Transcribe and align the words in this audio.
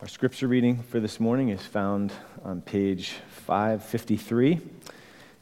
Our 0.00 0.08
scripture 0.08 0.48
reading 0.48 0.82
for 0.82 0.98
this 0.98 1.20
morning 1.20 1.50
is 1.50 1.60
found 1.60 2.10
on 2.42 2.62
page 2.62 3.16
553 3.44 4.58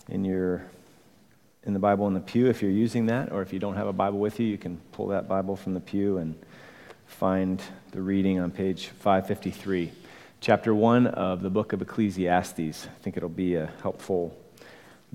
in 0.09 0.25
your 0.25 0.65
in 1.63 1.75
the 1.75 1.79
Bible 1.79 2.09
in 2.09 2.15
the 2.15 2.19
pew 2.19 2.49
if 2.49 2.61
you're 2.61 2.73
using 2.73 3.07
that, 3.07 3.31
or 3.31 3.41
if 3.41 3.53
you 3.53 3.61
don't 3.61 3.77
have 3.77 3.87
a 3.87 3.93
Bible 3.93 4.19
with 4.19 4.41
you, 4.41 4.47
you 4.47 4.59
can 4.59 4.79
pull 4.91 5.07
that 5.09 5.29
Bible 5.29 5.55
from 5.55 5.75
the 5.75 5.81
pew 5.81 6.19
and 6.19 6.37
find 7.07 7.63
the 7.93 8.03
reading 8.03 8.41
on 8.41 8.51
page 8.51 8.89
553, 8.89 9.93
chapter 10.41 10.75
1 10.75 11.07
of 11.07 11.41
the 11.41 11.51
book 11.51 11.73
of 11.73 11.81
Ecclesiastes. 11.81 12.59
I 12.89 12.99
think 13.01 13.17
it'll 13.17 13.29
be 13.29 13.55
a 13.55 13.71
helpful 13.81 14.37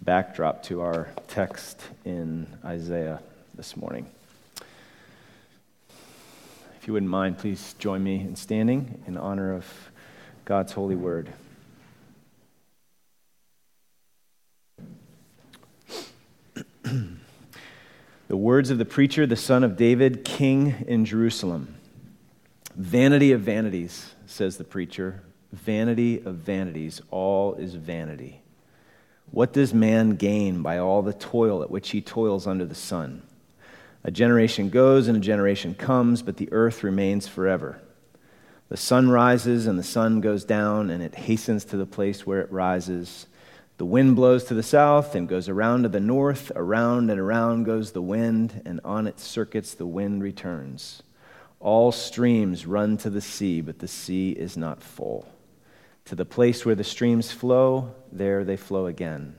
backdrop 0.02 0.64
to 0.64 0.80
our 0.80 1.10
text 1.28 1.82
in 2.06 2.48
Isaiah 2.64 3.20
this 3.56 3.76
morning. 3.76 4.10
If 6.84 6.88
you 6.88 6.94
wouldn't 6.96 7.10
mind, 7.10 7.38
please 7.38 7.76
join 7.80 8.04
me 8.04 8.20
in 8.20 8.36
standing 8.36 9.02
in 9.08 9.16
honor 9.16 9.54
of 9.54 9.66
God's 10.44 10.74
holy 10.74 10.98
word. 10.98 11.30
the 16.84 17.16
words 18.28 18.70
of 18.70 18.80
the 18.80 18.84
preacher, 18.84 19.26
the 19.26 19.38
son 19.38 19.64
of 19.64 19.78
David, 19.78 20.26
king 20.26 20.84
in 20.86 21.06
Jerusalem. 21.06 21.74
Vanity 22.76 23.32
of 23.32 23.40
vanities, 23.40 24.14
says 24.26 24.58
the 24.58 24.66
preacher. 24.66 25.24
Vanity 25.54 26.22
of 26.26 26.36
vanities, 26.36 27.02
all 27.12 27.54
is 27.54 27.76
vanity. 27.76 28.42
What 29.32 29.54
does 29.54 29.74
man 29.74 30.18
gain 30.18 30.62
by 30.62 30.80
all 30.80 31.02
the 31.02 31.14
toil 31.14 31.64
at 31.64 31.72
which 31.72 31.92
he 31.92 32.02
toils 32.02 32.46
under 32.46 32.66
the 32.66 32.76
sun? 32.76 33.22
A 34.06 34.12
generation 34.12 34.70
goes 34.70 35.08
and 35.08 35.16
a 35.16 35.22
generation 35.22 35.76
comes, 35.76 36.22
but 36.22 36.36
the 36.36 36.52
earth 36.52 36.84
remains 36.84 37.28
forever. 37.28 37.80
The 38.68 38.76
sun 38.78 39.10
rises 39.10 39.66
and 39.66 39.80
the 39.80 39.84
sun 39.84 40.20
goes 40.20 40.44
down, 40.44 40.90
and 40.90 41.02
it 41.02 41.16
hastens 41.16 41.64
to 41.66 41.78
the 41.78 41.86
place 41.86 42.26
where 42.26 42.42
it 42.42 42.52
rises. 42.52 43.28
The 43.78 43.86
wind 43.86 44.16
blows 44.16 44.44
to 44.46 44.54
the 44.54 44.64
south 44.64 45.16
and 45.16 45.28
goes 45.28 45.48
around 45.48 45.84
to 45.84 45.90
the 45.90 46.02
north. 46.02 46.52
Around 46.56 47.12
and 47.12 47.20
around 47.20 47.64
goes 47.64 47.92
the 47.92 48.02
wind, 48.02 48.62
and 48.66 48.82
on 48.84 49.08
its 49.08 49.24
circuits 49.24 49.74
the 49.74 49.86
wind 49.86 50.22
returns. 50.22 51.02
All 51.62 51.94
streams 51.94 52.66
run 52.66 52.98
to 52.98 53.10
the 53.10 53.22
sea, 53.22 53.62
but 53.62 53.80
the 53.80 53.88
sea 53.88 54.32
is 54.32 54.58
not 54.58 54.84
full. 54.84 55.30
To 56.06 56.16
the 56.16 56.26
place 56.26 56.66
where 56.66 56.76
the 56.76 56.84
streams 56.84 57.32
flow, 57.32 57.96
there 58.12 58.44
they 58.44 58.58
flow 58.58 58.88
again. 58.88 59.36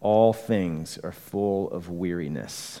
All 0.00 0.32
things 0.32 0.98
are 0.98 1.10
full 1.10 1.68
of 1.72 1.90
weariness 1.90 2.80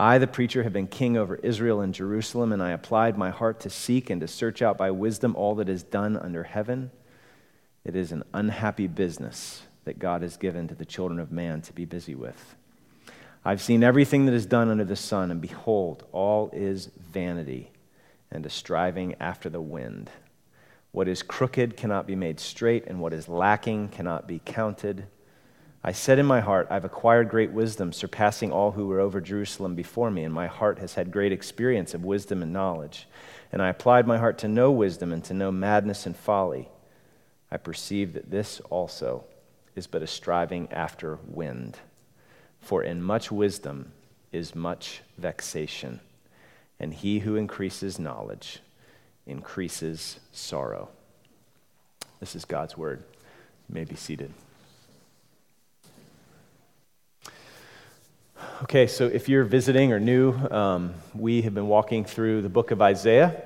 I, 0.00 0.18
the 0.18 0.28
preacher, 0.28 0.62
have 0.62 0.72
been 0.72 0.86
king 0.86 1.16
over 1.16 1.34
Israel 1.34 1.80
and 1.80 1.92
Jerusalem, 1.92 2.52
and 2.52 2.62
I 2.62 2.70
applied 2.70 3.18
my 3.18 3.30
heart 3.30 3.58
to 3.60 3.70
seek 3.70 4.10
and 4.10 4.20
to 4.20 4.28
search 4.28 4.62
out 4.62 4.78
by 4.78 4.92
wisdom 4.92 5.34
all 5.34 5.56
that 5.56 5.68
is 5.68 5.82
done 5.82 6.16
under 6.16 6.44
heaven. 6.44 6.92
It 7.84 7.96
is 7.96 8.12
an 8.12 8.22
unhappy 8.32 8.86
business 8.86 9.62
that 9.86 9.98
God 9.98 10.22
has 10.22 10.36
given 10.36 10.68
to 10.68 10.76
the 10.76 10.84
children 10.84 11.18
of 11.18 11.32
man 11.32 11.62
to 11.62 11.72
be 11.72 11.84
busy 11.84 12.14
with. 12.14 12.54
I've 13.44 13.60
seen 13.60 13.82
everything 13.82 14.26
that 14.26 14.34
is 14.34 14.46
done 14.46 14.68
under 14.68 14.84
the 14.84 14.94
sun, 14.94 15.32
and 15.32 15.40
behold, 15.40 16.04
all 16.12 16.48
is 16.52 16.90
vanity 17.10 17.72
and 18.30 18.46
a 18.46 18.50
striving 18.50 19.16
after 19.18 19.50
the 19.50 19.60
wind. 19.60 20.10
What 20.92 21.08
is 21.08 21.24
crooked 21.24 21.76
cannot 21.76 22.06
be 22.06 22.14
made 22.14 22.38
straight, 22.38 22.86
and 22.86 23.00
what 23.00 23.12
is 23.12 23.28
lacking 23.28 23.88
cannot 23.88 24.28
be 24.28 24.40
counted. 24.44 25.06
I 25.82 25.92
said 25.92 26.18
in 26.18 26.26
my 26.26 26.40
heart, 26.40 26.66
I've 26.70 26.84
acquired 26.84 27.28
great 27.28 27.52
wisdom, 27.52 27.92
surpassing 27.92 28.50
all 28.50 28.72
who 28.72 28.88
were 28.88 29.00
over 29.00 29.20
Jerusalem 29.20 29.74
before 29.74 30.10
me, 30.10 30.24
and 30.24 30.34
my 30.34 30.48
heart 30.48 30.80
has 30.80 30.94
had 30.94 31.12
great 31.12 31.32
experience 31.32 31.94
of 31.94 32.04
wisdom 32.04 32.42
and 32.42 32.52
knowledge. 32.52 33.06
And 33.52 33.62
I 33.62 33.68
applied 33.68 34.06
my 34.06 34.18
heart 34.18 34.38
to 34.38 34.48
know 34.48 34.72
wisdom 34.72 35.12
and 35.12 35.24
to 35.24 35.34
know 35.34 35.52
madness 35.52 36.04
and 36.04 36.16
folly. 36.16 36.68
I 37.50 37.56
perceive 37.56 38.12
that 38.14 38.30
this 38.30 38.60
also 38.70 39.24
is 39.76 39.86
but 39.86 40.02
a 40.02 40.06
striving 40.06 40.70
after 40.72 41.18
wind. 41.26 41.78
For 42.60 42.82
in 42.82 43.00
much 43.00 43.30
wisdom 43.30 43.92
is 44.32 44.54
much 44.54 45.02
vexation, 45.16 46.00
and 46.80 46.92
he 46.92 47.20
who 47.20 47.36
increases 47.36 47.98
knowledge 47.98 48.60
increases 49.26 50.18
sorrow. 50.32 50.88
This 52.18 52.34
is 52.34 52.44
God's 52.44 52.76
word. 52.76 53.04
You 53.68 53.74
may 53.74 53.84
be 53.84 53.94
seated. 53.94 54.32
Okay, 58.62 58.86
so 58.86 59.06
if 59.06 59.28
you're 59.28 59.44
visiting 59.44 59.92
or 59.92 59.98
new, 59.98 60.32
um, 60.50 60.94
we 61.14 61.42
have 61.42 61.54
been 61.54 61.66
walking 61.66 62.04
through 62.04 62.42
the 62.42 62.48
book 62.48 62.70
of 62.70 62.80
Isaiah, 62.80 63.42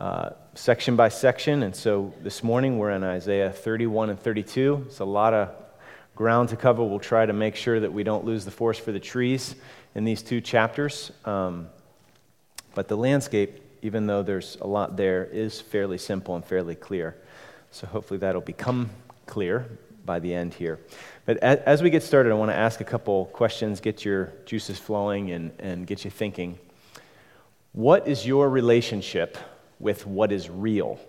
uh, 0.00 0.30
section 0.54 0.96
by 0.96 1.10
section. 1.10 1.62
And 1.62 1.74
so 1.74 2.12
this 2.22 2.42
morning 2.42 2.78
we're 2.78 2.90
in 2.90 3.04
Isaiah 3.04 3.52
31 3.52 4.10
and 4.10 4.18
32. 4.18 4.86
It's 4.86 4.98
a 4.98 5.04
lot 5.04 5.32
of 5.32 5.50
ground 6.16 6.48
to 6.48 6.56
cover. 6.56 6.82
We'll 6.82 6.98
try 6.98 7.24
to 7.24 7.32
make 7.32 7.54
sure 7.54 7.78
that 7.78 7.92
we 7.92 8.02
don't 8.02 8.24
lose 8.24 8.44
the 8.44 8.50
forest 8.50 8.80
for 8.80 8.90
the 8.90 8.98
trees 8.98 9.54
in 9.94 10.04
these 10.04 10.22
two 10.22 10.40
chapters. 10.40 11.12
Um, 11.24 11.68
but 12.74 12.88
the 12.88 12.96
landscape, 12.96 13.62
even 13.82 14.06
though 14.06 14.22
there's 14.22 14.56
a 14.60 14.66
lot 14.66 14.96
there, 14.96 15.24
is 15.24 15.60
fairly 15.60 15.98
simple 15.98 16.34
and 16.34 16.44
fairly 16.44 16.74
clear. 16.74 17.16
So 17.70 17.86
hopefully 17.86 18.18
that'll 18.18 18.40
become 18.40 18.90
clear 19.26 19.68
by 20.04 20.18
the 20.18 20.34
end 20.34 20.54
here. 20.54 20.78
But 21.26 21.38
as 21.38 21.82
we 21.82 21.90
get 21.90 22.04
started, 22.04 22.30
I 22.30 22.36
want 22.36 22.52
to 22.52 22.56
ask 22.56 22.80
a 22.80 22.84
couple 22.84 23.26
questions, 23.26 23.80
get 23.80 24.04
your 24.04 24.32
juices 24.46 24.78
flowing, 24.78 25.32
and, 25.32 25.50
and 25.58 25.84
get 25.84 26.04
you 26.04 26.10
thinking. 26.10 26.56
What 27.72 28.06
is 28.06 28.24
your 28.24 28.48
relationship 28.48 29.36
with 29.80 30.06
what 30.06 30.30
is 30.30 30.48
real? 30.48 31.00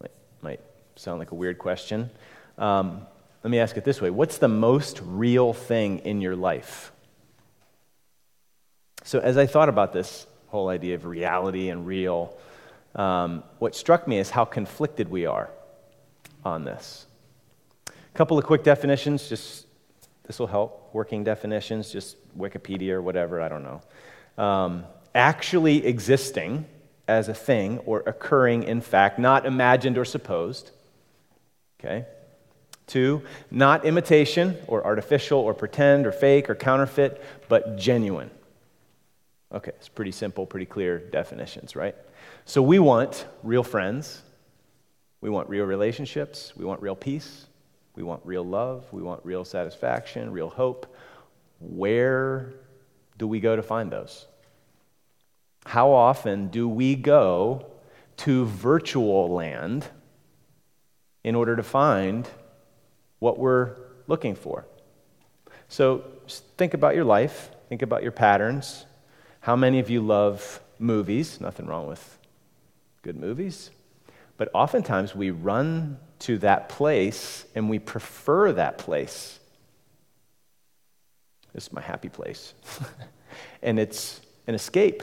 Might, 0.00 0.12
might 0.40 0.60
sound 0.96 1.18
like 1.18 1.30
a 1.30 1.34
weird 1.34 1.58
question. 1.58 2.10
Um, 2.56 3.06
let 3.44 3.50
me 3.50 3.58
ask 3.58 3.76
it 3.76 3.84
this 3.84 4.00
way 4.00 4.08
What's 4.08 4.38
the 4.38 4.48
most 4.48 5.00
real 5.04 5.52
thing 5.52 5.98
in 6.00 6.22
your 6.22 6.34
life? 6.34 6.90
So, 9.04 9.18
as 9.18 9.36
I 9.36 9.46
thought 9.46 9.68
about 9.68 9.92
this 9.92 10.26
whole 10.48 10.68
idea 10.68 10.94
of 10.94 11.04
reality 11.04 11.68
and 11.68 11.86
real, 11.86 12.38
um, 12.94 13.42
what 13.58 13.74
struck 13.74 14.08
me 14.08 14.18
is 14.18 14.30
how 14.30 14.46
conflicted 14.46 15.10
we 15.10 15.26
are 15.26 15.50
on 16.44 16.64
this. 16.64 17.06
Couple 18.14 18.38
of 18.38 18.44
quick 18.44 18.62
definitions, 18.62 19.28
just 19.28 19.66
this 20.26 20.38
will 20.38 20.46
help. 20.46 20.90
Working 20.92 21.24
definitions, 21.24 21.90
just 21.90 22.16
Wikipedia 22.38 22.90
or 22.90 23.02
whatever, 23.02 23.40
I 23.40 23.48
don't 23.48 23.64
know. 23.64 24.42
Um, 24.42 24.84
actually 25.14 25.86
existing 25.86 26.66
as 27.08 27.28
a 27.28 27.34
thing 27.34 27.78
or 27.80 28.00
occurring 28.06 28.62
in 28.64 28.80
fact, 28.80 29.18
not 29.18 29.46
imagined 29.46 29.98
or 29.98 30.04
supposed. 30.04 30.70
Okay? 31.80 32.06
Two, 32.86 33.22
not 33.50 33.84
imitation 33.84 34.56
or 34.66 34.84
artificial 34.84 35.38
or 35.38 35.54
pretend 35.54 36.06
or 36.06 36.12
fake 36.12 36.50
or 36.50 36.54
counterfeit, 36.54 37.22
but 37.48 37.76
genuine. 37.76 38.30
Okay, 39.52 39.72
it's 39.76 39.88
pretty 39.88 40.12
simple, 40.12 40.46
pretty 40.46 40.66
clear 40.66 40.98
definitions, 40.98 41.76
right? 41.76 41.94
So 42.44 42.62
we 42.62 42.78
want 42.78 43.26
real 43.42 43.62
friends, 43.62 44.22
we 45.20 45.30
want 45.30 45.48
real 45.48 45.64
relationships, 45.64 46.54
we 46.56 46.64
want 46.64 46.80
real 46.80 46.96
peace, 46.96 47.46
we 47.94 48.02
want 48.02 48.22
real 48.24 48.44
love. 48.44 48.86
We 48.92 49.02
want 49.02 49.24
real 49.24 49.44
satisfaction, 49.44 50.32
real 50.32 50.48
hope. 50.48 50.94
Where 51.60 52.54
do 53.18 53.26
we 53.28 53.40
go 53.40 53.54
to 53.54 53.62
find 53.62 53.90
those? 53.90 54.26
How 55.66 55.90
often 55.92 56.48
do 56.48 56.68
we 56.68 56.94
go 56.96 57.66
to 58.18 58.46
virtual 58.46 59.32
land 59.32 59.86
in 61.22 61.34
order 61.34 61.54
to 61.54 61.62
find 61.62 62.28
what 63.18 63.38
we're 63.38 63.76
looking 64.06 64.34
for? 64.34 64.66
So 65.68 66.04
think 66.56 66.74
about 66.74 66.94
your 66.94 67.04
life, 67.04 67.50
think 67.68 67.82
about 67.82 68.02
your 68.02 68.12
patterns. 68.12 68.86
How 69.40 69.56
many 69.56 69.78
of 69.78 69.88
you 69.88 70.00
love 70.00 70.60
movies? 70.78 71.40
Nothing 71.40 71.66
wrong 71.66 71.86
with 71.86 72.18
good 73.02 73.16
movies. 73.16 73.70
But 74.36 74.48
oftentimes 74.54 75.14
we 75.14 75.30
run 75.30 75.98
to 76.22 76.38
that 76.38 76.68
place 76.68 77.44
and 77.54 77.68
we 77.68 77.78
prefer 77.78 78.52
that 78.52 78.78
place. 78.78 79.38
This 81.52 81.64
is 81.66 81.72
my 81.72 81.82
happy 81.82 82.08
place. 82.08 82.54
and 83.62 83.78
it's 83.78 84.20
an 84.46 84.54
escape. 84.54 85.02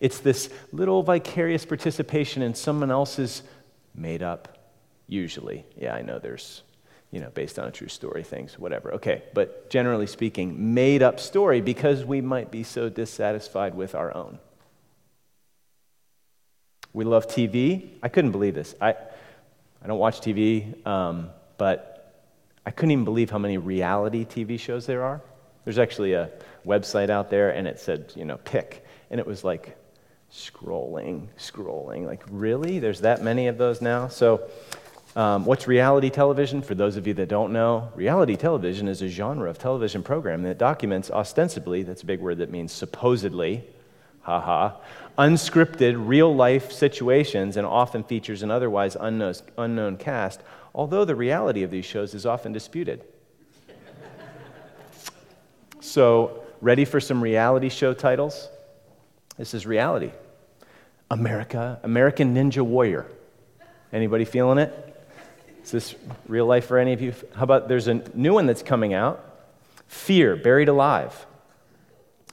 It's 0.00 0.18
this 0.18 0.50
little 0.72 1.02
vicarious 1.02 1.64
participation 1.64 2.42
in 2.42 2.54
someone 2.54 2.90
else's 2.90 3.42
made 3.94 4.22
up, 4.22 4.58
usually. 5.06 5.64
Yeah, 5.76 5.94
I 5.94 6.02
know 6.02 6.18
there's, 6.18 6.62
you 7.10 7.20
know, 7.20 7.30
based 7.30 7.58
on 7.58 7.68
a 7.68 7.70
true 7.70 7.88
story 7.88 8.22
things, 8.22 8.58
whatever. 8.58 8.94
Okay, 8.94 9.22
but 9.34 9.70
generally 9.70 10.06
speaking, 10.06 10.74
made 10.74 11.02
up 11.02 11.20
story 11.20 11.60
because 11.60 12.04
we 12.04 12.20
might 12.20 12.50
be 12.50 12.62
so 12.62 12.88
dissatisfied 12.88 13.74
with 13.74 13.94
our 13.94 14.14
own. 14.16 14.38
We 16.92 17.04
love 17.04 17.28
TV. 17.28 17.90
I 18.02 18.08
couldn't 18.08 18.32
believe 18.32 18.54
this. 18.54 18.74
I, 18.80 18.96
I 19.82 19.86
don't 19.86 19.98
watch 19.98 20.20
TV, 20.20 20.86
um, 20.86 21.30
but 21.56 22.12
I 22.66 22.70
couldn't 22.70 22.90
even 22.92 23.04
believe 23.04 23.30
how 23.30 23.38
many 23.38 23.58
reality 23.58 24.24
TV 24.24 24.58
shows 24.58 24.86
there 24.86 25.02
are. 25.02 25.20
There's 25.64 25.78
actually 25.78 26.14
a 26.14 26.30
website 26.66 27.10
out 27.10 27.30
there, 27.30 27.50
and 27.50 27.66
it 27.66 27.80
said, 27.80 28.12
you 28.16 28.24
know, 28.24 28.36
pick. 28.38 28.84
And 29.10 29.18
it 29.18 29.26
was 29.26 29.44
like 29.44 29.76
scrolling, 30.32 31.28
scrolling. 31.38 32.06
Like, 32.06 32.22
really? 32.30 32.78
There's 32.78 33.00
that 33.00 33.22
many 33.22 33.48
of 33.48 33.58
those 33.58 33.80
now? 33.80 34.08
So, 34.08 34.48
um, 35.16 35.44
what's 35.44 35.66
reality 35.66 36.08
television? 36.10 36.62
For 36.62 36.74
those 36.74 36.96
of 36.96 37.06
you 37.06 37.14
that 37.14 37.28
don't 37.28 37.52
know, 37.52 37.90
reality 37.96 38.36
television 38.36 38.86
is 38.86 39.02
a 39.02 39.08
genre 39.08 39.50
of 39.50 39.58
television 39.58 40.02
program 40.02 40.42
that 40.44 40.58
documents 40.58 41.10
ostensibly, 41.10 41.82
that's 41.82 42.02
a 42.02 42.06
big 42.06 42.20
word 42.20 42.38
that 42.38 42.50
means 42.50 42.72
supposedly, 42.72 43.64
haha, 44.22 44.76
unscripted, 45.18 45.94
real 45.96 46.34
life 46.34 46.72
situations 46.72 47.56
and 47.56 47.66
often 47.66 48.02
features 48.02 48.42
an 48.42 48.50
otherwise 48.50 48.96
unknown, 48.98 49.34
unknown 49.58 49.96
cast, 49.96 50.40
although 50.74 51.04
the 51.04 51.14
reality 51.14 51.62
of 51.62 51.70
these 51.70 51.84
shows 51.84 52.14
is 52.14 52.26
often 52.26 52.52
disputed. 52.52 53.04
so, 55.80 56.42
ready 56.60 56.84
for 56.84 57.00
some 57.00 57.22
reality 57.22 57.68
show 57.68 57.92
titles? 57.92 58.48
This 59.36 59.54
is 59.54 59.66
reality. 59.66 60.12
America, 61.10 61.80
American 61.82 62.34
Ninja 62.34 62.62
Warrior. 62.62 63.06
Anybody 63.92 64.24
feeling 64.24 64.58
it? 64.58 64.86
Is 65.64 65.70
this 65.70 65.94
real 66.28 66.46
life 66.46 66.66
for 66.66 66.78
any 66.78 66.92
of 66.92 67.00
you? 67.00 67.12
How 67.34 67.42
about 67.42 67.68
there's 67.68 67.88
a 67.88 67.94
new 68.14 68.34
one 68.34 68.46
that's 68.46 68.62
coming 68.62 68.94
out? 68.94 69.24
Fear, 69.88 70.36
Buried 70.36 70.68
Alive. 70.68 71.26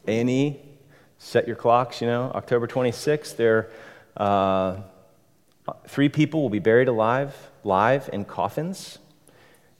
A&E, 0.08 0.60
set 1.28 1.46
your 1.46 1.58
clocks, 1.58 2.00
you 2.00 2.08
know, 2.08 2.32
October 2.34 2.68
26th. 2.68 3.36
There, 3.36 3.70
uh, 4.16 4.78
three 5.86 6.08
people 6.08 6.42
will 6.42 6.50
be 6.50 6.60
buried 6.60 6.88
alive, 6.88 7.36
live 7.66 8.10
in 8.14 8.24
coffins. 8.24 8.98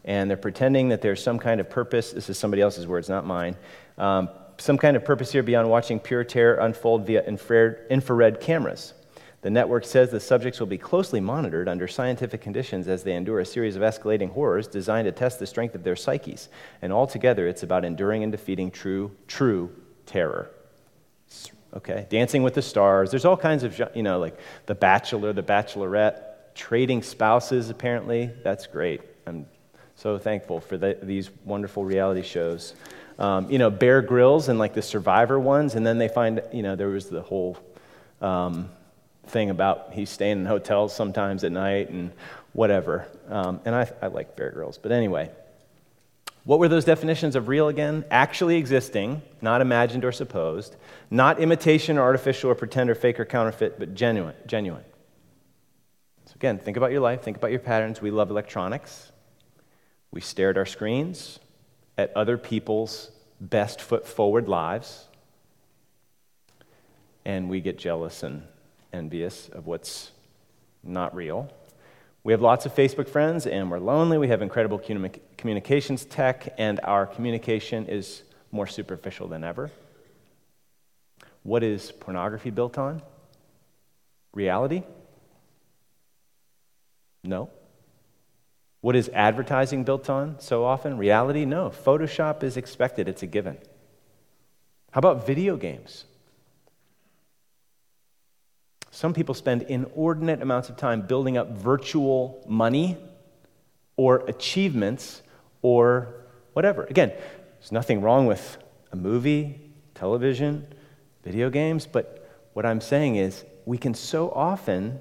And 0.04 0.30
they're 0.30 0.36
pretending 0.36 0.90
that 0.90 1.02
there's 1.02 1.24
some 1.24 1.40
kind 1.40 1.62
of 1.62 1.70
purpose. 1.70 2.12
This 2.12 2.30
is 2.30 2.38
somebody 2.38 2.62
else's 2.62 2.86
words, 2.86 3.08
not 3.08 3.26
mine. 3.26 3.56
Um, 3.98 4.28
some 4.58 4.78
kind 4.78 4.98
of 4.98 5.06
purpose 5.06 5.32
here 5.32 5.42
beyond 5.42 5.70
watching 5.70 6.02
pure 6.02 6.26
terror 6.26 6.56
unfold 6.56 7.08
via 7.08 7.24
infrared, 7.24 7.80
infrared 7.90 8.42
cameras. 8.42 8.94
The 9.42 9.50
network 9.50 9.86
says 9.86 10.10
the 10.10 10.20
subjects 10.20 10.60
will 10.60 10.68
be 10.68 10.78
closely 10.78 11.22
monitored 11.22 11.70
under 11.70 11.88
scientific 11.88 12.42
conditions 12.42 12.90
as 12.90 13.04
they 13.04 13.16
endure 13.16 13.40
a 13.40 13.46
series 13.46 13.78
of 13.78 13.84
escalating 13.84 14.32
horrors 14.32 14.68
designed 14.68 15.06
to 15.06 15.14
test 15.14 15.40
the 15.40 15.48
strength 15.48 15.76
of 15.76 15.84
their 15.84 15.96
psyches. 15.96 16.50
And 16.82 16.92
altogether, 16.92 17.48
it's 17.48 17.64
about 17.64 17.86
enduring 17.86 18.24
and 18.24 18.34
defeating 18.34 18.70
true, 18.70 19.16
true 19.28 19.72
terror. 20.06 20.52
Okay? 21.78 22.06
Dancing 22.10 22.44
with 22.44 22.54
the 22.54 22.62
Stars. 22.62 23.10
There's 23.12 23.26
all 23.26 23.38
kinds 23.38 23.64
of, 23.64 23.80
you 23.96 24.04
know, 24.04 24.20
like 24.20 24.38
The 24.66 24.76
Bachelor, 24.76 25.34
The 25.34 25.44
Bachelorette, 25.44 26.24
trading 26.56 27.04
spouses, 27.04 27.70
apparently. 27.70 28.32
That's 28.44 28.68
great. 28.68 29.02
I'm 29.26 29.46
so 29.96 30.18
thankful 30.18 30.60
for 30.60 30.78
the, 30.78 30.98
these 31.02 31.30
wonderful 31.46 31.86
reality 31.86 32.24
shows. 32.24 32.74
Um, 33.20 33.50
you 33.50 33.58
know, 33.58 33.70
Bear 33.70 34.02
Grylls 34.02 34.50
and 34.50 34.60
like 34.60 34.74
the 34.74 34.82
Survivor 34.82 35.40
ones, 35.40 35.76
and 35.76 35.86
then 35.86 35.98
they 35.98 36.08
find, 36.08 36.42
you 36.52 36.64
know, 36.64 36.76
there 36.76 36.90
was 36.90 37.10
the 37.10 37.22
whole. 37.22 37.58
Um, 38.22 38.70
thing 39.28 39.50
about 39.50 39.90
he's 39.94 40.10
staying 40.10 40.40
in 40.40 40.46
hotels 40.46 40.96
sometimes 40.96 41.44
at 41.44 41.52
night 41.52 41.90
and 41.90 42.12
whatever. 42.54 43.08
Um, 43.30 43.60
and 43.66 43.76
I, 43.76 43.90
I 44.02 44.08
like 44.08 44.36
Bear 44.36 44.52
Grylls. 44.52 44.78
But 44.78 44.92
anyway, 44.92 45.30
what 46.48 46.60
were 46.60 46.70
those 46.70 46.86
definitions 46.86 47.36
of 47.36 47.50
real 47.50 47.68
again? 47.68 48.06
Actually 48.10 48.56
existing, 48.56 49.22
not 49.42 49.60
imagined 49.60 50.06
or 50.06 50.14
supposed, 50.14 50.78
not 51.12 51.42
imitation 51.42 51.98
or 51.98 52.04
artificial 52.04 52.50
or 52.50 52.56
pretend 52.56 52.90
or 52.90 52.96
fake 52.96 53.20
or 53.20 53.26
counterfeit, 53.26 53.78
but 53.78 53.94
genuine. 53.94 54.34
Genuine. 54.46 54.86
So 56.26 56.32
again, 56.36 56.58
think 56.58 56.78
about 56.78 56.92
your 56.92 57.02
life, 57.02 57.22
think 57.22 57.36
about 57.36 57.52
your 57.52 57.60
patterns. 57.60 58.02
We 58.02 58.12
love 58.12 58.30
electronics. 58.30 59.12
We 60.12 60.22
stare 60.22 60.52
at 60.52 60.58
our 60.58 60.66
screens, 60.66 61.40
at 61.98 62.16
other 62.16 62.38
people's 62.38 63.12
best 63.42 63.82
foot 63.82 64.08
forward 64.08 64.48
lives, 64.48 65.10
and 67.26 67.50
we 67.50 67.60
get 67.60 67.78
jealous 67.78 68.24
and 68.24 68.44
envious 68.94 69.50
of 69.50 69.68
what's 69.68 70.12
not 70.82 71.14
real. 71.14 71.52
We 72.28 72.34
have 72.34 72.42
lots 72.42 72.66
of 72.66 72.76
Facebook 72.76 73.08
friends 73.08 73.48
and 73.48 73.72
we're 73.72 73.80
lonely. 73.80 74.18
We 74.18 74.28
have 74.28 74.42
incredible 74.42 74.80
communications 75.38 76.04
tech, 76.04 76.54
and 76.58 76.78
our 76.84 77.06
communication 77.06 77.88
is 77.88 78.22
more 78.52 78.68
superficial 78.68 79.30
than 79.30 79.46
ever. 79.46 79.72
What 81.44 81.64
is 81.64 81.90
pornography 81.90 82.50
built 82.50 82.78
on? 82.78 83.02
Reality? 84.34 84.84
No. 87.24 87.50
What 88.82 88.98
is 88.98 89.08
advertising 89.14 89.86
built 89.86 90.10
on 90.10 90.42
so 90.42 90.66
often? 90.66 90.98
Reality? 90.98 91.46
No. 91.46 91.70
Photoshop 91.70 92.44
is 92.44 92.58
expected, 92.58 93.08
it's 93.08 93.24
a 93.24 93.28
given. 93.28 93.58
How 94.92 95.00
about 95.00 95.26
video 95.26 95.56
games? 95.56 96.04
Some 98.98 99.14
people 99.14 99.36
spend 99.36 99.62
inordinate 99.62 100.42
amounts 100.42 100.70
of 100.70 100.78
time 100.78 101.04
building 101.04 101.38
up 101.38 101.52
virtual 101.52 102.44
money 102.48 102.98
or 103.96 104.26
achievements 104.28 105.22
or 105.62 106.26
whatever. 106.54 106.86
Again, 106.86 107.10
there's 107.60 107.72
nothing 107.72 108.02
wrong 108.02 108.26
with 108.26 108.58
a 108.92 108.96
movie, 108.96 109.62
television, 109.94 110.66
video 111.24 111.52
games, 111.52 111.86
but 111.86 112.28
what 112.54 112.66
I'm 112.66 112.82
saying 112.82 113.18
is 113.18 113.46
we 113.68 113.78
can 113.78 113.94
so 113.94 114.32
often 114.32 114.98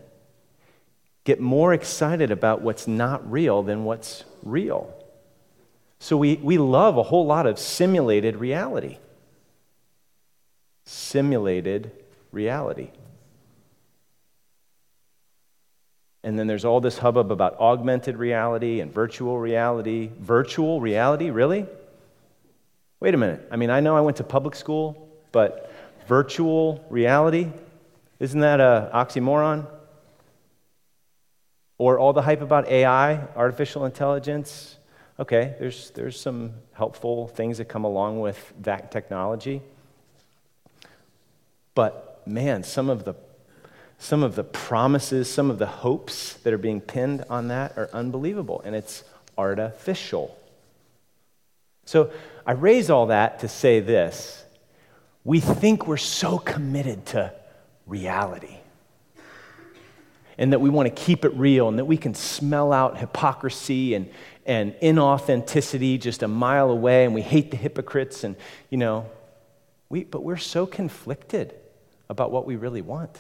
get 1.25 1.41
more 1.41 1.73
excited 1.73 2.31
about 2.31 2.61
what's 2.61 2.87
not 2.87 3.33
real 3.33 3.63
than 3.63 3.85
what's 3.85 4.25
real. 4.43 4.93
So 6.01 6.19
we, 6.19 6.35
we 6.35 6.59
love 6.59 6.99
a 6.99 7.03
whole 7.03 7.25
lot 7.25 7.47
of 7.47 7.59
simulated 7.59 8.37
reality. 8.37 8.99
Simulated 10.85 11.93
reality. 12.31 12.91
And 16.27 16.37
then 16.37 16.49
there's 16.49 16.65
all 16.65 16.81
this 16.81 16.99
hubbub 16.99 17.31
about 17.31 17.57
augmented 17.61 18.17
reality 18.17 18.81
and 18.81 18.93
virtual 18.93 19.39
reality. 19.39 20.11
Virtual 20.19 20.81
reality, 20.81 21.31
really? 21.31 21.67
Wait 22.99 23.15
a 23.15 23.17
minute. 23.17 23.47
I 23.49 23.55
mean, 23.55 23.71
I 23.71 23.79
know 23.79 23.97
I 23.97 24.01
went 24.01 24.17
to 24.17 24.25
public 24.25 24.57
school, 24.57 25.09
but 25.31 25.71
virtual 26.09 26.85
reality? 26.91 27.53
Isn't 28.19 28.41
that 28.41 28.61
an 28.61 28.91
oxymoron? 28.91 29.69
Or 31.79 31.97
all 31.97 32.13
the 32.13 32.23
hype 32.23 32.41
about 32.41 32.67
AI, 32.67 33.19
artificial 33.37 33.85
intelligence? 33.85 34.79
Okay, 35.21 35.55
there's, 35.61 35.91
there's 35.91 36.19
some 36.19 36.55
helpful 36.73 37.29
things 37.29 37.59
that 37.59 37.67
come 37.67 37.85
along 37.85 38.19
with 38.19 38.53
that 38.63 38.91
technology. 38.91 39.63
But 41.77 42.27
man, 42.27 42.65
some 42.65 42.91
of 42.91 43.05
the 43.05 43.15
some 43.99 44.23
of 44.23 44.37
the 44.37 44.45
promises, 44.45 45.33
some 45.33 45.51
of 45.51 45.59
the 45.59 45.67
hopes 45.67 46.35
that 46.35 46.53
are 46.53 46.59
being 46.59 46.81
pinned 46.81 47.25
on 47.31 47.49
that 47.49 47.77
are 47.77 47.89
unbelievable, 47.93 48.61
and 48.65 48.75
it's 48.75 49.05
artificial. 49.39 50.39
So 51.85 52.11
I 52.47 52.53
raise 52.53 52.91
all 52.91 53.07
that 53.07 53.41
to 53.41 53.49
say 53.49 53.81
this 53.81 54.45
we 55.25 55.41
think 55.41 55.89
we're 55.89 55.97
so 55.97 56.39
committed 56.39 57.05
to 57.07 57.33
reality 57.85 58.59
and 60.39 60.53
that 60.53 60.61
we 60.61 60.71
want 60.71 60.87
to 60.87 61.03
keep 61.03 61.25
it 61.25 61.35
real 61.35 61.69
and 61.69 61.79
that 61.79 61.85
we 61.85 61.97
can 61.97 62.15
smell 62.15 62.73
out 62.73 62.99
hypocrisy 62.99 63.95
and, 63.95 64.09
and 64.45 64.73
inauthenticity 64.75 66.01
just 66.01 66.23
a 66.23 66.29
mile 66.29 66.71
away 66.71 67.05
and 67.05 67.13
we 67.13 67.23
hate 67.23 67.51
the 67.51 67.57
hypocrites 67.57 68.23
and 68.23 68.37
you 68.71 68.79
know 68.79 69.11
we, 69.89 70.05
but 70.05 70.23
we're 70.23 70.37
so 70.37 70.65
conflicted 70.65 71.55
about 72.09 72.31
what 72.31 72.47
we 72.47 72.55
really 72.55 72.83
want 72.83 73.19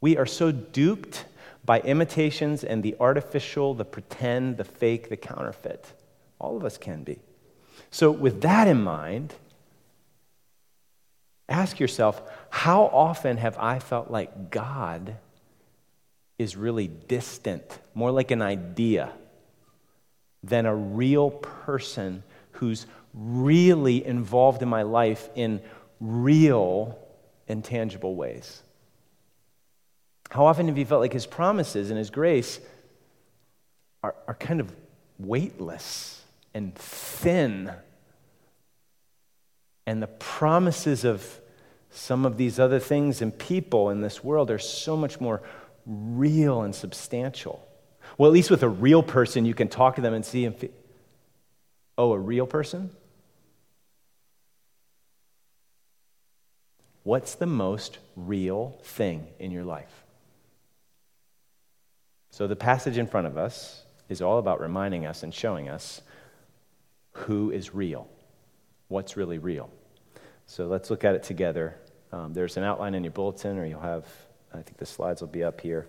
we 0.00 0.16
are 0.16 0.26
so 0.26 0.52
duped 0.52 1.24
by 1.64 1.80
imitations 1.80 2.62
and 2.62 2.82
the 2.82 2.94
artificial, 3.00 3.74
the 3.74 3.84
pretend, 3.84 4.56
the 4.56 4.64
fake, 4.64 5.08
the 5.08 5.16
counterfeit. 5.16 5.86
All 6.38 6.56
of 6.56 6.64
us 6.64 6.76
can 6.76 7.04
be. 7.04 7.18
So, 7.90 8.10
with 8.10 8.42
that 8.42 8.68
in 8.68 8.82
mind, 8.82 9.34
ask 11.48 11.80
yourself 11.80 12.22
how 12.50 12.84
often 12.84 13.36
have 13.38 13.56
I 13.58 13.78
felt 13.78 14.10
like 14.10 14.50
God 14.50 15.16
is 16.38 16.56
really 16.56 16.88
distant, 16.88 17.78
more 17.94 18.10
like 18.10 18.30
an 18.30 18.42
idea, 18.42 19.12
than 20.42 20.66
a 20.66 20.74
real 20.74 21.30
person 21.30 22.22
who's 22.52 22.86
really 23.14 24.04
involved 24.04 24.62
in 24.62 24.68
my 24.68 24.82
life 24.82 25.28
in 25.34 25.60
real, 26.00 26.98
intangible 27.48 28.14
ways? 28.16 28.62
How 30.34 30.46
often 30.46 30.66
have 30.66 30.76
you 30.76 30.84
felt 30.84 31.00
like 31.00 31.12
his 31.12 31.26
promises 31.26 31.90
and 31.90 31.98
his 31.98 32.10
grace 32.10 32.58
are, 34.02 34.16
are 34.26 34.34
kind 34.34 34.58
of 34.58 34.74
weightless 35.16 36.24
and 36.52 36.74
thin? 36.74 37.70
And 39.86 40.02
the 40.02 40.08
promises 40.08 41.04
of 41.04 41.24
some 41.88 42.26
of 42.26 42.36
these 42.36 42.58
other 42.58 42.80
things 42.80 43.22
and 43.22 43.38
people 43.38 43.90
in 43.90 44.00
this 44.00 44.24
world 44.24 44.50
are 44.50 44.58
so 44.58 44.96
much 44.96 45.20
more 45.20 45.40
real 45.86 46.62
and 46.62 46.74
substantial. 46.74 47.64
Well, 48.18 48.28
at 48.28 48.34
least 48.34 48.50
with 48.50 48.64
a 48.64 48.68
real 48.68 49.04
person, 49.04 49.44
you 49.44 49.54
can 49.54 49.68
talk 49.68 49.94
to 49.94 50.00
them 50.00 50.14
and 50.14 50.26
see 50.26 50.46
and 50.46 50.56
feel. 50.56 50.70
Oh, 51.96 52.12
a 52.12 52.18
real 52.18 52.48
person? 52.48 52.90
What's 57.04 57.36
the 57.36 57.46
most 57.46 57.98
real 58.16 58.80
thing 58.82 59.28
in 59.38 59.52
your 59.52 59.62
life? 59.62 60.03
So, 62.34 62.48
the 62.48 62.56
passage 62.56 62.98
in 62.98 63.06
front 63.06 63.28
of 63.28 63.38
us 63.38 63.84
is 64.08 64.20
all 64.20 64.38
about 64.38 64.60
reminding 64.60 65.06
us 65.06 65.22
and 65.22 65.32
showing 65.32 65.68
us 65.68 66.02
who 67.12 67.52
is 67.52 67.72
real, 67.72 68.08
what's 68.88 69.16
really 69.16 69.38
real. 69.38 69.70
So, 70.48 70.66
let's 70.66 70.90
look 70.90 71.04
at 71.04 71.14
it 71.14 71.22
together. 71.22 71.76
Um, 72.10 72.34
there's 72.34 72.56
an 72.56 72.64
outline 72.64 72.96
in 72.96 73.04
your 73.04 73.12
bulletin, 73.12 73.56
or 73.56 73.64
you'll 73.64 73.78
have, 73.78 74.04
I 74.52 74.62
think 74.62 74.78
the 74.78 74.84
slides 74.84 75.20
will 75.20 75.28
be 75.28 75.44
up 75.44 75.60
here, 75.60 75.86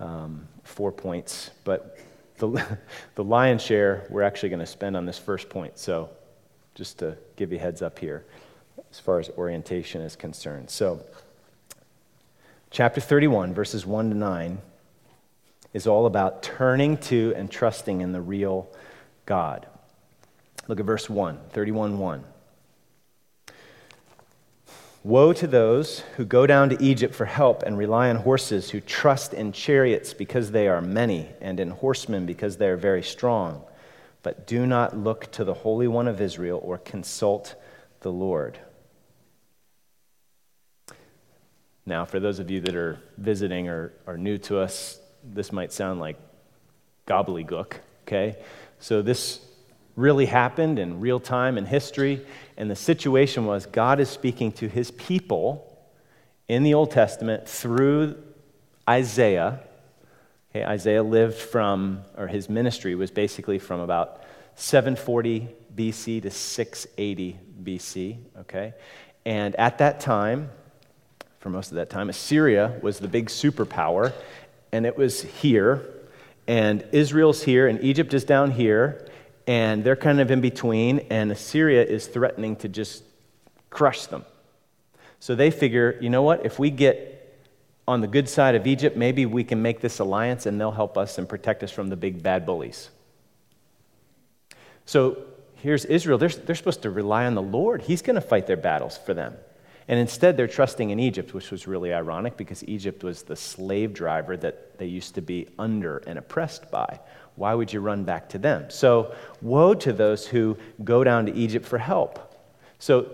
um, 0.00 0.48
four 0.64 0.90
points. 0.90 1.52
But 1.62 1.96
the, 2.38 2.78
the 3.14 3.22
lion's 3.22 3.62
share 3.62 4.08
we're 4.10 4.22
actually 4.22 4.48
going 4.48 4.58
to 4.58 4.66
spend 4.66 4.96
on 4.96 5.06
this 5.06 5.16
first 5.16 5.48
point. 5.48 5.78
So, 5.78 6.10
just 6.74 6.98
to 6.98 7.16
give 7.36 7.52
you 7.52 7.60
heads 7.60 7.82
up 7.82 8.00
here 8.00 8.24
as 8.90 8.98
far 8.98 9.20
as 9.20 9.30
orientation 9.38 10.02
is 10.02 10.16
concerned. 10.16 10.70
So, 10.70 11.04
chapter 12.72 13.00
31, 13.00 13.54
verses 13.54 13.86
1 13.86 14.08
to 14.10 14.16
9, 14.16 14.58
is 15.72 15.86
all 15.86 16.06
about 16.06 16.42
turning 16.42 16.96
to 16.98 17.32
and 17.36 17.50
trusting 17.50 18.00
in 18.00 18.12
the 18.12 18.20
real 18.20 18.68
God. 19.26 19.66
Look 20.68 20.80
at 20.80 20.86
verse 20.86 21.08
1, 21.08 21.38
31 21.50 21.98
1. 21.98 22.24
Woe 25.04 25.32
to 25.32 25.48
those 25.48 26.00
who 26.16 26.24
go 26.24 26.46
down 26.46 26.68
to 26.68 26.80
Egypt 26.80 27.12
for 27.12 27.24
help 27.24 27.64
and 27.64 27.76
rely 27.76 28.08
on 28.08 28.16
horses, 28.16 28.70
who 28.70 28.80
trust 28.80 29.34
in 29.34 29.50
chariots 29.50 30.14
because 30.14 30.52
they 30.52 30.68
are 30.68 30.80
many, 30.80 31.28
and 31.40 31.58
in 31.58 31.70
horsemen 31.70 32.24
because 32.24 32.56
they 32.56 32.68
are 32.68 32.76
very 32.76 33.02
strong, 33.02 33.64
but 34.22 34.46
do 34.46 34.64
not 34.64 34.96
look 34.96 35.32
to 35.32 35.42
the 35.42 35.54
Holy 35.54 35.88
One 35.88 36.06
of 36.06 36.20
Israel 36.20 36.60
or 36.62 36.78
consult 36.78 37.56
the 38.00 38.12
Lord. 38.12 38.60
Now, 41.84 42.04
for 42.04 42.20
those 42.20 42.38
of 42.38 42.48
you 42.48 42.60
that 42.60 42.76
are 42.76 43.00
visiting 43.18 43.68
or 43.68 43.92
are 44.06 44.16
new 44.16 44.38
to 44.38 44.60
us, 44.60 45.00
this 45.24 45.52
might 45.52 45.72
sound 45.72 46.00
like 46.00 46.16
gobbledygook, 47.06 47.74
okay? 48.06 48.36
So, 48.78 49.02
this 49.02 49.40
really 49.96 50.26
happened 50.26 50.78
in 50.78 51.00
real 51.00 51.20
time 51.20 51.58
in 51.58 51.66
history, 51.66 52.24
and 52.56 52.70
the 52.70 52.76
situation 52.76 53.44
was 53.46 53.66
God 53.66 54.00
is 54.00 54.08
speaking 54.08 54.52
to 54.52 54.68
his 54.68 54.90
people 54.92 55.68
in 56.48 56.62
the 56.62 56.74
Old 56.74 56.90
Testament 56.90 57.48
through 57.48 58.16
Isaiah. 58.88 59.60
Okay, 60.50 60.64
Isaiah 60.64 61.02
lived 61.02 61.36
from, 61.36 62.02
or 62.16 62.26
his 62.26 62.48
ministry 62.48 62.94
was 62.94 63.10
basically 63.10 63.58
from 63.58 63.80
about 63.80 64.22
740 64.54 65.48
BC 65.74 66.22
to 66.22 66.30
680 66.30 67.38
BC, 67.62 68.16
okay? 68.40 68.74
And 69.24 69.54
at 69.56 69.78
that 69.78 70.00
time, 70.00 70.50
for 71.38 71.50
most 71.50 71.70
of 71.70 71.76
that 71.76 71.90
time, 71.90 72.10
Assyria 72.10 72.78
was 72.82 72.98
the 72.98 73.08
big 73.08 73.26
superpower, 73.26 74.12
and 74.72 74.86
it 74.86 74.96
was 74.96 75.22
here, 75.22 75.86
and 76.46 76.84
Israel's 76.92 77.42
here, 77.42 77.68
and 77.68 77.82
Egypt 77.84 78.14
is 78.14 78.24
down 78.24 78.50
here, 78.50 79.08
and 79.46 79.84
they're 79.84 79.96
kind 79.96 80.20
of 80.20 80.30
in 80.30 80.40
between, 80.40 81.00
and 81.10 81.30
Assyria 81.30 81.84
is 81.84 82.06
threatening 82.06 82.56
to 82.56 82.68
just 82.68 83.04
crush 83.70 84.06
them. 84.06 84.24
So 85.20 85.34
they 85.34 85.50
figure, 85.50 85.98
you 86.00 86.10
know 86.10 86.22
what, 86.22 86.44
if 86.44 86.58
we 86.58 86.70
get 86.70 87.12
on 87.86 88.00
the 88.00 88.06
good 88.06 88.28
side 88.28 88.54
of 88.54 88.66
Egypt, 88.66 88.96
maybe 88.96 89.26
we 89.26 89.44
can 89.44 89.62
make 89.62 89.80
this 89.80 89.98
alliance 89.98 90.46
and 90.46 90.60
they'll 90.60 90.70
help 90.70 90.96
us 90.96 91.18
and 91.18 91.28
protect 91.28 91.62
us 91.62 91.70
from 91.70 91.88
the 91.88 91.96
big 91.96 92.22
bad 92.22 92.46
bullies. 92.46 92.90
So 94.86 95.18
here's 95.56 95.84
Israel. 95.84 96.18
They're, 96.18 96.28
they're 96.28 96.56
supposed 96.56 96.82
to 96.82 96.90
rely 96.90 97.26
on 97.26 97.34
the 97.34 97.42
Lord. 97.42 97.82
He's 97.82 98.02
going 98.02 98.14
to 98.14 98.20
fight 98.20 98.46
their 98.46 98.56
battles 98.56 98.98
for 98.98 99.14
them. 99.14 99.36
And 99.92 100.00
instead, 100.00 100.38
they're 100.38 100.48
trusting 100.48 100.88
in 100.88 100.98
Egypt, 100.98 101.34
which 101.34 101.50
was 101.50 101.66
really 101.66 101.92
ironic 101.92 102.38
because 102.38 102.66
Egypt 102.66 103.04
was 103.04 103.24
the 103.24 103.36
slave 103.36 103.92
driver 103.92 104.38
that 104.38 104.78
they 104.78 104.86
used 104.86 105.16
to 105.16 105.20
be 105.20 105.48
under 105.58 105.98
and 106.06 106.18
oppressed 106.18 106.70
by. 106.70 106.98
Why 107.36 107.52
would 107.52 107.70
you 107.70 107.80
run 107.80 108.04
back 108.04 108.30
to 108.30 108.38
them? 108.38 108.70
So, 108.70 109.14
woe 109.42 109.74
to 109.74 109.92
those 109.92 110.26
who 110.26 110.56
go 110.82 111.04
down 111.04 111.26
to 111.26 111.34
Egypt 111.34 111.66
for 111.66 111.76
help. 111.76 112.34
So, 112.78 113.10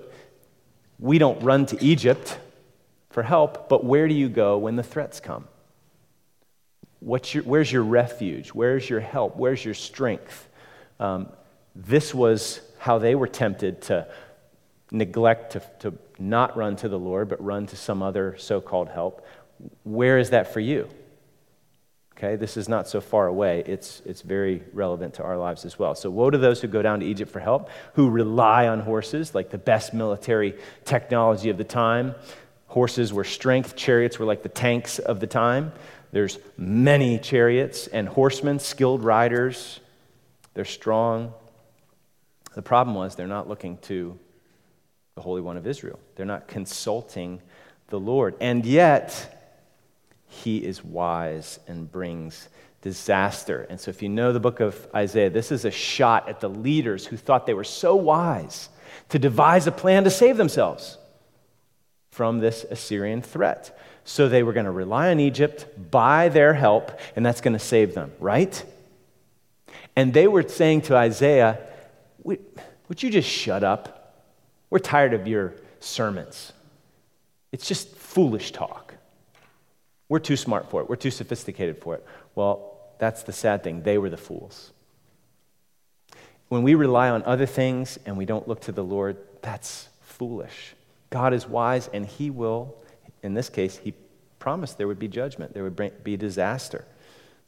we 1.01 1.19
don't 1.19 1.43
run 1.43 1.67
to 1.67 1.85
Egypt 1.85 2.39
for 3.11 3.25
help, 3.25 3.69
but 3.69 3.85
where 3.85 4.07
do 4.07 4.15
you 4.15 4.29
go 4.29 4.57
when 4.57 4.77
the 4.77 4.85
threats 4.85 5.19
come? 5.19 5.49
Your, 7.03 7.43
where's 7.43 7.73
your 7.73 7.83
refuge? 7.83 8.51
Where's 8.51 8.89
your 8.89 9.01
help? 9.01 9.37
Where's 9.37 9.65
your 9.65 9.75
strength? 9.75 10.49
Um, 11.01 11.29
this 11.75 12.15
was 12.15 12.61
how 12.79 13.01
they 13.01 13.17
were 13.17 13.27
tempted 13.27 13.83
to 13.83 14.07
neglect, 14.93 15.55
to, 15.55 15.63
to 15.81 15.99
not 16.19 16.57
run 16.57 16.77
to 16.77 16.89
the 16.89 16.99
Lord, 16.99 17.29
but 17.29 17.43
run 17.43 17.67
to 17.67 17.77
some 17.77 18.03
other 18.03 18.37
so 18.39 18.61
called 18.61 18.89
help. 18.89 19.27
Where 19.85 20.19
is 20.19 20.31
that 20.31 20.53
for 20.53 20.61
you? 20.61 20.89
Okay, 22.17 22.35
this 22.35 22.57
is 22.57 22.69
not 22.69 22.89
so 22.89 23.01
far 23.01 23.29
away. 23.29 23.63
It's, 23.65 24.03
it's 24.05 24.23
very 24.23 24.65
relevant 24.73 25.15
to 25.15 25.23
our 25.23 25.39
lives 25.39 25.65
as 25.65 25.79
well. 25.79 25.95
So, 25.95 26.11
woe 26.11 26.31
to 26.31 26.39
those 26.39 26.61
who 26.61 26.67
go 26.67 26.83
down 26.83 26.99
to 26.99 27.07
Egypt 27.07 27.31
for 27.31 27.39
help, 27.39 27.71
who 27.95 28.11
rely 28.11 28.67
on 28.67 28.81
horses, 28.81 29.37
like 29.37 29.51
the 29.51 29.59
best 29.59 29.95
military 29.95 30.57
technology 30.85 31.49
of 31.49 31.59
the 31.59 31.65
time. 31.65 32.17
Horses 32.67 33.13
were 33.13 33.23
strength, 33.23 33.77
chariots 33.77 34.19
were 34.19 34.27
like 34.27 34.43
the 34.43 34.49
tanks 34.49 34.99
of 34.99 35.21
the 35.21 35.29
time. 35.29 35.73
There's 36.11 36.41
many 36.57 37.21
chariots 37.21 37.87
and 37.87 38.09
horsemen, 38.09 38.59
skilled 38.59 39.05
riders. 39.05 39.79
They're 40.55 40.65
strong. 40.65 41.33
The 42.57 42.63
problem 42.63 42.97
was 42.97 43.15
they're 43.15 43.29
not 43.29 43.49
looking 43.49 43.77
to 43.83 44.19
the 45.19 45.23
Holy 45.23 45.41
One 45.41 45.57
of 45.57 45.67
Israel, 45.67 45.99
they're 46.15 46.25
not 46.25 46.47
consulting 46.47 47.43
the 47.89 47.99
Lord. 47.99 48.37
And 48.41 48.65
yet, 48.65 49.59
he 50.29 50.59
is 50.59 50.85
wise 50.85 51.59
and 51.67 51.91
brings 51.91 52.49
disaster. 52.83 53.67
And 53.69 53.81
so, 53.81 53.89
if 53.89 54.01
you 54.01 54.09
know 54.09 54.33
the 54.33 54.39
book 54.39 54.61
of 54.61 54.87
Isaiah, 54.95 55.29
this 55.29 55.51
is 55.51 55.65
a 55.65 55.73
shot 55.73 56.29
at 56.29 56.39
the 56.39 56.49
leaders 56.49 57.05
who 57.05 57.17
thought 57.17 57.47
they 57.47 57.55
were 57.55 57.65
so 57.65 57.97
wise 57.97 58.69
to 59.09 59.19
devise 59.19 59.67
a 59.67 59.73
plan 59.73 60.05
to 60.05 60.11
save 60.11 60.37
themselves 60.37 60.99
from 62.13 62.39
this 62.39 62.63
Assyrian 62.71 63.21
threat. 63.21 63.77
So, 64.05 64.29
they 64.29 64.45
were 64.45 64.53
going 64.53 64.67
to 64.67 64.71
rely 64.71 65.11
on 65.11 65.19
Egypt, 65.19 65.67
buy 65.91 66.29
their 66.29 66.55
help, 66.55 66.97
and 67.17 67.27
that's 67.27 67.41
going 67.41 67.55
to 67.55 67.59
save 67.59 67.93
them, 67.93 68.13
right? 68.21 68.65
And 69.97 70.15
they 70.15 70.29
were 70.29 70.49
saying 70.49 70.83
to 70.83 70.95
Isaiah, 70.95 71.59
Would 72.23 73.03
you 73.03 73.11
just 73.11 73.29
shut 73.29 73.65
up? 73.65 73.98
We're 74.71 74.79
tired 74.79 75.15
of 75.15 75.27
your 75.27 75.55
sermons. 75.81 76.53
It's 77.53 77.67
just 77.67 77.95
foolish 77.97 78.53
talk. 78.53 78.95
We're 80.09 80.19
too 80.19 80.37
smart 80.37 80.71
for 80.71 80.81
it. 80.81 80.89
We're 80.89 80.97
too 80.97 81.11
sophisticated 81.11 81.79
for 81.79 81.95
it. 81.95 82.07
Well, 82.35 82.79
that's 82.99 83.23
the 83.23 83.33
sad 83.33 83.63
thing. 83.63 83.83
They 83.83 83.99
were 83.99 84.11
the 84.11 84.17
fools. 84.17 84.73
When 86.49 86.63
we 86.63 86.75
rely 86.75 87.11
on 87.11 87.23
other 87.25 87.47
things 87.47 87.99
and 88.07 88.17
we 88.17 88.25
don't 88.25 88.49
look 88.49 88.61
to 88.63 88.73
the 88.73 88.85
Lord, 88.85 89.19
that's 89.43 89.89
foolish. 90.01 90.75
God 91.11 91.33
is 91.35 91.47
wise 91.47 91.89
and 91.93 92.07
He 92.07 92.31
will, 92.31 92.75
in 93.23 93.35
this 93.35 93.49
case, 93.49 93.77
He 93.77 93.95
promised 94.39 94.79
there 94.79 94.89
would 94.89 94.99
be 94.99 95.09
judgment, 95.09 95.53
there 95.53 95.63
would 95.63 96.05
be 96.05 96.17
disaster. 96.17 96.85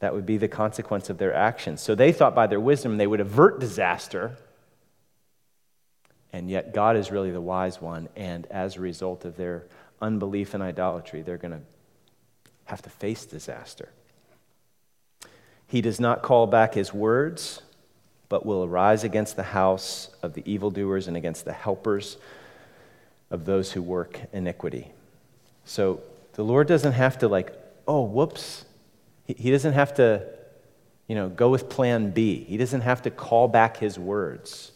That 0.01 0.15
would 0.15 0.27
be 0.27 0.39
the 0.39 0.49
consequence 0.49 1.11
of 1.11 1.19
their 1.19 1.35
actions. 1.35 1.81
So 1.83 1.95
they 1.95 2.13
thought 2.13 2.35
by 2.35 2.47
their 2.47 2.61
wisdom 2.61 2.97
they 2.97 3.07
would 3.07 3.21
avert 3.21 3.61
disaster. 3.61 4.37
And 6.33 6.49
yet 6.49 6.73
God 6.73 6.97
is 6.97 7.11
really 7.11 7.31
the 7.31 7.41
wise 7.41 7.81
one. 7.81 8.09
And 8.17 8.47
as 8.47 8.77
a 8.77 8.81
result 8.81 9.25
of 9.25 9.37
their 9.37 9.65
unbelief 10.01 10.55
and 10.55 10.63
idolatry, 10.63 11.23
they're 11.23 11.39
going 11.39 11.53
to 11.53 11.61
have 12.65 12.83
to 12.83 12.91
face 12.91 13.27
disaster. 13.27 13.89
He 15.67 15.81
does 15.81 16.01
not 16.01 16.23
call 16.23 16.47
back 16.47 16.75
his 16.75 16.93
words, 16.95 17.63
but 18.29 18.47
will 18.47 18.65
arise 18.65 19.05
against 19.05 19.37
the 19.37 19.43
house 19.43 20.11
of 20.23 20.35
the 20.35 20.43
evildoers 20.51 21.09
and 21.09 21.17
against 21.17 21.45
the 21.45 21.53
helpers 21.53 22.17
of 23.31 23.45
those 23.45 23.73
who 23.73 23.83
work 23.83 24.21
iniquity. 24.33 24.91
So 25.65 26.01
the 26.35 26.43
Lord 26.43 26.67
doesn't 26.67 26.93
have 26.93 27.19
to, 27.19 27.29
like, 27.29 27.53
oh, 27.87 28.03
whoops. 28.03 28.65
He, 29.27 29.51
doesn't 29.51 29.75
have 29.75 29.95
to, 29.95 30.27
you 31.07 31.15
know, 31.15 31.29
go 31.29 31.51
with 31.51 31.69
plan 31.69 32.11
B. 32.11 32.45
He 32.45 32.57
doesn't 32.57 32.81
have 32.81 33.03
to 33.03 33.11
call 33.11 33.47
back 33.47 33.77
his 33.77 33.99
words. 33.99 34.73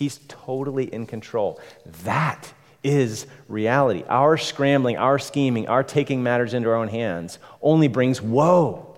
He's 0.00 0.18
totally 0.28 0.86
in 0.86 1.04
control. 1.04 1.60
That 2.04 2.54
is 2.82 3.26
reality. 3.48 4.02
Our 4.08 4.38
scrambling, 4.38 4.96
our 4.96 5.18
scheming, 5.18 5.68
our 5.68 5.82
taking 5.82 6.22
matters 6.22 6.54
into 6.54 6.70
our 6.70 6.76
own 6.76 6.88
hands 6.88 7.38
only 7.60 7.86
brings 7.86 8.22
woe. 8.22 8.96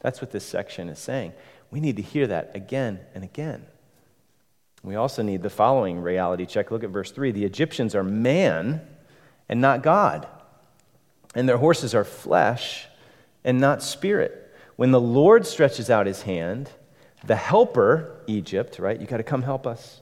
That's 0.00 0.22
what 0.22 0.32
this 0.32 0.46
section 0.46 0.88
is 0.88 0.98
saying. 0.98 1.34
We 1.70 1.80
need 1.80 1.96
to 1.96 2.02
hear 2.02 2.26
that 2.28 2.52
again 2.54 2.98
and 3.14 3.24
again. 3.24 3.66
We 4.82 4.94
also 4.94 5.22
need 5.22 5.42
the 5.42 5.50
following 5.50 6.00
reality 6.00 6.46
check. 6.46 6.70
Look 6.70 6.82
at 6.82 6.88
verse 6.88 7.10
3. 7.10 7.30
The 7.32 7.44
Egyptians 7.44 7.94
are 7.94 8.02
man 8.02 8.80
and 9.50 9.60
not 9.60 9.82
God, 9.82 10.26
and 11.34 11.46
their 11.46 11.58
horses 11.58 11.94
are 11.94 12.04
flesh 12.04 12.86
and 13.44 13.60
not 13.60 13.82
spirit. 13.82 14.50
When 14.76 14.92
the 14.92 15.00
Lord 15.00 15.46
stretches 15.46 15.90
out 15.90 16.06
his 16.06 16.22
hand, 16.22 16.70
the 17.26 17.36
helper, 17.36 18.22
Egypt, 18.26 18.78
right? 18.78 18.98
You 18.98 19.06
got 19.06 19.18
to 19.18 19.22
come 19.22 19.42
help 19.42 19.66
us. 19.66 20.00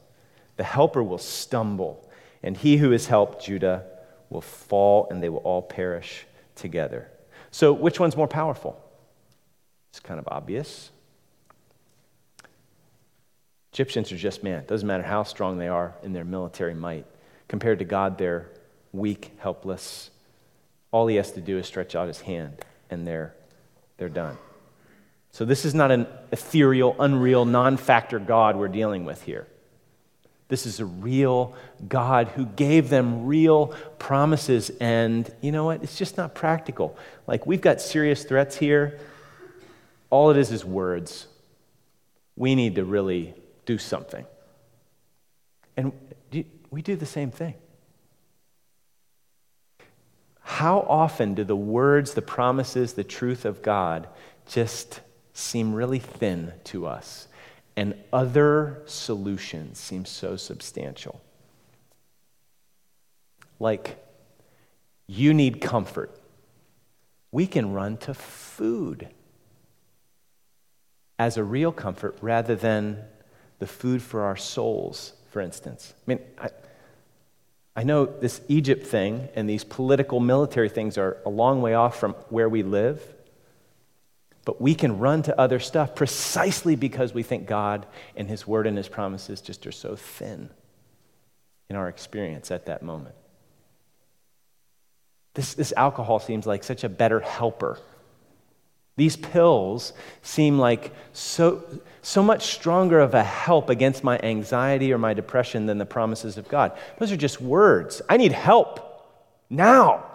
The 0.56 0.64
helper 0.64 1.02
will 1.02 1.18
stumble, 1.18 2.08
and 2.42 2.56
he 2.56 2.76
who 2.76 2.90
has 2.90 3.06
helped 3.06 3.44
Judah 3.44 3.84
will 4.30 4.40
fall, 4.40 5.08
and 5.10 5.22
they 5.22 5.28
will 5.28 5.38
all 5.38 5.62
perish 5.62 6.26
together. 6.54 7.08
So, 7.50 7.72
which 7.72 8.00
one's 8.00 8.16
more 8.16 8.28
powerful? 8.28 8.82
It's 9.90 10.00
kind 10.00 10.18
of 10.18 10.28
obvious. 10.28 10.90
Egyptians 13.72 14.10
are 14.10 14.16
just 14.16 14.42
man. 14.42 14.60
It 14.60 14.68
doesn't 14.68 14.86
matter 14.86 15.02
how 15.02 15.22
strong 15.22 15.58
they 15.58 15.68
are 15.68 15.94
in 16.02 16.12
their 16.12 16.24
military 16.24 16.74
might. 16.74 17.06
Compared 17.48 17.78
to 17.78 17.84
God, 17.84 18.18
they're 18.18 18.48
weak, 18.92 19.32
helpless. 19.38 20.10
All 20.90 21.06
he 21.06 21.16
has 21.16 21.32
to 21.32 21.40
do 21.40 21.58
is 21.58 21.66
stretch 21.66 21.94
out 21.94 22.08
his 22.08 22.22
hand, 22.22 22.64
and 22.90 23.06
they're, 23.06 23.34
they're 23.98 24.08
done. 24.08 24.38
So, 25.30 25.44
this 25.44 25.66
is 25.66 25.74
not 25.74 25.90
an 25.90 26.06
ethereal, 26.32 26.96
unreal, 26.98 27.44
non 27.44 27.76
factor 27.76 28.18
God 28.18 28.56
we're 28.56 28.68
dealing 28.68 29.04
with 29.04 29.22
here. 29.22 29.46
This 30.48 30.64
is 30.66 30.78
a 30.78 30.84
real 30.84 31.54
God 31.88 32.28
who 32.28 32.46
gave 32.46 32.88
them 32.88 33.26
real 33.26 33.74
promises. 33.98 34.70
And 34.80 35.28
you 35.40 35.50
know 35.50 35.64
what? 35.64 35.82
It's 35.82 35.98
just 35.98 36.16
not 36.16 36.34
practical. 36.34 36.96
Like, 37.26 37.46
we've 37.46 37.60
got 37.60 37.80
serious 37.80 38.24
threats 38.24 38.56
here. 38.56 38.98
All 40.08 40.30
it 40.30 40.36
is 40.36 40.52
is 40.52 40.64
words. 40.64 41.26
We 42.36 42.54
need 42.54 42.76
to 42.76 42.84
really 42.84 43.34
do 43.64 43.78
something. 43.78 44.24
And 45.76 45.92
we 46.70 46.82
do 46.82 46.96
the 46.96 47.06
same 47.06 47.30
thing. 47.30 47.54
How 50.40 50.80
often 50.88 51.34
do 51.34 51.42
the 51.42 51.56
words, 51.56 52.14
the 52.14 52.22
promises, 52.22 52.92
the 52.92 53.04
truth 53.04 53.44
of 53.44 53.62
God 53.62 54.06
just 54.48 55.00
seem 55.32 55.74
really 55.74 55.98
thin 55.98 56.52
to 56.64 56.86
us, 56.86 57.25
and 57.76 57.94
other 58.12 58.82
solutions 58.86 59.78
seem 59.78 60.04
so 60.04 60.36
substantial? 60.36 61.20
Like, 63.58 64.02
you 65.06 65.34
need 65.34 65.60
comfort. 65.60 66.10
We 67.30 67.46
can 67.46 67.72
run 67.72 67.96
to 67.98 68.14
food 68.14 69.08
as 71.18 71.36
a 71.36 71.44
real 71.44 71.72
comfort 71.72 72.16
rather 72.20 72.54
than 72.54 73.02
the 73.58 73.66
food 73.66 74.02
for 74.02 74.22
our 74.22 74.36
souls, 74.36 75.12
for 75.30 75.40
instance. 75.40 75.94
I 75.96 76.10
mean, 76.10 76.20
I, 76.38 76.48
I 77.74 77.82
know 77.84 78.06
this 78.06 78.40
Egypt 78.48 78.86
thing 78.86 79.28
and 79.34 79.48
these 79.48 79.64
political 79.64 80.20
military 80.20 80.68
things 80.68 80.98
are 80.98 81.18
a 81.24 81.30
long 81.30 81.62
way 81.62 81.74
off 81.74 81.98
from 81.98 82.12
where 82.30 82.48
we 82.48 82.62
live, 82.62 83.02
but 84.46 84.62
we 84.62 84.74
can 84.74 84.98
run 84.98 85.20
to 85.24 85.38
other 85.38 85.60
stuff 85.60 85.94
precisely 85.94 86.74
because 86.74 87.12
we 87.12 87.22
think 87.22 87.46
God 87.46 87.84
and 88.16 88.26
His 88.26 88.46
Word 88.46 88.66
and 88.66 88.78
His 88.78 88.88
promises 88.88 89.42
just 89.42 89.66
are 89.66 89.72
so 89.72 89.94
thin 89.94 90.48
in 91.68 91.76
our 91.76 91.90
experience 91.90 92.50
at 92.50 92.64
that 92.64 92.82
moment. 92.82 93.14
This, 95.34 95.52
this 95.52 95.74
alcohol 95.76 96.18
seems 96.18 96.46
like 96.46 96.64
such 96.64 96.82
a 96.82 96.88
better 96.88 97.20
helper 97.20 97.78
these 98.96 99.16
pills 99.16 99.92
seem 100.22 100.58
like 100.58 100.92
so, 101.12 101.62
so 102.00 102.22
much 102.22 102.54
stronger 102.54 102.98
of 102.98 103.12
a 103.12 103.22
help 103.22 103.68
against 103.68 104.02
my 104.02 104.18
anxiety 104.22 104.92
or 104.92 104.98
my 104.98 105.12
depression 105.12 105.66
than 105.66 105.76
the 105.76 105.86
promises 105.86 106.38
of 106.38 106.48
God. 106.48 106.72
Those 106.98 107.12
are 107.12 107.16
just 107.16 107.40
words. 107.40 108.00
I 108.08 108.16
need 108.16 108.32
help 108.32 109.06
now. 109.50 110.06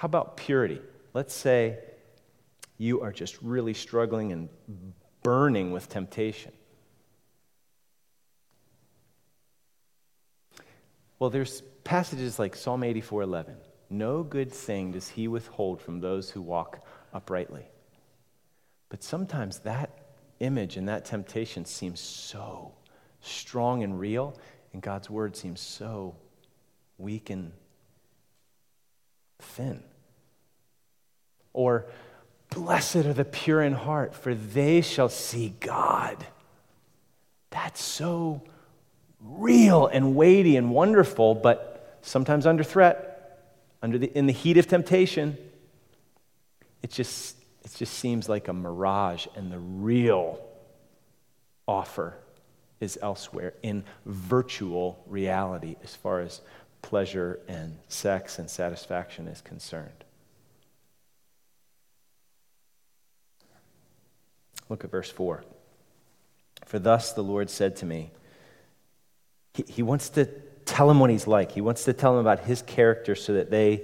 How 0.00 0.06
about 0.06 0.38
purity? 0.38 0.80
Let's 1.12 1.34
say 1.34 1.78
you 2.78 3.02
are 3.02 3.12
just 3.12 3.36
really 3.42 3.74
struggling 3.74 4.32
and 4.32 4.48
burning 5.22 5.72
with 5.72 5.90
temptation. 5.90 6.52
Well, 11.18 11.28
there's 11.28 11.60
passages 11.84 12.38
like 12.38 12.56
Psalm 12.56 12.80
84:11. 12.82 13.56
no 13.90 14.22
good 14.22 14.50
thing 14.50 14.92
does 14.92 15.06
he 15.10 15.28
withhold 15.28 15.82
from 15.82 16.00
those 16.00 16.30
who 16.30 16.40
walk 16.40 16.82
uprightly. 17.12 17.66
But 18.88 19.02
sometimes 19.02 19.58
that 19.58 19.90
image 20.38 20.78
and 20.78 20.88
that 20.88 21.04
temptation 21.04 21.66
seems 21.66 22.00
so 22.00 22.72
strong 23.20 23.82
and 23.82 24.00
real, 24.00 24.34
and 24.72 24.80
God's 24.80 25.10
word 25.10 25.36
seems 25.36 25.60
so 25.60 26.16
weak 26.96 27.28
and 27.28 27.52
thin. 29.40 29.89
Or, 31.52 31.86
blessed 32.50 32.96
are 32.96 33.12
the 33.12 33.24
pure 33.24 33.62
in 33.62 33.72
heart, 33.72 34.14
for 34.14 34.34
they 34.34 34.80
shall 34.80 35.08
see 35.08 35.54
God. 35.60 36.26
That's 37.50 37.82
so 37.82 38.42
real 39.20 39.86
and 39.86 40.14
weighty 40.14 40.56
and 40.56 40.70
wonderful, 40.70 41.34
but 41.34 41.98
sometimes 42.02 42.46
under 42.46 42.64
threat 42.64 43.10
under 43.82 43.98
the, 43.98 44.16
in 44.16 44.26
the 44.26 44.32
heat 44.32 44.58
of 44.58 44.66
temptation, 44.66 45.36
it 46.82 46.90
just, 46.90 47.36
it 47.64 47.72
just 47.76 47.94
seems 47.94 48.28
like 48.28 48.48
a 48.48 48.52
mirage, 48.52 49.26
and 49.34 49.50
the 49.50 49.58
real 49.58 50.40
offer 51.66 52.14
is 52.80 52.98
elsewhere 53.02 53.54
in 53.62 53.84
virtual 54.06 55.02
reality 55.06 55.76
as 55.82 55.94
far 55.94 56.20
as 56.20 56.40
pleasure 56.82 57.38
and 57.46 57.76
sex 57.88 58.38
and 58.38 58.48
satisfaction 58.48 59.28
is 59.28 59.40
concerned. 59.40 60.04
Look 64.70 64.84
at 64.84 64.90
verse 64.90 65.10
4. 65.10 65.44
For 66.64 66.78
thus 66.78 67.12
the 67.12 67.22
Lord 67.22 67.50
said 67.50 67.76
to 67.76 67.86
me, 67.86 68.12
He, 69.52 69.64
he 69.68 69.82
wants 69.82 70.08
to 70.10 70.26
tell 70.64 70.88
them 70.88 71.00
what 71.00 71.10
he's 71.10 71.26
like. 71.26 71.52
He 71.52 71.60
wants 71.60 71.84
to 71.84 71.92
tell 71.92 72.12
them 72.12 72.20
about 72.20 72.44
his 72.46 72.62
character 72.62 73.14
so 73.14 73.34
that 73.34 73.50
they 73.50 73.82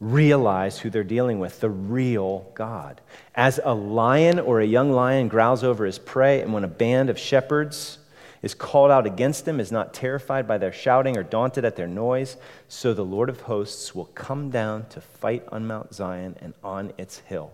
realize 0.00 0.78
who 0.78 0.90
they're 0.90 1.04
dealing 1.04 1.38
with 1.38 1.60
the 1.60 1.70
real 1.70 2.50
God. 2.54 3.00
As 3.34 3.60
a 3.62 3.74
lion 3.74 4.38
or 4.38 4.60
a 4.60 4.66
young 4.66 4.90
lion 4.92 5.28
growls 5.28 5.62
over 5.62 5.84
his 5.84 5.98
prey, 5.98 6.40
and 6.40 6.52
when 6.52 6.64
a 6.64 6.68
band 6.68 7.10
of 7.10 7.18
shepherds 7.18 7.98
is 8.42 8.54
called 8.54 8.90
out 8.90 9.06
against 9.06 9.46
him, 9.46 9.60
is 9.60 9.72
not 9.72 9.94
terrified 9.94 10.46
by 10.46 10.58
their 10.58 10.72
shouting 10.72 11.16
or 11.16 11.22
daunted 11.22 11.64
at 11.64 11.76
their 11.76 11.86
noise, 11.86 12.36
so 12.68 12.94
the 12.94 13.04
Lord 13.04 13.28
of 13.28 13.42
hosts 13.42 13.94
will 13.94 14.04
come 14.06 14.50
down 14.50 14.86
to 14.90 15.00
fight 15.00 15.44
on 15.48 15.66
Mount 15.66 15.94
Zion 15.94 16.36
and 16.40 16.54
on 16.62 16.92
its 16.98 17.18
hill. 17.20 17.52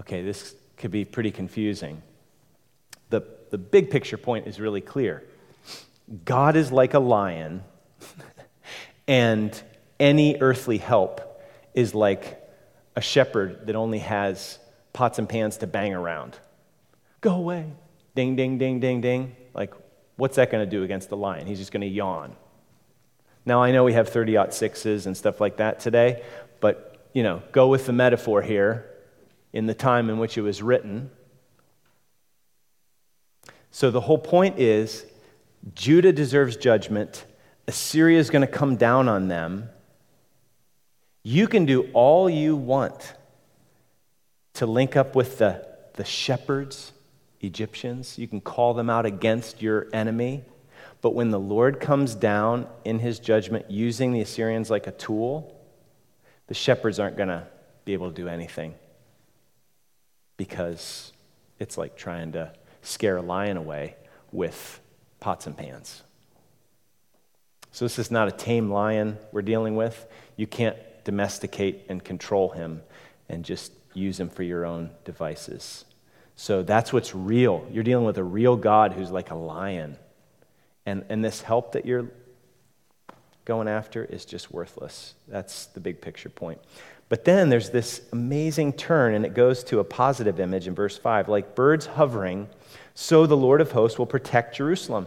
Okay, 0.00 0.22
this 0.22 0.54
could 0.78 0.90
be 0.90 1.04
pretty 1.04 1.30
confusing. 1.30 2.02
The, 3.10 3.22
the 3.50 3.58
big 3.58 3.90
picture 3.90 4.16
point 4.16 4.46
is 4.46 4.60
really 4.60 4.80
clear. 4.80 5.24
God 6.24 6.56
is 6.56 6.72
like 6.72 6.94
a 6.94 6.98
lion 6.98 7.62
and 9.08 9.60
any 10.00 10.40
earthly 10.40 10.78
help 10.78 11.42
is 11.74 11.94
like 11.94 12.40
a 12.96 13.00
shepherd 13.00 13.66
that 13.66 13.76
only 13.76 13.98
has 13.98 14.58
pots 14.92 15.18
and 15.18 15.28
pans 15.28 15.58
to 15.58 15.66
bang 15.66 15.94
around. 15.94 16.36
Go 17.20 17.34
away. 17.34 17.66
Ding, 18.14 18.36
ding, 18.36 18.58
ding, 18.58 18.80
ding, 18.80 19.00
ding. 19.00 19.36
Like, 19.54 19.74
what's 20.16 20.36
that 20.36 20.50
going 20.50 20.64
to 20.64 20.70
do 20.70 20.82
against 20.82 21.08
the 21.08 21.16
lion? 21.16 21.46
He's 21.46 21.58
just 21.58 21.72
going 21.72 21.82
to 21.82 21.86
yawn. 21.86 22.34
Now, 23.44 23.62
I 23.62 23.72
know 23.72 23.84
we 23.84 23.92
have 23.92 24.08
30 24.08 24.36
sixes 24.50 25.06
and 25.06 25.16
stuff 25.16 25.40
like 25.40 25.58
that 25.58 25.80
today, 25.80 26.22
but, 26.60 27.08
you 27.12 27.22
know, 27.22 27.42
go 27.52 27.68
with 27.68 27.86
the 27.86 27.92
metaphor 27.92 28.42
here 28.42 28.86
in 29.52 29.66
the 29.66 29.74
time 29.74 30.10
in 30.10 30.18
which 30.18 30.36
it 30.36 30.42
was 30.42 30.62
written. 30.62 31.10
So 33.70 33.90
the 33.90 34.00
whole 34.00 34.18
point 34.18 34.58
is 34.58 35.06
Judah 35.74 36.12
deserves 36.12 36.56
judgment 36.56 37.24
Assyria 37.66 38.18
is 38.18 38.30
going 38.30 38.40
to 38.40 38.50
come 38.50 38.76
down 38.76 39.08
on 39.08 39.28
them. 39.28 39.68
You 41.22 41.46
can 41.46 41.66
do 41.66 41.90
all 41.92 42.30
you 42.30 42.56
want 42.56 43.12
to 44.54 44.64
link 44.64 44.96
up 44.96 45.14
with 45.14 45.36
the, 45.36 45.66
the 45.92 46.04
shepherds, 46.04 46.92
Egyptians. 47.42 48.16
You 48.16 48.26
can 48.26 48.40
call 48.40 48.72
them 48.72 48.88
out 48.88 49.04
against 49.04 49.60
your 49.60 49.86
enemy. 49.92 50.44
But 51.02 51.14
when 51.14 51.28
the 51.28 51.38
Lord 51.38 51.78
comes 51.78 52.14
down 52.14 52.66
in 52.86 53.00
his 53.00 53.18
judgment 53.18 53.70
using 53.70 54.14
the 54.14 54.22
Assyrians 54.22 54.70
like 54.70 54.86
a 54.86 54.92
tool, 54.92 55.54
the 56.46 56.54
shepherds 56.54 56.98
aren't 56.98 57.18
going 57.18 57.28
to 57.28 57.46
be 57.84 57.92
able 57.92 58.08
to 58.08 58.16
do 58.16 58.28
anything 58.28 58.74
because 60.38 61.12
it's 61.58 61.76
like 61.76 61.98
trying 61.98 62.32
to 62.32 62.50
scare 62.80 63.18
a 63.18 63.22
lion 63.22 63.58
away 63.58 63.96
with 64.32 64.80
pots 65.20 65.46
and 65.46 65.54
pans. 65.54 66.02
So, 67.72 67.84
this 67.84 67.98
is 67.98 68.10
not 68.10 68.28
a 68.28 68.32
tame 68.32 68.70
lion 68.72 69.18
we're 69.30 69.42
dealing 69.42 69.76
with. 69.76 70.06
You 70.36 70.46
can't 70.46 70.76
domesticate 71.04 71.84
and 71.90 72.02
control 72.02 72.48
him 72.48 72.82
and 73.28 73.44
just 73.44 73.72
use 73.92 74.18
him 74.18 74.30
for 74.30 74.42
your 74.42 74.64
own 74.64 74.90
devices. 75.04 75.84
So, 76.34 76.62
that's 76.62 76.92
what's 76.92 77.14
real. 77.14 77.66
You're 77.70 77.84
dealing 77.84 78.06
with 78.06 78.16
a 78.16 78.24
real 78.24 78.56
God 78.56 78.94
who's 78.94 79.10
like 79.10 79.30
a 79.30 79.34
lion. 79.34 79.96
And, 80.86 81.04
and 81.10 81.22
this 81.22 81.42
help 81.42 81.72
that 81.72 81.84
you're 81.84 82.10
going 83.44 83.68
after 83.68 84.04
is 84.04 84.24
just 84.24 84.50
worthless. 84.50 85.14
That's 85.26 85.66
the 85.66 85.80
big 85.80 86.00
picture 86.00 86.30
point. 86.30 86.60
But 87.08 87.24
then 87.24 87.48
there's 87.48 87.70
this 87.70 88.02
amazing 88.12 88.74
turn, 88.74 89.14
and 89.14 89.24
it 89.24 89.34
goes 89.34 89.64
to 89.64 89.78
a 89.78 89.84
positive 89.84 90.38
image 90.40 90.66
in 90.66 90.74
verse 90.74 90.98
5. 90.98 91.28
Like 91.28 91.54
birds 91.54 91.86
hovering, 91.86 92.48
so 92.94 93.26
the 93.26 93.36
Lord 93.36 93.60
of 93.60 93.72
hosts 93.72 93.98
will 93.98 94.06
protect 94.06 94.56
Jerusalem. 94.56 95.06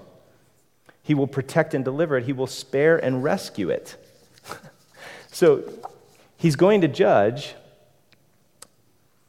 He 1.04 1.14
will 1.14 1.28
protect 1.28 1.74
and 1.74 1.86
deliver 1.86 2.18
it, 2.18 2.26
He 2.26 2.34
will 2.34 2.48
spare 2.48 2.98
and 2.98 3.24
rescue 3.24 3.70
it. 3.70 3.98
so 5.32 5.64
He's 6.38 6.56
going 6.56 6.82
to 6.82 6.88
judge, 6.88 7.54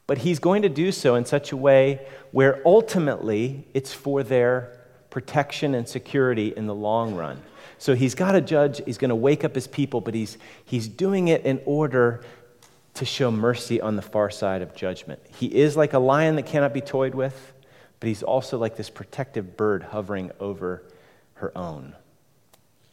but 0.07 0.19
He's 0.19 0.39
going 0.39 0.63
to 0.63 0.69
do 0.69 0.91
so 0.91 1.15
in 1.15 1.25
such 1.25 1.51
a 1.51 1.57
way 1.57 2.05
where 2.31 2.59
ultimately 2.65 3.67
it's 3.75 3.93
for 3.93 4.23
their 4.23 4.79
protection 5.11 5.75
and 5.75 5.87
security 5.87 6.51
in 6.57 6.65
the 6.65 6.73
long 6.73 7.13
run. 7.13 7.39
So 7.77 7.93
he's 7.93 8.15
got 8.15 8.31
to 8.31 8.41
judge, 8.41 8.81
he's 8.83 8.97
going 8.97 9.09
to 9.09 9.15
wake 9.15 9.43
up 9.43 9.53
his 9.53 9.67
people, 9.67 10.01
but 10.01 10.15
he's, 10.15 10.39
he's 10.65 10.87
doing 10.87 11.27
it 11.27 11.45
in 11.45 11.61
order 11.65 12.23
to 12.95 13.05
show 13.05 13.31
mercy 13.31 13.81
on 13.81 13.95
the 13.95 14.01
far 14.01 14.29
side 14.29 14.61
of 14.61 14.75
judgment. 14.75 15.19
He 15.37 15.47
is 15.47 15.75
like 15.75 15.93
a 15.93 15.99
lion 15.99 16.35
that 16.35 16.45
cannot 16.45 16.73
be 16.73 16.81
toyed 16.81 17.15
with, 17.15 17.53
but 17.99 18.07
he's 18.07 18.23
also 18.23 18.57
like 18.57 18.75
this 18.75 18.89
protective 18.89 19.57
bird 19.57 19.83
hovering 19.83 20.31
over 20.39 20.83
her 21.35 21.57
own. 21.57 21.95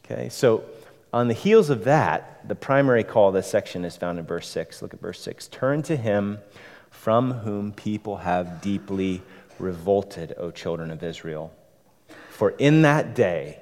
Okay, 0.04 0.28
so 0.28 0.64
on 1.12 1.28
the 1.28 1.34
heels 1.34 1.70
of 1.70 1.84
that, 1.84 2.46
the 2.48 2.54
primary 2.54 3.04
call 3.04 3.28
of 3.28 3.34
this 3.34 3.50
section 3.50 3.84
is 3.84 3.96
found 3.96 4.18
in 4.18 4.24
verse 4.24 4.48
6. 4.48 4.80
Look 4.80 4.94
at 4.94 5.00
verse 5.00 5.20
6. 5.20 5.48
Turn 5.48 5.82
to 5.82 5.96
him 5.96 6.38
from 6.90 7.32
whom 7.32 7.72
people 7.72 8.18
have 8.18 8.60
deeply 8.60 9.22
revolted, 9.58 10.34
O 10.38 10.50
children 10.50 10.90
of 10.90 11.02
Israel. 11.02 11.52
For 12.30 12.50
in 12.50 12.82
that 12.82 13.14
day, 13.14 13.60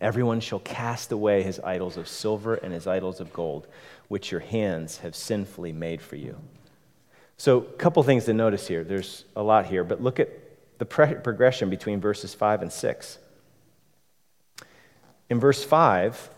everyone 0.00 0.40
shall 0.40 0.60
cast 0.60 1.10
away 1.10 1.42
his 1.42 1.58
idols 1.60 1.96
of 1.96 2.06
silver 2.06 2.54
and 2.54 2.72
his 2.72 2.86
idols 2.86 3.20
of 3.20 3.32
gold 3.32 3.66
which 4.10 4.32
your 4.32 4.40
hands 4.40 4.98
have 4.98 5.14
sinfully 5.14 5.70
made 5.70 6.02
for 6.02 6.16
you. 6.16 6.36
So, 7.36 7.58
a 7.58 7.62
couple 7.78 8.02
things 8.02 8.24
to 8.24 8.34
notice 8.34 8.66
here. 8.66 8.82
There's 8.82 9.24
a 9.36 9.42
lot 9.42 9.66
here, 9.66 9.84
but 9.84 10.02
look 10.02 10.18
at 10.18 10.28
the 10.78 10.84
pre- 10.84 11.14
progression 11.14 11.70
between 11.70 12.00
verses 12.00 12.34
5 12.34 12.62
and 12.62 12.72
6. 12.72 13.18
In 15.30 15.38
verse 15.38 15.62
5, 15.62 16.28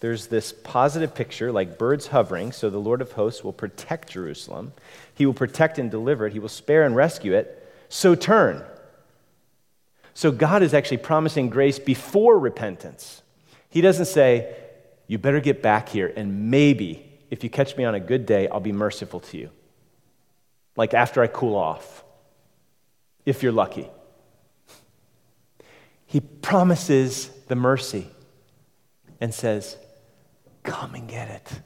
there's 0.00 0.26
this 0.26 0.52
positive 0.52 1.14
picture 1.14 1.50
like 1.50 1.78
birds 1.78 2.08
hovering, 2.08 2.52
so 2.52 2.68
the 2.68 2.76
Lord 2.76 3.00
of 3.00 3.12
hosts 3.12 3.42
will 3.42 3.54
protect 3.54 4.10
Jerusalem. 4.10 4.74
He 5.14 5.24
will 5.24 5.32
protect 5.32 5.78
and 5.78 5.90
deliver 5.90 6.26
it, 6.26 6.34
He 6.34 6.38
will 6.38 6.50
spare 6.50 6.84
and 6.84 6.94
rescue 6.94 7.32
it. 7.32 7.66
So 7.88 8.14
turn. 8.14 8.62
So 10.12 10.30
God 10.30 10.62
is 10.62 10.74
actually 10.74 10.98
promising 10.98 11.48
grace 11.48 11.78
before 11.78 12.38
repentance. 12.38 13.22
He 13.70 13.80
doesn't 13.80 14.04
say, 14.04 14.54
You 15.06 15.16
better 15.16 15.40
get 15.40 15.62
back 15.62 15.88
here 15.88 16.12
and 16.14 16.50
maybe 16.50 17.08
if 17.32 17.42
you 17.42 17.48
catch 17.48 17.78
me 17.78 17.84
on 17.84 17.94
a 17.94 18.00
good 18.00 18.26
day, 18.26 18.46
I'll 18.46 18.60
be 18.60 18.72
merciful 18.72 19.20
to 19.20 19.38
you. 19.38 19.48
Like 20.76 20.92
after 20.92 21.22
I 21.22 21.28
cool 21.28 21.56
off, 21.56 22.04
if 23.24 23.42
you're 23.42 23.52
lucky. 23.52 23.88
He 26.04 26.20
promises 26.20 27.30
the 27.48 27.54
mercy 27.54 28.06
and 29.18 29.32
says, 29.32 29.78
Come 30.62 30.94
and 30.94 31.08
get 31.08 31.30
it. 31.30 31.60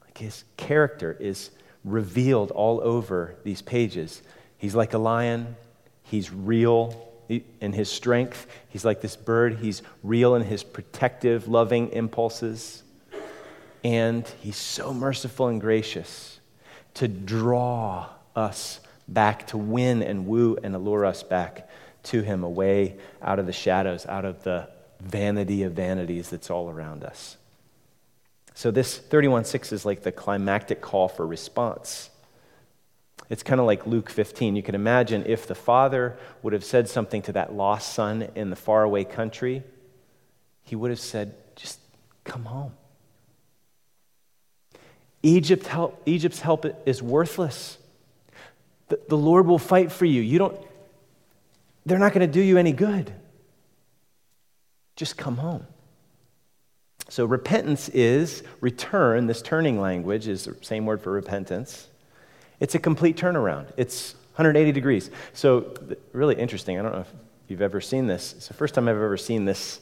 Like 0.00 0.16
his 0.16 0.44
character 0.56 1.14
is 1.20 1.50
revealed 1.84 2.50
all 2.50 2.80
over 2.80 3.34
these 3.44 3.60
pages. 3.60 4.22
He's 4.56 4.74
like 4.74 4.94
a 4.94 4.98
lion, 4.98 5.54
he's 6.02 6.32
real 6.32 7.06
in 7.28 7.74
his 7.74 7.90
strength, 7.90 8.46
he's 8.70 8.86
like 8.86 9.02
this 9.02 9.16
bird, 9.16 9.58
he's 9.58 9.82
real 10.02 10.34
in 10.34 10.44
his 10.44 10.64
protective, 10.64 11.46
loving 11.46 11.90
impulses 11.90 12.84
and 13.84 14.26
he's 14.40 14.56
so 14.56 14.92
merciful 14.92 15.48
and 15.48 15.60
gracious 15.60 16.40
to 16.94 17.08
draw 17.08 18.08
us 18.34 18.80
back, 19.06 19.46
to 19.48 19.58
win 19.58 20.02
and 20.02 20.26
woo 20.26 20.56
and 20.62 20.74
allure 20.74 21.04
us 21.04 21.22
back 21.22 21.68
to 22.04 22.22
him 22.22 22.42
away 22.42 22.96
out 23.22 23.38
of 23.38 23.46
the 23.46 23.52
shadows, 23.52 24.06
out 24.06 24.24
of 24.24 24.42
the 24.42 24.68
vanity 25.00 25.62
of 25.62 25.72
vanities 25.72 26.30
that's 26.30 26.50
all 26.50 26.68
around 26.68 27.04
us. 27.04 27.36
So, 28.54 28.70
this 28.70 28.98
31 28.98 29.44
6 29.44 29.72
is 29.72 29.86
like 29.86 30.02
the 30.02 30.10
climactic 30.10 30.80
call 30.80 31.08
for 31.08 31.26
response. 31.26 32.10
It's 33.30 33.42
kind 33.42 33.60
of 33.60 33.66
like 33.66 33.86
Luke 33.86 34.10
15. 34.10 34.56
You 34.56 34.62
can 34.62 34.74
imagine 34.74 35.24
if 35.26 35.46
the 35.46 35.54
father 35.54 36.16
would 36.42 36.52
have 36.52 36.64
said 36.64 36.88
something 36.88 37.22
to 37.22 37.32
that 37.32 37.52
lost 37.52 37.92
son 37.92 38.28
in 38.34 38.50
the 38.50 38.56
faraway 38.56 39.04
country, 39.04 39.62
he 40.62 40.74
would 40.74 40.90
have 40.90 41.00
said, 41.00 41.34
Just 41.54 41.78
come 42.24 42.46
home. 42.46 42.72
Egypt 45.22 45.66
help, 45.66 46.00
Egypt's 46.06 46.40
help 46.40 46.66
is 46.86 47.02
worthless. 47.02 47.78
The, 48.88 49.00
the 49.08 49.16
Lord 49.16 49.46
will 49.46 49.58
fight 49.58 49.90
for 49.92 50.04
you. 50.04 50.20
You 50.20 50.38
don't, 50.38 50.58
they're 51.84 51.98
not 51.98 52.12
going 52.12 52.26
to 52.26 52.32
do 52.32 52.40
you 52.40 52.58
any 52.58 52.72
good. 52.72 53.12
Just 54.96 55.16
come 55.16 55.36
home. 55.36 55.66
So, 57.10 57.24
repentance 57.24 57.88
is 57.88 58.42
return. 58.60 59.26
This 59.26 59.40
turning 59.40 59.80
language 59.80 60.28
is 60.28 60.44
the 60.44 60.56
same 60.60 60.84
word 60.84 61.00
for 61.00 61.10
repentance. 61.10 61.88
It's 62.60 62.74
a 62.74 62.78
complete 62.78 63.16
turnaround, 63.16 63.72
it's 63.76 64.14
180 64.34 64.72
degrees. 64.72 65.10
So, 65.32 65.74
really 66.12 66.34
interesting. 66.34 66.78
I 66.78 66.82
don't 66.82 66.92
know 66.92 67.00
if 67.00 67.12
you've 67.48 67.62
ever 67.62 67.80
seen 67.80 68.06
this. 68.06 68.34
It's 68.34 68.48
the 68.48 68.54
first 68.54 68.74
time 68.74 68.88
I've 68.88 68.96
ever 68.96 69.16
seen 69.16 69.46
this 69.46 69.80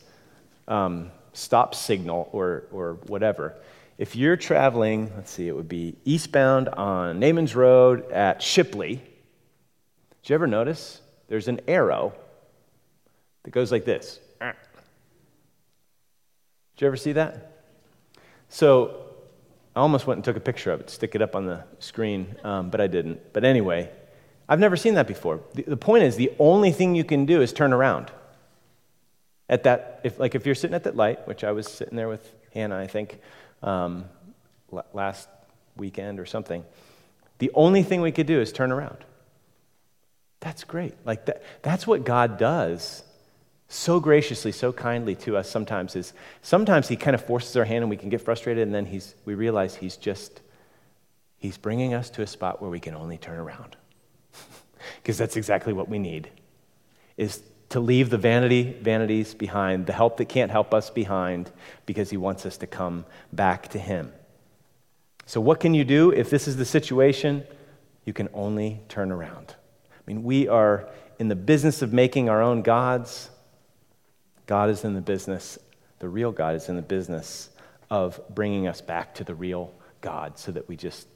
um, 0.68 1.10
stop 1.32 1.74
signal 1.74 2.28
or, 2.32 2.64
or 2.70 2.94
whatever. 3.06 3.54
If 3.98 4.14
you're 4.14 4.36
traveling, 4.36 5.10
let's 5.16 5.30
see, 5.30 5.48
it 5.48 5.56
would 5.56 5.68
be 5.68 5.96
eastbound 6.04 6.68
on 6.68 7.18
Naaman's 7.18 7.56
Road 7.56 8.10
at 8.10 8.42
Shipley. 8.42 8.96
Did 8.96 10.30
you 10.30 10.34
ever 10.34 10.46
notice 10.46 11.00
there's 11.28 11.48
an 11.48 11.60
arrow 11.66 12.12
that 13.44 13.52
goes 13.52 13.72
like 13.72 13.86
this? 13.86 14.20
Did 14.40 14.54
you 16.78 16.86
ever 16.88 16.96
see 16.96 17.12
that? 17.12 17.52
So 18.50 19.06
I 19.74 19.80
almost 19.80 20.06
went 20.06 20.18
and 20.18 20.24
took 20.24 20.36
a 20.36 20.40
picture 20.40 20.72
of 20.72 20.80
it, 20.80 20.90
stick 20.90 21.14
it 21.14 21.22
up 21.22 21.34
on 21.34 21.46
the 21.46 21.64
screen, 21.78 22.36
um, 22.44 22.68
but 22.68 22.82
I 22.82 22.86
didn't. 22.88 23.32
But 23.32 23.44
anyway, 23.44 23.90
I've 24.46 24.60
never 24.60 24.76
seen 24.76 24.92
that 24.94 25.06
before. 25.06 25.40
The, 25.54 25.62
the 25.62 25.76
point 25.78 26.04
is, 26.04 26.16
the 26.16 26.32
only 26.38 26.70
thing 26.70 26.94
you 26.94 27.04
can 27.04 27.24
do 27.24 27.40
is 27.40 27.50
turn 27.50 27.72
around. 27.72 28.10
At 29.48 29.62
that, 29.62 30.00
if, 30.04 30.18
like 30.18 30.34
if 30.34 30.44
you're 30.44 30.54
sitting 30.54 30.74
at 30.74 30.84
that 30.84 30.96
light, 30.96 31.26
which 31.26 31.44
I 31.44 31.52
was 31.52 31.66
sitting 31.66 31.96
there 31.96 32.08
with 32.08 32.30
Hannah, 32.52 32.76
I 32.76 32.86
think, 32.86 33.20
um, 33.66 34.06
last 34.94 35.28
weekend 35.76 36.18
or 36.18 36.24
something. 36.24 36.64
The 37.38 37.50
only 37.52 37.82
thing 37.82 38.00
we 38.00 38.12
could 38.12 38.26
do 38.26 38.40
is 38.40 38.52
turn 38.52 38.72
around. 38.72 38.98
That's 40.40 40.64
great. 40.64 40.94
Like 41.04 41.26
that, 41.26 41.42
that's 41.62 41.86
what 41.86 42.04
God 42.04 42.38
does 42.38 43.02
so 43.68 43.98
graciously, 43.98 44.52
so 44.52 44.72
kindly 44.72 45.16
to 45.16 45.36
us 45.36 45.50
sometimes 45.50 45.96
is 45.96 46.12
sometimes 46.40 46.88
he 46.88 46.96
kind 46.96 47.14
of 47.14 47.24
forces 47.24 47.56
our 47.56 47.64
hand 47.64 47.82
and 47.82 47.90
we 47.90 47.96
can 47.96 48.08
get 48.08 48.20
frustrated 48.20 48.62
and 48.62 48.74
then 48.74 48.86
he's, 48.86 49.14
we 49.24 49.34
realize 49.34 49.74
he's 49.74 49.96
just, 49.96 50.40
he's 51.36 51.58
bringing 51.58 51.92
us 51.92 52.08
to 52.10 52.22
a 52.22 52.26
spot 52.26 52.62
where 52.62 52.70
we 52.70 52.78
can 52.78 52.94
only 52.94 53.18
turn 53.18 53.38
around. 53.38 53.76
Because 55.02 55.18
that's 55.18 55.36
exactly 55.36 55.72
what 55.72 55.88
we 55.88 55.98
need, 55.98 56.30
is 57.16 57.42
to 57.76 57.80
leave 57.80 58.08
the 58.08 58.16
vanity, 58.16 58.74
vanities 58.80 59.34
behind, 59.34 59.84
the 59.84 59.92
help 59.92 60.16
that 60.16 60.24
can't 60.30 60.50
help 60.50 60.72
us 60.72 60.88
behind, 60.88 61.50
because 61.84 62.08
he 62.08 62.16
wants 62.16 62.46
us 62.46 62.56
to 62.56 62.66
come 62.66 63.04
back 63.34 63.68
to 63.68 63.78
him. 63.78 64.10
So, 65.26 65.42
what 65.42 65.60
can 65.60 65.74
you 65.74 65.84
do 65.84 66.10
if 66.10 66.30
this 66.30 66.48
is 66.48 66.56
the 66.56 66.64
situation? 66.64 67.44
You 68.06 68.14
can 68.14 68.30
only 68.32 68.80
turn 68.88 69.12
around. 69.12 69.54
I 69.90 70.00
mean, 70.06 70.24
we 70.24 70.48
are 70.48 70.88
in 71.18 71.28
the 71.28 71.36
business 71.36 71.82
of 71.82 71.92
making 71.92 72.30
our 72.30 72.40
own 72.40 72.62
gods. 72.62 73.28
God 74.46 74.70
is 74.70 74.82
in 74.82 74.94
the 74.94 75.02
business, 75.02 75.58
the 75.98 76.08
real 76.08 76.32
God 76.32 76.54
is 76.54 76.70
in 76.70 76.76
the 76.76 76.80
business 76.82 77.50
of 77.90 78.18
bringing 78.34 78.66
us 78.66 78.80
back 78.80 79.16
to 79.16 79.24
the 79.24 79.34
real 79.34 79.70
God 80.00 80.38
so 80.38 80.50
that 80.50 80.66
we 80.66 80.76
just 80.76 81.08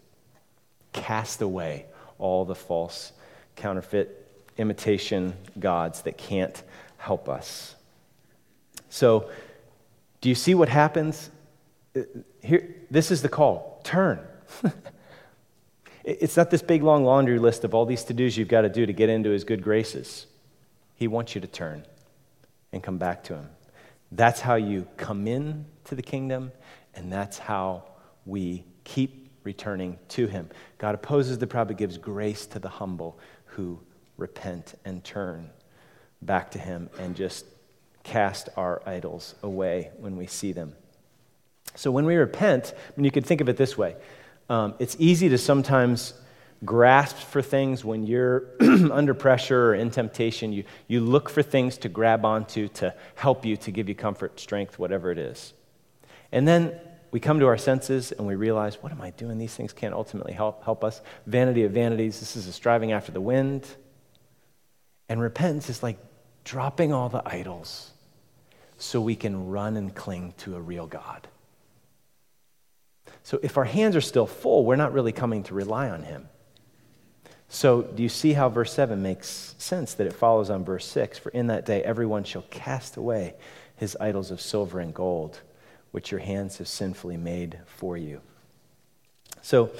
cast 0.92 1.40
away 1.40 1.86
all 2.18 2.44
the 2.44 2.54
false, 2.54 3.12
counterfeit 3.56 4.29
imitation 4.60 5.34
gods 5.58 6.02
that 6.02 6.18
can't 6.18 6.62
help 6.98 7.28
us. 7.28 7.74
So, 8.88 9.30
do 10.20 10.28
you 10.28 10.34
see 10.34 10.54
what 10.54 10.68
happens? 10.68 11.30
Uh, 11.96 12.02
here, 12.42 12.74
this 12.90 13.10
is 13.10 13.22
the 13.22 13.28
call 13.28 13.80
turn. 13.84 14.20
it's 16.04 16.36
not 16.36 16.50
this 16.50 16.62
big 16.62 16.82
long 16.82 17.04
laundry 17.04 17.38
list 17.38 17.64
of 17.64 17.74
all 17.74 17.86
these 17.86 18.04
to 18.04 18.14
dos 18.14 18.36
you've 18.36 18.48
got 18.48 18.62
to 18.62 18.68
do 18.68 18.84
to 18.86 18.92
get 18.92 19.08
into 19.08 19.30
his 19.30 19.44
good 19.44 19.62
graces. 19.62 20.26
He 20.94 21.08
wants 21.08 21.34
you 21.34 21.40
to 21.40 21.46
turn 21.46 21.86
and 22.72 22.82
come 22.82 22.98
back 22.98 23.24
to 23.24 23.34
Him. 23.34 23.48
That's 24.12 24.40
how 24.40 24.56
you 24.56 24.86
come 24.96 25.26
in 25.26 25.64
to 25.84 25.94
the 25.94 26.02
kingdom, 26.02 26.52
and 26.94 27.12
that's 27.12 27.38
how 27.38 27.84
we 28.26 28.64
keep 28.84 29.30
returning 29.44 29.98
to 30.08 30.26
Him. 30.26 30.50
God 30.78 30.94
opposes 30.94 31.38
the 31.38 31.46
proud, 31.46 31.68
but 31.68 31.78
gives 31.78 31.96
grace 31.96 32.46
to 32.46 32.58
the 32.58 32.68
humble 32.68 33.18
who 33.46 33.80
repent 34.20 34.74
and 34.84 35.02
turn 35.02 35.50
back 36.22 36.50
to 36.52 36.58
Him 36.58 36.90
and 36.98 37.16
just 37.16 37.46
cast 38.02 38.48
our 38.56 38.82
idols 38.86 39.34
away 39.42 39.90
when 39.98 40.16
we 40.16 40.26
see 40.26 40.52
them. 40.52 40.74
So 41.74 41.90
when 41.90 42.04
we 42.04 42.16
repent, 42.16 42.74
I 42.76 42.92
mean, 42.96 43.04
you 43.04 43.10
could 43.10 43.26
think 43.26 43.40
of 43.40 43.48
it 43.48 43.56
this 43.56 43.76
way 43.76 43.96
um, 44.48 44.74
it's 44.78 44.96
easy 44.98 45.28
to 45.28 45.38
sometimes 45.38 46.14
grasp 46.64 47.16
for 47.16 47.40
things 47.40 47.84
when 47.84 48.04
you're 48.04 48.44
under 48.60 49.14
pressure 49.14 49.70
or 49.70 49.74
in 49.74 49.90
temptation. 49.90 50.52
You, 50.52 50.64
you 50.88 51.00
look 51.00 51.30
for 51.30 51.42
things 51.42 51.78
to 51.78 51.88
grab 51.88 52.24
onto 52.24 52.68
to 52.68 52.94
help 53.14 53.46
you, 53.46 53.56
to 53.58 53.70
give 53.70 53.88
you 53.88 53.94
comfort, 53.94 54.38
strength, 54.40 54.78
whatever 54.78 55.10
it 55.10 55.18
is. 55.18 55.54
And 56.32 56.46
then 56.46 56.78
we 57.12 57.20
come 57.20 57.40
to 57.40 57.46
our 57.46 57.56
senses 57.56 58.12
and 58.12 58.26
we 58.26 58.34
realize, 58.34 58.82
what 58.82 58.92
am 58.92 59.00
I 59.00 59.10
doing? 59.10 59.38
These 59.38 59.54
things 59.54 59.72
can't 59.72 59.94
ultimately 59.94 60.32
help, 60.32 60.64
help 60.64 60.84
us. 60.84 61.00
Vanity 61.26 61.64
of 61.64 61.72
vanities, 61.72 62.20
this 62.20 62.36
is 62.36 62.46
a 62.46 62.52
striving 62.52 62.92
after 62.92 63.10
the 63.12 63.20
wind. 63.20 63.66
And 65.10 65.20
repentance 65.20 65.68
is 65.68 65.82
like 65.82 65.98
dropping 66.44 66.92
all 66.92 67.08
the 67.08 67.22
idols 67.26 67.90
so 68.78 69.00
we 69.00 69.16
can 69.16 69.48
run 69.48 69.76
and 69.76 69.94
cling 69.94 70.32
to 70.38 70.56
a 70.56 70.60
real 70.60 70.86
God. 70.86 71.26
So 73.24 73.40
if 73.42 73.58
our 73.58 73.64
hands 73.64 73.96
are 73.96 74.00
still 74.00 74.26
full, 74.26 74.64
we're 74.64 74.76
not 74.76 74.92
really 74.92 75.12
coming 75.12 75.42
to 75.42 75.54
rely 75.54 75.90
on 75.90 76.04
Him. 76.04 76.28
So 77.48 77.82
do 77.82 78.04
you 78.04 78.08
see 78.08 78.32
how 78.34 78.48
verse 78.48 78.72
7 78.72 79.02
makes 79.02 79.56
sense 79.58 79.94
that 79.94 80.06
it 80.06 80.12
follows 80.12 80.48
on 80.48 80.64
verse 80.64 80.86
6? 80.86 81.18
For 81.18 81.30
in 81.30 81.48
that 81.48 81.66
day 81.66 81.82
everyone 81.82 82.22
shall 82.22 82.44
cast 82.48 82.96
away 82.96 83.34
his 83.74 83.96
idols 84.00 84.30
of 84.30 84.40
silver 84.40 84.78
and 84.78 84.94
gold, 84.94 85.40
which 85.90 86.12
your 86.12 86.20
hands 86.20 86.58
have 86.58 86.68
sinfully 86.68 87.16
made 87.16 87.58
for 87.66 87.96
you. 87.96 88.20
So 89.42 89.70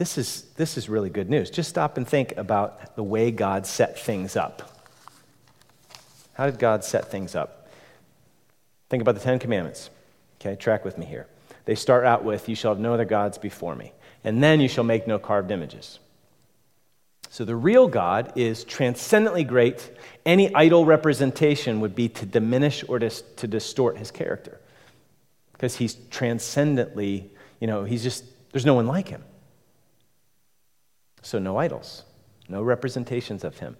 this 0.00 0.16
is, 0.16 0.44
this 0.56 0.78
is 0.78 0.88
really 0.88 1.10
good 1.10 1.28
news. 1.28 1.50
Just 1.50 1.68
stop 1.68 1.98
and 1.98 2.08
think 2.08 2.34
about 2.38 2.96
the 2.96 3.02
way 3.02 3.30
God 3.30 3.66
set 3.66 3.98
things 3.98 4.34
up. 4.34 4.88
How 6.32 6.46
did 6.46 6.58
God 6.58 6.84
set 6.84 7.10
things 7.10 7.34
up? 7.34 7.68
Think 8.88 9.02
about 9.02 9.14
the 9.14 9.20
Ten 9.20 9.38
Commandments. 9.38 9.90
Okay, 10.40 10.56
track 10.56 10.86
with 10.86 10.96
me 10.96 11.04
here. 11.04 11.26
They 11.66 11.74
start 11.74 12.06
out 12.06 12.24
with, 12.24 12.48
You 12.48 12.54
shall 12.54 12.72
have 12.72 12.80
no 12.80 12.94
other 12.94 13.04
gods 13.04 13.36
before 13.36 13.74
me. 13.74 13.92
And 14.24 14.42
then 14.42 14.58
you 14.58 14.68
shall 14.68 14.84
make 14.84 15.06
no 15.06 15.18
carved 15.18 15.50
images. 15.50 15.98
So 17.28 17.44
the 17.44 17.54
real 17.54 17.86
God 17.86 18.32
is 18.36 18.64
transcendently 18.64 19.44
great. 19.44 19.86
Any 20.24 20.54
idol 20.54 20.86
representation 20.86 21.80
would 21.80 21.94
be 21.94 22.08
to 22.08 22.24
diminish 22.24 22.82
or 22.88 22.98
to, 22.98 23.10
to 23.10 23.46
distort 23.46 23.98
his 23.98 24.10
character. 24.10 24.58
Because 25.52 25.76
he's 25.76 25.92
transcendently, 26.08 27.30
you 27.60 27.66
know, 27.66 27.84
he's 27.84 28.02
just, 28.02 28.24
there's 28.52 28.64
no 28.64 28.72
one 28.72 28.86
like 28.86 29.08
him. 29.08 29.22
So 31.22 31.38
no 31.38 31.56
idols, 31.58 32.04
no 32.48 32.62
representations 32.62 33.44
of 33.44 33.58
him. 33.58 33.76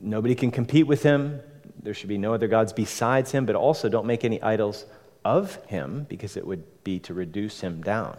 Nobody 0.00 0.34
can 0.34 0.50
compete 0.50 0.86
with 0.86 1.02
him. 1.02 1.40
There 1.82 1.94
should 1.94 2.08
be 2.08 2.18
no 2.18 2.32
other 2.34 2.48
gods 2.48 2.72
besides 2.72 3.32
him, 3.32 3.44
but 3.44 3.56
also 3.56 3.88
don't 3.88 4.06
make 4.06 4.24
any 4.24 4.40
idols 4.42 4.84
of 5.24 5.56
him 5.66 6.06
because 6.08 6.36
it 6.36 6.46
would 6.46 6.84
be 6.84 6.98
to 7.00 7.14
reduce 7.14 7.60
him 7.60 7.82
down. 7.82 8.16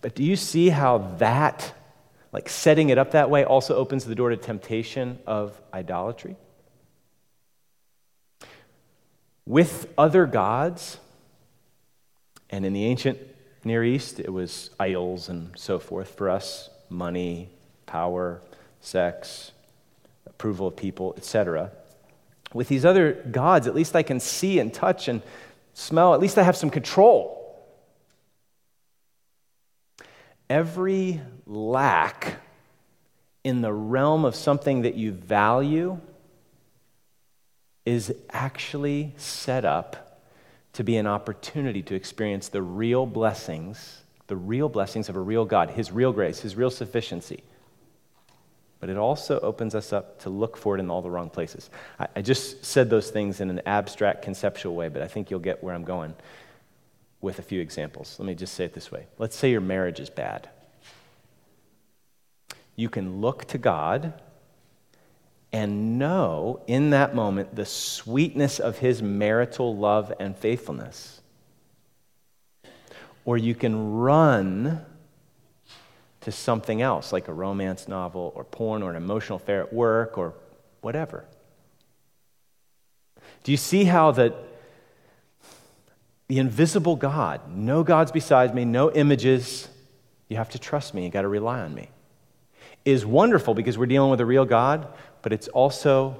But 0.00 0.14
do 0.14 0.22
you 0.22 0.36
see 0.36 0.68
how 0.68 0.98
that, 1.18 1.72
like 2.32 2.48
setting 2.48 2.90
it 2.90 2.98
up 2.98 3.12
that 3.12 3.30
way, 3.30 3.44
also 3.44 3.76
opens 3.76 4.04
the 4.04 4.14
door 4.14 4.30
to 4.30 4.36
temptation 4.36 5.18
of 5.26 5.60
idolatry? 5.72 6.36
With 9.46 9.92
other 9.98 10.26
gods, 10.26 10.98
and 12.50 12.64
in 12.64 12.72
the 12.72 12.84
ancient 12.84 13.18
Near 13.64 13.82
East, 13.82 14.20
it 14.20 14.32
was 14.32 14.70
idols 14.78 15.28
and 15.28 15.50
so 15.56 15.78
forth. 15.78 16.14
For 16.14 16.28
us, 16.28 16.68
money, 16.90 17.48
power, 17.86 18.42
sex, 18.80 19.52
approval 20.26 20.66
of 20.66 20.76
people, 20.76 21.14
etc. 21.16 21.70
With 22.52 22.68
these 22.68 22.84
other 22.84 23.14
gods, 23.30 23.66
at 23.66 23.74
least 23.74 23.96
I 23.96 24.02
can 24.02 24.20
see 24.20 24.58
and 24.58 24.72
touch 24.72 25.08
and 25.08 25.22
smell, 25.72 26.14
at 26.14 26.20
least 26.20 26.38
I 26.38 26.42
have 26.42 26.56
some 26.56 26.70
control. 26.70 27.40
Every 30.50 31.20
lack 31.46 32.36
in 33.42 33.60
the 33.60 33.72
realm 33.72 34.24
of 34.24 34.34
something 34.34 34.82
that 34.82 34.94
you 34.94 35.12
value 35.12 35.98
is 37.84 38.14
actually 38.30 39.14
set 39.16 39.64
up 39.64 40.03
to 40.74 40.84
be 40.84 40.96
an 40.96 41.06
opportunity 41.06 41.82
to 41.82 41.94
experience 41.94 42.48
the 42.48 42.62
real 42.62 43.06
blessings, 43.06 44.02
the 44.26 44.36
real 44.36 44.68
blessings 44.68 45.08
of 45.08 45.16
a 45.16 45.20
real 45.20 45.44
God, 45.44 45.70
His 45.70 45.90
real 45.90 46.12
grace, 46.12 46.40
His 46.40 46.56
real 46.56 46.70
sufficiency 46.70 47.42
but 48.84 48.90
it 48.90 48.98
also 48.98 49.40
opens 49.40 49.74
us 49.74 49.94
up 49.94 50.18
to 50.18 50.28
look 50.28 50.58
for 50.58 50.76
it 50.76 50.78
in 50.78 50.90
all 50.90 51.00
the 51.00 51.08
wrong 51.08 51.30
places. 51.30 51.70
I, 51.98 52.06
I 52.16 52.20
just 52.20 52.66
said 52.66 52.90
those 52.90 53.10
things 53.10 53.40
in 53.40 53.48
an 53.48 53.62
abstract, 53.64 54.20
conceptual 54.20 54.74
way, 54.74 54.90
but 54.90 55.00
I 55.00 55.08
think 55.08 55.30
you'll 55.30 55.40
get 55.40 55.64
where 55.64 55.74
I'm 55.74 55.84
going 55.84 56.12
with 57.22 57.38
a 57.38 57.42
few 57.42 57.62
examples. 57.62 58.16
Let 58.18 58.26
me 58.26 58.34
just 58.34 58.52
say 58.52 58.66
it 58.66 58.74
this 58.74 58.92
way. 58.92 59.06
Let's 59.16 59.36
say 59.36 59.50
your 59.50 59.62
marriage 59.62 60.00
is 60.00 60.10
bad. 60.10 60.50
You 62.76 62.90
can 62.90 63.22
look 63.22 63.46
to 63.46 63.56
God 63.56 64.20
and 65.54 66.00
know 66.00 66.60
in 66.66 66.90
that 66.90 67.14
moment 67.14 67.54
the 67.54 67.64
sweetness 67.64 68.58
of 68.58 68.78
His 68.78 69.00
marital 69.00 69.76
love 69.76 70.12
and 70.18 70.36
faithfulness. 70.36 71.20
Or 73.24 73.38
you 73.38 73.54
can 73.54 73.92
run 73.94 74.84
to 76.22 76.32
something 76.32 76.82
else, 76.82 77.12
like 77.12 77.28
a 77.28 77.32
romance 77.32 77.86
novel 77.86 78.32
or 78.34 78.42
porn 78.42 78.82
or 78.82 78.90
an 78.90 78.96
emotional 78.96 79.36
affair 79.36 79.62
at 79.62 79.72
work 79.72 80.18
or 80.18 80.34
whatever. 80.80 81.24
Do 83.44 83.52
you 83.52 83.56
see 83.56 83.84
how 83.84 84.10
that 84.10 84.34
the 86.26 86.38
invisible 86.38 86.96
God, 86.96 87.42
no 87.48 87.84
gods 87.84 88.10
besides 88.10 88.52
me, 88.52 88.64
no 88.64 88.90
images, 88.90 89.68
you 90.28 90.36
have 90.36 90.50
to 90.50 90.58
trust 90.58 90.94
me, 90.94 91.04
you 91.04 91.10
got 91.10 91.22
to 91.22 91.28
rely 91.28 91.60
on 91.60 91.72
me, 91.72 91.90
is 92.84 93.06
wonderful 93.06 93.54
because 93.54 93.78
we're 93.78 93.86
dealing 93.86 94.10
with 94.10 94.20
a 94.20 94.26
real 94.26 94.44
God, 94.44 94.86
but 95.22 95.32
it's 95.32 95.48
also 95.48 96.16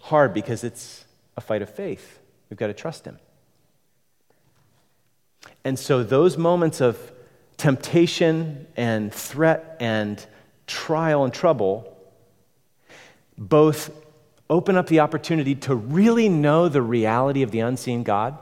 hard 0.00 0.34
because 0.34 0.64
it's 0.64 1.04
a 1.36 1.40
fight 1.40 1.62
of 1.62 1.70
faith. 1.70 2.18
We've 2.50 2.58
got 2.58 2.66
to 2.66 2.74
trust 2.74 3.04
him. 3.04 3.18
And 5.64 5.78
so 5.78 6.02
those 6.02 6.36
moments 6.36 6.80
of 6.80 7.12
temptation 7.56 8.66
and 8.76 9.12
threat 9.12 9.76
and 9.80 10.24
trial 10.66 11.24
and 11.24 11.32
trouble 11.32 11.90
both 13.38 13.90
open 14.50 14.76
up 14.76 14.86
the 14.88 15.00
opportunity 15.00 15.54
to 15.54 15.74
really 15.74 16.28
know 16.28 16.68
the 16.68 16.82
reality 16.82 17.42
of 17.42 17.50
the 17.50 17.60
unseen 17.60 18.02
God, 18.02 18.38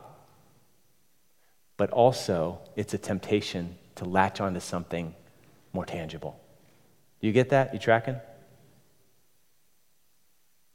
but 1.77 1.91
also 1.91 2.61
it's 2.77 2.95
a 2.95 2.99
temptation 2.99 3.77
to 3.97 4.05
latch 4.05 4.41
onto 4.41 4.61
something 4.61 5.15
more 5.73 5.87
tangible. 5.87 6.42
You 7.23 7.33
get 7.33 7.49
that? 7.51 7.73
You 7.73 7.79
tracking? 7.79 8.17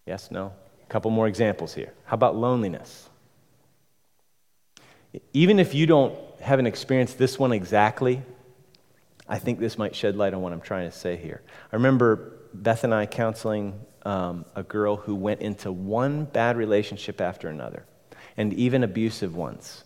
Yes, 0.08 0.32
no? 0.32 0.54
A 0.82 0.86
couple 0.88 1.12
more 1.12 1.28
examples 1.28 1.74
here. 1.74 1.94
How 2.06 2.16
about 2.16 2.36
loneliness? 2.36 3.10
Even 5.34 5.60
if 5.60 5.76
you 5.76 5.86
don't 5.86 6.18
haven't 6.40 6.68
experienced 6.68 7.18
this 7.18 7.38
one 7.38 7.52
exactly, 7.52 8.22
I 9.28 9.40
think 9.40 9.60
this 9.60 9.78
might 9.78 9.96
shed 9.96 10.16
light 10.16 10.34
on 10.34 10.42
what 10.42 10.54
I'm 10.54 10.62
trying 10.62 10.90
to 10.90 10.98
say 10.98 11.18
here. 11.18 11.42
I 11.72 11.76
remember 11.76 12.34
Beth 12.54 12.84
and 12.86 12.94
I 12.94 13.06
counseling 13.06 13.80
um, 14.04 14.46
a 14.56 14.64
girl 14.64 14.96
who 14.96 15.16
went 15.16 15.42
into 15.42 15.72
one 15.72 16.24
bad 16.26 16.56
relationship 16.56 17.20
after 17.20 17.50
another, 17.50 17.86
and 18.38 18.54
even 18.54 18.84
abusive 18.84 19.36
ones. 19.36 19.84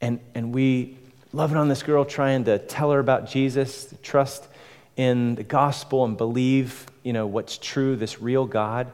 And, 0.00 0.18
and 0.34 0.52
we 0.52 0.98
loving 1.32 1.56
on 1.56 1.68
this 1.68 1.84
girl, 1.84 2.04
trying 2.04 2.44
to 2.44 2.58
tell 2.58 2.90
her 2.90 2.98
about 2.98 3.30
Jesus, 3.30 3.94
trust 4.02 4.48
in 4.96 5.34
the 5.34 5.42
gospel, 5.42 6.04
and 6.04 6.16
believe 6.16 6.86
you 7.02 7.12
know 7.12 7.26
what's 7.26 7.58
true, 7.58 7.96
this 7.96 8.20
real 8.20 8.46
God. 8.46 8.92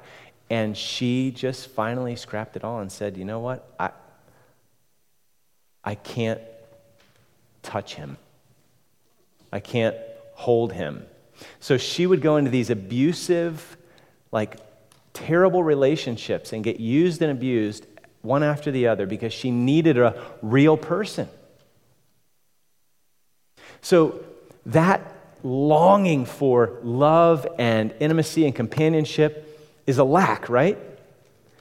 And 0.50 0.76
she 0.76 1.30
just 1.30 1.68
finally 1.68 2.16
scrapped 2.16 2.56
it 2.56 2.64
all 2.64 2.80
and 2.80 2.90
said, 2.90 3.16
"You 3.16 3.24
know 3.24 3.40
what? 3.40 3.70
I, 3.78 3.90
I 5.84 5.94
can't 5.94 6.40
touch 7.62 7.94
him. 7.94 8.16
I 9.52 9.60
can't 9.60 9.96
hold 10.34 10.72
him. 10.72 11.04
So 11.60 11.76
she 11.76 12.06
would 12.06 12.20
go 12.20 12.36
into 12.36 12.50
these 12.50 12.70
abusive, 12.70 13.76
like 14.32 14.56
terrible 15.12 15.62
relationships 15.62 16.52
and 16.52 16.62
get 16.62 16.80
used 16.80 17.22
and 17.22 17.30
abused 17.30 17.86
one 18.22 18.42
after 18.42 18.70
the 18.70 18.86
other 18.86 19.06
because 19.06 19.32
she 19.32 19.50
needed 19.50 19.98
a 19.98 20.22
real 20.42 20.76
person. 20.76 21.28
So 23.80 24.20
that 24.66 25.14
longing 25.42 26.24
for 26.24 26.78
love 26.82 27.46
and 27.58 27.94
intimacy 28.00 28.44
and 28.44 28.54
companionship 28.54 29.44
is 29.86 29.98
a 29.98 30.04
lack, 30.04 30.48
right? 30.48 30.78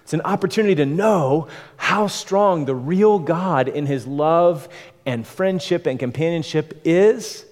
It's 0.04 0.14
an 0.14 0.22
opportunity 0.22 0.76
to 0.76 0.86
know 0.86 1.48
how 1.76 2.08
strong 2.08 2.66
the 2.66 2.76
real 2.76 3.20
God 3.20 3.68
in 3.68 3.86
his 3.86 4.08
love 4.08 4.70
and 5.06 5.28
friendship 5.28 5.86
and 5.86 6.00
companionship 6.00 6.82
is, 6.86 7.46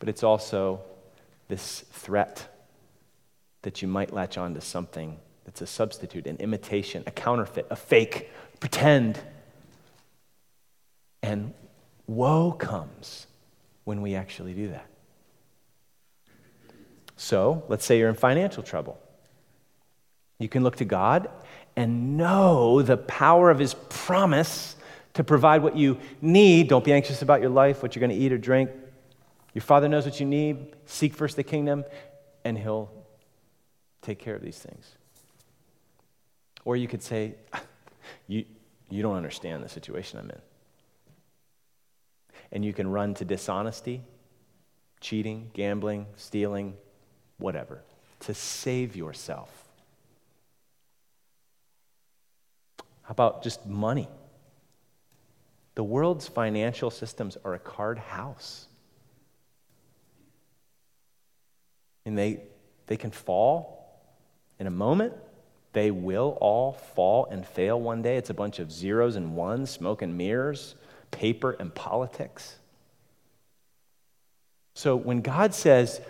but 0.00 0.08
it's 0.08 0.22
also 0.22 0.80
this 1.48 1.80
threat 1.92 2.48
that 3.62 3.80
you 3.80 3.88
might 3.88 4.12
latch 4.12 4.36
on 4.36 4.54
to 4.54 4.60
something 4.60 5.18
that's 5.44 5.60
a 5.60 5.66
substitute, 5.66 6.26
an 6.26 6.36
imitation, 6.38 7.04
a 7.06 7.10
counterfeit, 7.10 7.66
a 7.70 7.76
fake, 7.76 8.30
pretend. 8.60 9.18
And 11.22 11.54
woe 12.06 12.52
comes 12.52 13.26
when 13.84 14.02
we 14.02 14.14
actually 14.14 14.54
do 14.54 14.68
that. 14.68 14.86
So, 17.16 17.64
let's 17.68 17.84
say 17.84 17.98
you're 17.98 18.08
in 18.08 18.16
financial 18.16 18.62
trouble. 18.62 18.98
You 20.38 20.48
can 20.48 20.62
look 20.64 20.76
to 20.76 20.84
God 20.84 21.28
and 21.76 22.16
know 22.16 22.82
the 22.82 22.96
power 22.96 23.50
of 23.50 23.58
his 23.58 23.74
promise 23.88 24.76
to 25.14 25.24
provide 25.24 25.62
what 25.62 25.76
you 25.76 25.98
need. 26.20 26.68
Don't 26.68 26.84
be 26.84 26.92
anxious 26.92 27.22
about 27.22 27.40
your 27.40 27.50
life, 27.50 27.82
what 27.82 27.94
you're 27.94 28.00
going 28.00 28.16
to 28.16 28.24
eat 28.24 28.32
or 28.32 28.38
drink. 28.38 28.70
Your 29.54 29.62
Father 29.62 29.88
knows 29.88 30.04
what 30.04 30.18
you 30.18 30.26
need. 30.26 30.74
Seek 30.86 31.14
first 31.14 31.36
the 31.36 31.44
kingdom, 31.44 31.84
and 32.44 32.58
he'll 32.58 32.90
take 34.02 34.18
care 34.18 34.34
of 34.34 34.42
these 34.42 34.58
things. 34.58 34.96
Or 36.64 36.76
you 36.76 36.88
could 36.88 37.02
say, 37.02 37.36
you, 38.26 38.44
you 38.90 39.02
don't 39.02 39.16
understand 39.16 39.62
the 39.62 39.68
situation 39.68 40.18
I'm 40.18 40.30
in. 40.30 40.40
And 42.50 42.64
you 42.64 42.72
can 42.72 42.88
run 42.88 43.14
to 43.14 43.24
dishonesty, 43.24 44.02
cheating, 45.00 45.50
gambling, 45.54 46.06
stealing, 46.16 46.74
whatever, 47.38 47.82
to 48.20 48.34
save 48.34 48.96
yourself. 48.96 49.50
How 53.02 53.12
about 53.12 53.42
just 53.42 53.66
money? 53.66 54.08
The 55.74 55.84
world's 55.84 56.28
financial 56.28 56.90
systems 56.90 57.36
are 57.44 57.54
a 57.54 57.58
card 57.58 57.98
house. 57.98 58.66
And 62.06 62.16
they, 62.16 62.42
they 62.86 62.96
can 62.96 63.10
fall 63.10 64.02
in 64.58 64.66
a 64.66 64.70
moment. 64.70 65.14
They 65.72 65.90
will 65.90 66.38
all 66.40 66.72
fall 66.72 67.26
and 67.30 67.46
fail 67.46 67.80
one 67.80 68.02
day. 68.02 68.16
It's 68.16 68.30
a 68.30 68.34
bunch 68.34 68.58
of 68.58 68.70
zeros 68.70 69.16
and 69.16 69.34
ones, 69.34 69.70
smoke 69.70 70.02
and 70.02 70.16
mirrors, 70.16 70.76
paper 71.10 71.52
and 71.58 71.74
politics. 71.74 72.56
So 74.74 74.96
when 74.96 75.20
God 75.20 75.54
says, 75.54 76.00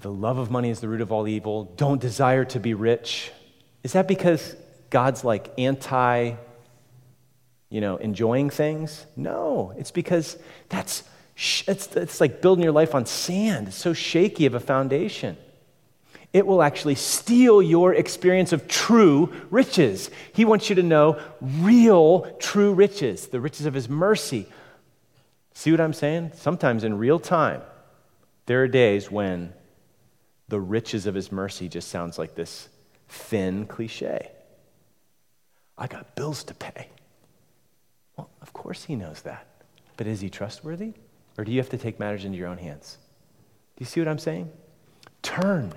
the 0.00 0.12
love 0.12 0.38
of 0.38 0.50
money 0.50 0.70
is 0.70 0.80
the 0.80 0.88
root 0.88 1.00
of 1.00 1.12
all 1.12 1.26
evil, 1.26 1.64
don't 1.76 2.00
desire 2.00 2.44
to 2.46 2.60
be 2.60 2.74
rich, 2.74 3.32
is 3.82 3.92
that 3.92 4.08
because 4.08 4.56
God's 4.90 5.24
like 5.24 5.50
anti, 5.58 6.34
you 7.70 7.80
know, 7.80 7.96
enjoying 7.96 8.50
things. 8.50 9.06
No, 9.16 9.72
it's 9.76 9.90
because 9.90 10.38
that's 10.68 11.02
it's, 11.36 11.94
it's 11.94 12.20
like 12.20 12.40
building 12.40 12.64
your 12.64 12.72
life 12.72 12.94
on 12.94 13.04
sand. 13.04 13.68
It's 13.68 13.76
so 13.76 13.92
shaky 13.92 14.46
of 14.46 14.54
a 14.54 14.60
foundation. 14.60 15.36
It 16.32 16.46
will 16.46 16.62
actually 16.62 16.94
steal 16.94 17.62
your 17.62 17.94
experience 17.94 18.52
of 18.52 18.68
true 18.68 19.32
riches. 19.50 20.10
He 20.32 20.44
wants 20.44 20.68
you 20.68 20.76
to 20.76 20.82
know 20.82 21.20
real, 21.40 22.22
true 22.38 22.72
riches, 22.72 23.28
the 23.28 23.40
riches 23.40 23.66
of 23.66 23.74
His 23.74 23.88
mercy. 23.88 24.46
See 25.54 25.70
what 25.70 25.80
I'm 25.80 25.92
saying? 25.92 26.32
Sometimes 26.34 26.84
in 26.84 26.98
real 26.98 27.18
time, 27.18 27.62
there 28.46 28.62
are 28.62 28.68
days 28.68 29.10
when 29.10 29.52
the 30.48 30.60
riches 30.60 31.06
of 31.06 31.14
His 31.14 31.32
mercy 31.32 31.68
just 31.68 31.88
sounds 31.88 32.18
like 32.18 32.34
this 32.34 32.68
thin 33.08 33.66
cliche. 33.66 34.30
I 35.78 35.86
got 35.86 36.14
bills 36.14 36.44
to 36.44 36.54
pay. 36.54 36.88
Well, 38.16 38.30
of 38.40 38.52
course 38.52 38.84
he 38.84 38.96
knows 38.96 39.22
that. 39.22 39.46
But 39.96 40.06
is 40.06 40.20
he 40.20 40.30
trustworthy? 40.30 40.94
Or 41.38 41.44
do 41.44 41.52
you 41.52 41.58
have 41.58 41.68
to 41.70 41.78
take 41.78 41.98
matters 41.98 42.24
into 42.24 42.38
your 42.38 42.48
own 42.48 42.58
hands? 42.58 42.98
Do 43.76 43.82
you 43.82 43.86
see 43.86 44.00
what 44.00 44.08
I'm 44.08 44.18
saying? 44.18 44.50
Turn. 45.22 45.72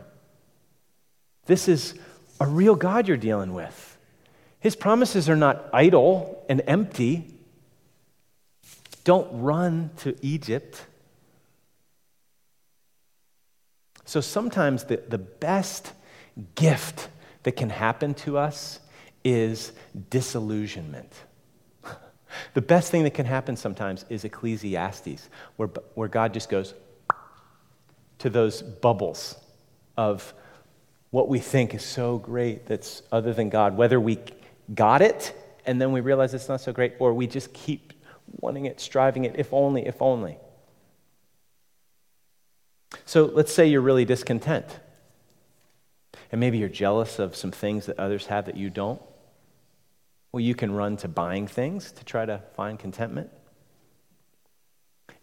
This 1.46 1.68
is 1.68 1.96
a 2.40 2.48
real 2.48 2.76
God 2.76 3.08
you're 3.08 3.18
dealing 3.18 3.54
with. 3.54 3.98
His 4.60 4.76
promises 4.76 5.30
are 5.30 5.36
not 5.36 5.70
idle 5.74 6.46
and 6.50 6.62
empty. 6.68 7.34
Don't 9.04 9.28
run 9.42 9.90
to 9.98 10.16
Egypt. 10.22 10.86
So 14.10 14.22
sometimes 14.22 14.86
the, 14.86 14.98
the 15.08 15.19
best 15.19 15.93
gift 16.56 17.10
that 17.43 17.52
can 17.52 17.69
happen 17.69 18.15
to 18.15 18.39
us 18.39 18.80
is 19.24 19.72
disillusionment. 20.10 21.13
the 22.56 22.62
best 22.62 22.89
thing 22.89 23.04
that 23.04 23.13
can 23.13 23.28
happen 23.28 23.56
sometimes 23.56 24.06
is 24.10 24.24
Ecclesiastes, 24.24 25.30
where, 25.58 25.69
where 25.93 26.08
God 26.08 26.34
just 26.34 26.50
goes 26.50 26.74
to 28.17 28.32
those 28.32 28.63
bubbles 28.63 29.36
of 29.95 30.34
what 31.12 31.30
we 31.30 31.38
think 31.38 31.76
is 31.76 31.86
so 31.86 32.17
great 32.17 32.65
that's 32.65 33.04
other 33.12 33.32
than 33.32 33.50
God, 33.50 33.78
whether 33.78 34.00
we 34.00 34.17
got 34.74 35.04
it 35.04 35.36
and 35.67 35.80
then 35.80 35.91
we 35.91 36.02
realize 36.02 36.34
it's 36.34 36.50
not 36.50 36.62
so 36.62 36.74
great, 36.74 36.95
or 36.98 37.13
we 37.13 37.28
just 37.28 37.54
keep 37.54 37.93
wanting 38.41 38.65
it, 38.65 38.80
striving 38.80 39.26
it, 39.26 39.36
if 39.38 39.54
only, 39.54 39.86
if 39.86 40.02
only. 40.02 40.39
So 43.06 43.25
let's 43.25 43.54
say 43.54 43.67
you're 43.67 43.82
really 43.82 44.06
discontent. 44.06 44.65
And 46.32 46.39
maybe 46.39 46.58
you're 46.58 46.69
jealous 46.69 47.19
of 47.19 47.36
some 47.36 47.52
things 47.52 47.88
that 47.88 47.99
others 47.99 48.28
have 48.28 48.45
that 48.45 48.58
you 48.58 48.69
don't. 48.69 49.02
Well, 50.32 50.41
you 50.41 50.54
can 50.54 50.71
run 50.71 50.97
to 50.97 51.08
buying 51.08 51.47
things 51.47 51.91
to 51.93 52.06
try 52.06 52.25
to 52.25 52.41
find 52.56 52.78
contentment. 52.78 53.32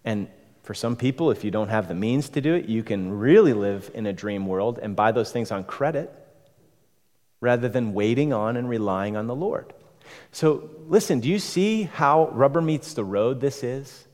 And 0.05 0.29
for 0.63 0.75
some 0.75 0.97
people, 0.97 1.31
if 1.31 1.45
you 1.45 1.51
don't 1.53 1.69
have 1.69 1.87
the 1.87 1.95
means 1.95 2.29
to 2.31 2.41
do 2.41 2.55
it, 2.55 2.67
you 2.67 2.83
can 2.83 3.13
really 3.13 3.53
live 3.53 3.91
in 3.95 4.07
a 4.07 4.13
dream 4.13 4.47
world 4.47 4.81
and 4.83 4.97
buy 4.97 5.13
those 5.13 5.31
things 5.31 5.53
on 5.53 5.63
credit 5.63 6.13
rather 7.41 7.69
than 7.69 7.95
waiting 7.95 8.33
on 8.33 8.57
and 8.57 8.69
relying 8.69 9.17
on 9.17 9.29
the 9.29 9.35
Lord. 9.35 9.73
So, 10.33 10.71
listen, 10.87 11.21
do 11.21 11.29
you 11.29 11.39
see 11.39 11.85
how 11.85 12.29
rubber 12.31 12.61
meets 12.61 12.95
the 12.95 13.05
road 13.05 13.41
this 13.41 13.63
is? 13.63 14.07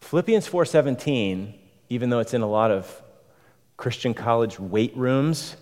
Philippians 0.00 0.46
4:17, 0.46 1.54
even 1.94 2.10
though 2.10 2.18
it's 2.18 2.34
in 2.34 2.42
a 2.42 2.48
lot 2.48 2.72
of 2.72 3.02
Christian 3.76 4.14
college 4.14 4.58
weight 4.58 4.96
rooms, 4.96 5.56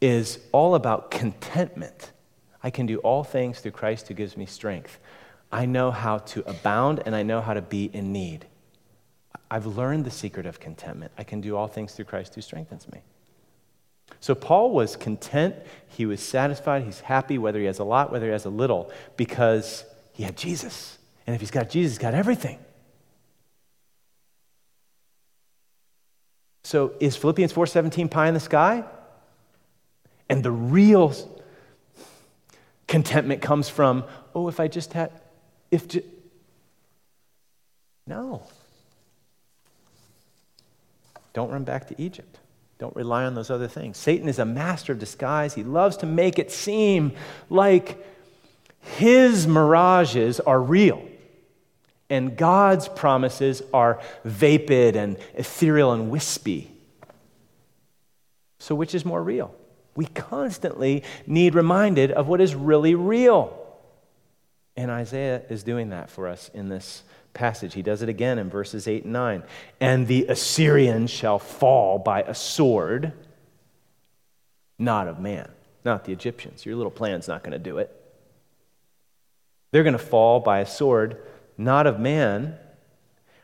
is 0.00 0.40
all 0.50 0.74
about 0.74 1.12
contentment. 1.12 2.10
I 2.60 2.70
can 2.70 2.86
do 2.86 2.98
all 2.98 3.22
things 3.22 3.60
through 3.60 3.70
Christ 3.70 4.08
who 4.08 4.14
gives 4.14 4.36
me 4.36 4.46
strength. 4.46 4.98
I 5.52 5.64
know 5.64 5.92
how 5.92 6.18
to 6.18 6.48
abound 6.48 7.02
and 7.06 7.14
I 7.14 7.22
know 7.22 7.40
how 7.40 7.54
to 7.54 7.62
be 7.62 7.88
in 7.92 8.12
need. 8.12 8.46
I've 9.48 9.66
learned 9.66 10.04
the 10.04 10.10
secret 10.10 10.44
of 10.44 10.58
contentment. 10.58 11.12
I 11.16 11.22
can 11.22 11.40
do 11.40 11.56
all 11.56 11.68
things 11.68 11.92
through 11.92 12.06
Christ 12.06 12.34
who 12.34 12.40
strengthens 12.40 12.90
me. 12.90 13.02
So 14.18 14.34
Paul 14.34 14.72
was 14.72 14.96
content, 14.96 15.54
he 15.86 16.04
was 16.04 16.20
satisfied, 16.20 16.82
he's 16.82 17.00
happy 17.00 17.38
whether 17.38 17.60
he 17.60 17.66
has 17.66 17.78
a 17.78 17.84
lot, 17.84 18.10
whether 18.10 18.26
he 18.26 18.32
has 18.32 18.44
a 18.44 18.50
little, 18.50 18.90
because 19.16 19.84
he 20.12 20.24
had 20.24 20.36
Jesus. 20.36 20.98
And 21.26 21.34
if 21.34 21.40
he's 21.40 21.52
got 21.52 21.70
Jesus, 21.70 21.92
he's 21.92 22.02
got 22.02 22.14
everything. 22.14 22.58
So 26.66 26.94
is 26.98 27.14
Philippians 27.14 27.52
4:17 27.52 28.10
pie 28.10 28.26
in 28.26 28.34
the 28.34 28.40
sky? 28.40 28.82
And 30.28 30.42
the 30.42 30.50
real 30.50 31.14
Contentment 32.88 33.40
comes 33.40 33.68
from, 33.68 34.02
oh, 34.34 34.48
if 34.48 34.58
I 34.58 34.66
just 34.66 34.92
had, 34.92 35.12
if, 35.70 35.86
ju- 35.86 36.02
no. 38.04 38.42
Don't 41.34 41.50
run 41.50 41.62
back 41.62 41.86
to 41.88 42.02
Egypt. 42.02 42.38
Don't 42.78 42.94
rely 42.96 43.24
on 43.24 43.34
those 43.34 43.50
other 43.50 43.68
things. 43.68 43.96
Satan 43.96 44.28
is 44.28 44.40
a 44.40 44.44
master 44.44 44.92
of 44.92 44.98
disguise. 44.98 45.54
He 45.54 45.62
loves 45.62 45.96
to 45.98 46.06
make 46.06 46.36
it 46.36 46.50
seem 46.50 47.12
like 47.48 48.04
his 48.80 49.46
mirages 49.46 50.40
are 50.40 50.60
real 50.60 51.06
and 52.08 52.36
God's 52.36 52.88
promises 52.88 53.62
are 53.72 54.00
vapid 54.24 54.96
and 54.96 55.16
ethereal 55.34 55.92
and 55.92 56.10
wispy. 56.10 56.70
So, 58.58 58.74
which 58.74 58.94
is 58.94 59.04
more 59.04 59.22
real? 59.22 59.54
We 59.94 60.06
constantly 60.06 61.04
need 61.26 61.54
reminded 61.54 62.10
of 62.10 62.28
what 62.28 62.40
is 62.40 62.54
really 62.54 62.94
real. 62.94 63.62
And 64.76 64.90
Isaiah 64.90 65.42
is 65.48 65.62
doing 65.62 65.90
that 65.90 66.10
for 66.10 66.28
us 66.28 66.50
in 66.52 66.68
this 66.68 67.02
passage. 67.32 67.74
He 67.74 67.82
does 67.82 68.02
it 68.02 68.08
again 68.08 68.38
in 68.38 68.50
verses 68.50 68.86
8 68.86 69.04
and 69.04 69.12
9. 69.12 69.42
And 69.80 70.06
the 70.06 70.26
Assyrians 70.26 71.10
shall 71.10 71.38
fall 71.38 71.98
by 71.98 72.22
a 72.22 72.34
sword, 72.34 73.12
not 74.78 75.08
of 75.08 75.18
man, 75.18 75.48
not 75.84 76.04
the 76.04 76.12
Egyptians. 76.12 76.66
Your 76.66 76.76
little 76.76 76.90
plan's 76.90 77.26
not 77.26 77.42
going 77.42 77.52
to 77.52 77.58
do 77.58 77.78
it. 77.78 77.90
They're 79.70 79.82
going 79.82 79.92
to 79.92 79.98
fall 79.98 80.40
by 80.40 80.60
a 80.60 80.66
sword, 80.66 81.22
not 81.56 81.86
of 81.86 82.00
man. 82.00 82.56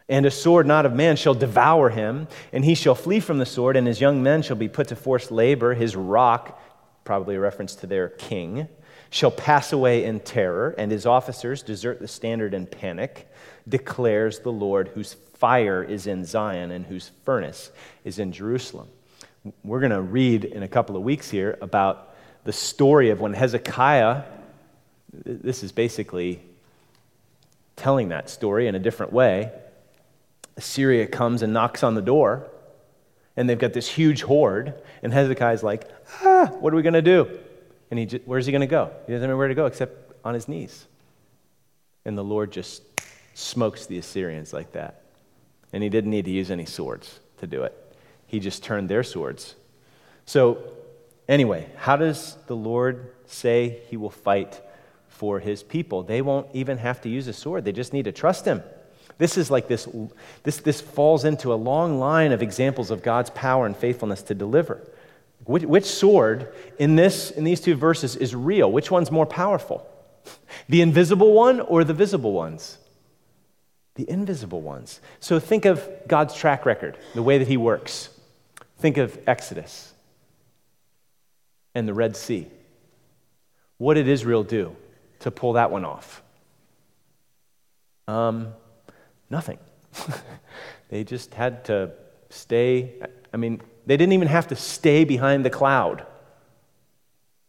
And 0.08 0.26
a 0.26 0.30
sword 0.30 0.66
not 0.66 0.84
of 0.84 0.94
man 0.94 1.16
shall 1.16 1.34
devour 1.34 1.88
him, 1.88 2.28
and 2.52 2.64
he 2.64 2.74
shall 2.74 2.94
flee 2.94 3.20
from 3.20 3.38
the 3.38 3.46
sword, 3.46 3.76
and 3.76 3.86
his 3.86 4.00
young 4.00 4.22
men 4.22 4.42
shall 4.42 4.56
be 4.56 4.68
put 4.68 4.88
to 4.88 4.96
forced 4.96 5.30
labor. 5.30 5.74
His 5.74 5.96
rock, 5.96 6.60
probably 7.04 7.36
a 7.36 7.40
reference 7.40 7.74
to 7.76 7.86
their 7.86 8.08
king, 8.08 8.68
shall 9.10 9.30
pass 9.30 9.72
away 9.72 10.04
in 10.04 10.20
terror, 10.20 10.74
and 10.76 10.90
his 10.90 11.06
officers 11.06 11.62
desert 11.62 12.00
the 12.00 12.08
standard 12.08 12.52
in 12.52 12.66
panic, 12.66 13.30
declares 13.68 14.40
the 14.40 14.52
Lord, 14.52 14.88
whose 14.88 15.14
fire 15.34 15.82
is 15.82 16.06
in 16.06 16.24
Zion 16.24 16.70
and 16.70 16.86
whose 16.86 17.10
furnace 17.24 17.70
is 18.04 18.18
in 18.18 18.32
Jerusalem. 18.32 18.88
We're 19.64 19.80
going 19.80 19.90
to 19.90 20.00
read 20.00 20.44
in 20.44 20.62
a 20.62 20.68
couple 20.68 20.96
of 20.96 21.02
weeks 21.02 21.30
here 21.30 21.58
about 21.60 22.14
the 22.44 22.52
story 22.52 23.10
of 23.10 23.20
when 23.20 23.34
Hezekiah, 23.34 24.22
this 25.12 25.62
is 25.62 25.72
basically 25.72 26.42
telling 27.82 28.10
that 28.10 28.30
story 28.30 28.68
in 28.68 28.76
a 28.76 28.78
different 28.78 29.12
way. 29.12 29.50
Assyria 30.56 31.08
comes 31.08 31.42
and 31.42 31.52
knocks 31.52 31.82
on 31.82 31.96
the 31.96 32.02
door, 32.02 32.48
and 33.36 33.50
they've 33.50 33.58
got 33.58 33.72
this 33.72 33.88
huge 33.88 34.22
horde, 34.22 34.80
and 35.02 35.12
Hezekiah's 35.12 35.64
like, 35.64 35.90
ah, 36.22 36.46
what 36.60 36.72
are 36.72 36.76
we 36.76 36.82
going 36.82 36.92
to 36.94 37.02
do? 37.02 37.40
And 37.90 37.98
he 37.98 38.06
just, 38.06 38.24
where's 38.24 38.46
he 38.46 38.52
going 38.52 38.60
to 38.60 38.68
go? 38.68 38.92
He 39.06 39.12
doesn't 39.12 39.28
know 39.28 39.36
where 39.36 39.48
to 39.48 39.54
go 39.56 39.66
except 39.66 40.12
on 40.24 40.32
his 40.32 40.46
knees. 40.46 40.86
And 42.04 42.16
the 42.16 42.22
Lord 42.22 42.52
just 42.52 42.82
smokes 43.34 43.86
the 43.86 43.98
Assyrians 43.98 44.52
like 44.52 44.72
that. 44.72 45.02
And 45.72 45.82
he 45.82 45.88
didn't 45.88 46.10
need 46.10 46.26
to 46.26 46.30
use 46.30 46.52
any 46.52 46.66
swords 46.66 47.18
to 47.38 47.48
do 47.48 47.64
it, 47.64 47.96
he 48.28 48.38
just 48.38 48.62
turned 48.62 48.88
their 48.88 49.02
swords. 49.02 49.56
So, 50.24 50.62
anyway, 51.28 51.68
how 51.78 51.96
does 51.96 52.36
the 52.46 52.54
Lord 52.54 53.12
say 53.26 53.80
he 53.88 53.96
will 53.96 54.10
fight 54.10 54.60
for 55.22 55.38
his 55.38 55.62
people? 55.62 56.02
They 56.02 56.20
won't 56.20 56.48
even 56.52 56.78
have 56.78 57.00
to 57.02 57.08
use 57.08 57.28
a 57.28 57.32
sword, 57.32 57.64
they 57.64 57.70
just 57.70 57.92
need 57.92 58.06
to 58.06 58.12
trust 58.12 58.44
him. 58.44 58.60
This 59.18 59.38
is 59.38 59.52
like 59.52 59.68
this, 59.68 59.86
this, 60.42 60.56
this 60.56 60.80
falls 60.80 61.24
into 61.24 61.52
a 61.52 61.54
long 61.54 62.00
line 62.00 62.32
of 62.32 62.42
examples 62.42 62.90
of 62.90 63.04
God's 63.04 63.30
power 63.30 63.64
and 63.64 63.76
faithfulness 63.76 64.22
to 64.22 64.34
deliver. 64.34 64.80
Which, 65.44 65.62
which 65.62 65.84
sword 65.84 66.52
in, 66.76 66.96
this, 66.96 67.30
in 67.30 67.44
these 67.44 67.60
two 67.60 67.76
verses 67.76 68.16
is 68.16 68.34
real? 68.34 68.72
Which 68.72 68.90
one's 68.90 69.12
more 69.12 69.24
powerful? 69.24 69.86
The 70.68 70.82
invisible 70.82 71.32
one 71.32 71.60
or 71.60 71.84
the 71.84 71.94
visible 71.94 72.32
ones? 72.32 72.78
The 73.94 74.10
invisible 74.10 74.60
ones. 74.60 75.00
So 75.20 75.38
think 75.38 75.66
of 75.66 75.88
God's 76.08 76.34
track 76.34 76.66
record, 76.66 76.98
the 77.14 77.22
way 77.22 77.38
that 77.38 77.46
He 77.46 77.56
works. 77.56 78.08
Think 78.78 78.96
of 78.96 79.16
Exodus 79.28 79.94
and 81.76 81.86
the 81.86 81.94
Red 81.94 82.16
Sea. 82.16 82.48
What 83.78 83.94
did 83.94 84.08
Israel 84.08 84.42
do 84.42 84.74
to 85.22 85.30
pull 85.30 85.54
that 85.54 85.70
one 85.70 85.84
off? 85.84 86.22
Um, 88.06 88.54
Nothing. 89.32 89.58
they 90.90 91.04
just 91.04 91.32
had 91.32 91.64
to 91.64 91.90
stay. 92.28 92.92
I 93.32 93.38
mean, 93.38 93.62
they 93.86 93.96
didn't 93.96 94.12
even 94.12 94.28
have 94.28 94.48
to 94.48 94.56
stay 94.56 95.04
behind 95.04 95.42
the 95.42 95.48
cloud. 95.48 96.04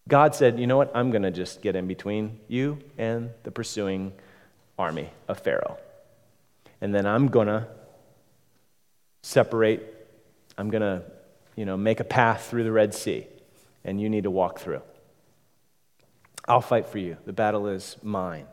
God 0.07 0.33
said, 0.33 0.61
You 0.61 0.65
know 0.65 0.77
what? 0.77 0.95
I'm 0.95 1.11
going 1.11 1.23
to 1.23 1.31
just 1.31 1.61
get 1.61 1.75
in 1.75 1.85
between 1.85 2.39
you 2.47 2.79
and 2.97 3.31
the 3.43 3.51
pursuing 3.51 4.13
army 4.79 5.09
of 5.27 5.39
Pharaoh. 5.39 5.77
And 6.79 6.95
then 6.95 7.05
I'm 7.05 7.27
going 7.27 7.47
to 7.47 7.67
separate, 9.23 9.83
I'm 10.57 10.69
going 10.69 10.81
to, 10.81 11.03
you 11.57 11.65
know, 11.65 11.75
make 11.75 11.99
a 11.99 12.05
path 12.05 12.47
through 12.49 12.63
the 12.63 12.71
Red 12.71 12.93
Sea, 12.93 13.27
and 13.83 13.99
you 13.99 14.09
need 14.09 14.23
to 14.23 14.31
walk 14.31 14.59
through. 14.59 14.81
I'll 16.47 16.61
fight 16.61 16.87
for 16.87 16.97
you. 16.97 17.17
The 17.25 17.33
battle 17.33 17.67
is 17.67 17.97
mine. 18.03 18.47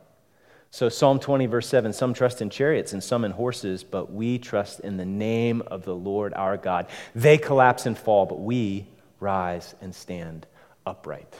So, 0.73 0.89
Psalm 0.89 1.19
20, 1.19 1.47
verse 1.47 1.67
7 1.67 1.93
some 1.93 2.15
trust 2.15 2.41
in 2.41 2.49
chariots 2.49 2.93
and 2.93 3.03
some 3.03 3.25
in 3.25 3.33
horses, 3.33 3.83
but 3.83 4.13
we 4.13 4.39
trust 4.39 4.81
in 4.81 4.97
the 4.97 5.05
name 5.05 5.63
of 5.67 5.85
the 5.85 5.95
Lord 5.95 6.33
our 6.35 6.57
God. 6.57 6.87
They 7.15 7.39
collapse 7.39 7.87
and 7.87 7.99
fall, 7.99 8.27
but 8.27 8.41
we 8.41 8.87
rise 9.19 9.75
and 9.81 9.93
stand 9.95 10.47
upright. 10.87 11.35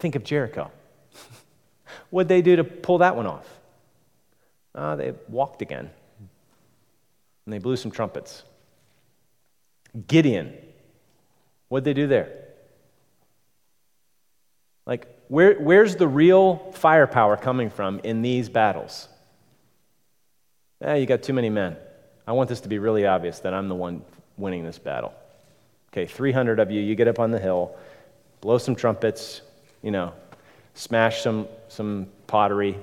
Think 0.00 0.16
of 0.16 0.24
Jericho. 0.24 0.72
What'd 2.10 2.28
they 2.28 2.42
do 2.42 2.56
to 2.56 2.64
pull 2.64 2.98
that 2.98 3.14
one 3.14 3.26
off? 3.26 3.48
Uh, 4.74 4.96
they 4.96 5.14
walked 5.28 5.62
again, 5.62 5.88
and 7.44 7.52
they 7.52 7.58
blew 7.58 7.76
some 7.76 7.90
trumpets. 7.90 8.42
Gideon, 10.06 10.52
what'd 11.68 11.84
they 11.84 11.94
do 11.94 12.06
there? 12.06 12.45
Like, 14.86 15.06
where, 15.28 15.54
where's 15.54 15.96
the 15.96 16.06
real 16.06 16.72
firepower 16.74 17.36
coming 17.36 17.70
from 17.70 18.00
in 18.04 18.22
these 18.22 18.48
battles? 18.48 19.08
Eh, 20.80 20.94
you 20.94 21.06
got 21.06 21.22
too 21.22 21.32
many 21.32 21.50
men. 21.50 21.76
I 22.26 22.32
want 22.32 22.48
this 22.48 22.60
to 22.60 22.68
be 22.68 22.78
really 22.78 23.06
obvious 23.06 23.40
that 23.40 23.52
I'm 23.52 23.68
the 23.68 23.74
one 23.74 24.02
winning 24.36 24.64
this 24.64 24.78
battle. 24.78 25.12
Okay, 25.92 26.06
300 26.06 26.60
of 26.60 26.70
you, 26.70 26.80
you 26.80 26.94
get 26.94 27.08
up 27.08 27.18
on 27.18 27.30
the 27.30 27.38
hill, 27.38 27.76
blow 28.40 28.58
some 28.58 28.76
trumpets, 28.76 29.40
you 29.82 29.90
know, 29.90 30.12
smash 30.74 31.22
some, 31.22 31.48
some 31.68 32.06
pottery, 32.26 32.76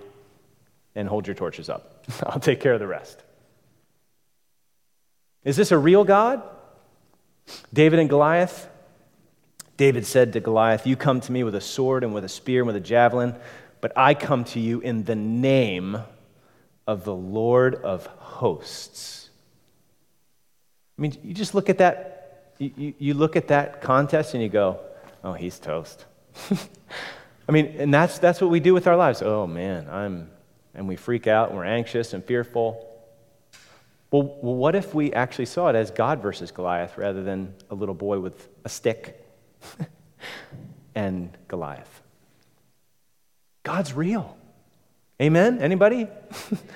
and 0.96 1.08
hold 1.08 1.28
your 1.28 1.36
torches 1.36 1.70
up. 1.70 2.06
I'll 2.26 2.40
take 2.40 2.60
care 2.60 2.74
of 2.74 2.80
the 2.80 2.88
rest. 2.88 3.22
Is 5.44 5.56
this 5.56 5.72
a 5.72 5.78
real 5.78 6.04
God? 6.04 6.42
David 7.74 8.00
and 8.00 8.10
Goliath? 8.10 8.68
David 9.78 10.06
said 10.06 10.34
to 10.34 10.40
Goliath, 10.40 10.86
You 10.86 10.96
come 10.96 11.20
to 11.22 11.32
me 11.32 11.44
with 11.44 11.56
a 11.56 11.62
sword 11.62 12.04
and 12.04 12.14
with 12.14 12.24
a 12.24 12.30
spear 12.30 12.62
and 12.62 12.68
with 12.68 12.76
a 12.76 12.80
javelin, 12.82 13.36
but 13.82 13.92
I 13.98 14.14
come 14.14 14.44
to 14.46 14.60
you 14.60 14.80
in 14.80 15.04
the 15.04 15.16
name 15.16 15.98
of 16.86 17.06
the 17.06 17.16
Lord 17.16 17.76
of 17.76 18.06
hosts. 18.06 19.30
I 20.98 21.02
mean, 21.02 21.18
you 21.24 21.34
just 21.34 21.56
look 21.56 21.70
at 21.70 21.80
that, 21.80 22.54
you, 22.60 22.94
you 23.00 23.14
look 23.14 23.36
at 23.36 23.48
that 23.48 23.82
contest 23.82 24.34
and 24.34 24.44
you 24.44 24.50
go, 24.50 24.80
Oh, 25.24 25.34
he's 25.34 25.58
toast. 25.58 26.06
I 27.48 27.52
mean, 27.52 27.76
and 27.78 27.94
that's, 27.94 28.20
that's 28.20 28.42
what 28.42 28.50
we 28.50 28.60
do 28.60 28.74
with 28.74 28.88
our 28.88 28.96
lives. 28.96 29.22
Oh, 29.22 29.48
man, 29.48 29.88
I'm, 29.90 30.30
and 30.76 30.88
we 30.88 30.96
freak 30.96 31.28
out 31.28 31.50
and 31.50 31.58
we're 31.58 31.66
anxious 31.66 32.14
and 32.14 32.24
fearful. 32.24 32.90
Well, 34.12 34.24
what 34.24 34.76
if 34.76 34.94
we 34.94 35.14
actually 35.14 35.46
saw 35.46 35.70
it 35.70 35.76
as 35.76 35.92
God 35.92 36.22
versus 36.22 36.52
Goliath 36.52 36.98
rather 36.98 37.24
than 37.24 37.54
a 37.70 37.76
little 37.76 37.96
boy 37.96 38.20
with 38.20 38.48
a 38.64 38.70
stick 38.70 39.23
and 40.96 41.36
Goliath. 41.48 42.02
God's 43.64 43.94
real. 43.94 44.38
Amen? 45.22 45.60
Anybody? 45.60 46.08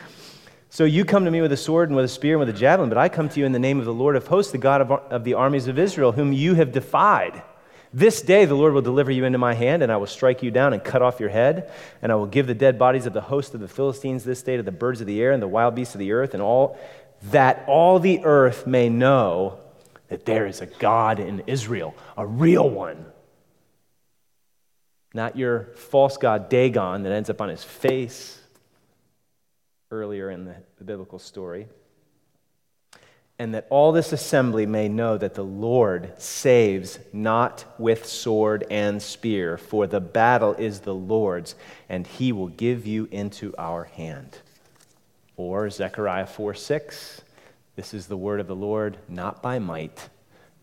so 0.70 0.86
you 0.86 1.06
come 1.06 1.26
to 1.26 1.32
me 1.32 1.42
with 1.42 1.52
a 1.52 1.58
sword 1.58 1.90
and 1.90 1.96
with 1.96 2.06
a 2.06 2.10
spear 2.10 2.34
and 2.34 2.40
with 2.40 2.50
a 2.50 2.58
javelin, 2.58 2.90
but 2.90 2.98
I 2.98 3.10
come 3.10 3.30
to 3.30 3.40
you 3.40 3.46
in 3.46 3.52
the 3.52 3.60
name 3.60 3.80
of 3.80 3.86
the 3.86 3.94
Lord 3.94 4.16
of 4.16 4.28
hosts, 4.28 4.52
the 4.52 4.58
God 4.58 4.82
of, 4.82 4.92
of 4.92 5.24
the 5.24 5.34
armies 5.34 5.68
of 5.68 5.78
Israel, 5.78 6.14
whom 6.14 6.32
you 6.32 6.54
have 6.56 6.72
defied. 6.72 7.44
This 7.94 8.22
day 8.22 8.46
the 8.46 8.56
Lord 8.56 8.74
will 8.74 8.82
deliver 8.82 9.12
you 9.12 9.26
into 9.26 9.38
my 9.38 9.54
hand, 9.54 9.82
and 9.82 9.92
I 9.92 9.98
will 9.98 10.08
strike 10.08 10.44
you 10.44 10.52
down 10.52 10.74
and 10.74 10.84
cut 10.84 11.02
off 11.02 11.20
your 11.20 11.30
head. 11.30 11.72
And 12.02 12.12
I 12.12 12.16
will 12.16 12.26
give 12.26 12.48
the 12.48 12.54
dead 12.54 12.78
bodies 12.78 13.06
of 13.06 13.14
the 13.14 13.22
host 13.22 13.54
of 13.54 13.60
the 13.60 13.68
Philistines 13.68 14.24
this 14.24 14.44
day 14.44 14.58
to 14.58 14.64
the 14.64 14.72
birds 14.72 15.02
of 15.02 15.08
the 15.08 15.22
air 15.22 15.32
and 15.32 15.42
the 15.42 15.48
wild 15.48 15.76
beasts 15.76 15.96
of 15.96 16.00
the 16.00 16.12
earth, 16.12 16.34
and 16.34 16.44
all 16.44 16.78
that 17.32 17.64
all 17.68 18.00
the 18.00 18.24
earth 18.24 18.68
may 18.68 18.90
know 18.90 19.60
that 20.10 20.26
there 20.26 20.46
is 20.46 20.62
a 20.62 20.66
God 20.66 21.20
in 21.20 21.44
Israel, 21.48 21.96
a 22.18 22.26
real 22.26 22.70
one 22.70 23.06
not 25.18 25.36
your 25.36 25.72
false 25.76 26.16
god 26.16 26.48
Dagon 26.48 27.04
that 27.04 27.12
ends 27.12 27.30
up 27.30 27.42
on 27.42 27.50
his 27.50 27.64
face 27.64 28.40
earlier 29.90 30.30
in 30.30 30.46
the, 30.46 30.56
the 30.78 30.84
biblical 30.84 31.18
story. 31.18 31.68
And 33.40 33.54
that 33.54 33.68
all 33.70 33.92
this 33.92 34.14
assembly 34.14 34.66
may 34.66 34.90
know 34.90 35.18
that 35.18 35.34
the 35.34 35.44
Lord 35.44 36.14
saves 36.22 37.00
not 37.14 37.66
with 37.80 38.06
sword 38.06 38.66
and 38.70 39.02
spear, 39.02 39.58
for 39.58 39.88
the 39.88 40.00
battle 40.00 40.54
is 40.54 40.82
the 40.82 40.96
Lord's, 40.96 41.56
and 41.90 42.06
he 42.06 42.32
will 42.32 42.48
give 42.48 42.86
you 42.88 43.08
into 43.12 43.56
our 43.58 43.86
hand. 43.86 44.38
Or 45.36 45.70
Zechariah 45.70 46.26
4 46.26 46.54
6, 46.56 47.22
this 47.78 47.94
is 47.94 48.08
the 48.08 48.18
word 48.18 48.40
of 48.40 48.48
the 48.48 48.56
Lord, 48.56 48.98
not 49.08 49.44
by 49.44 49.60
might, 49.60 50.10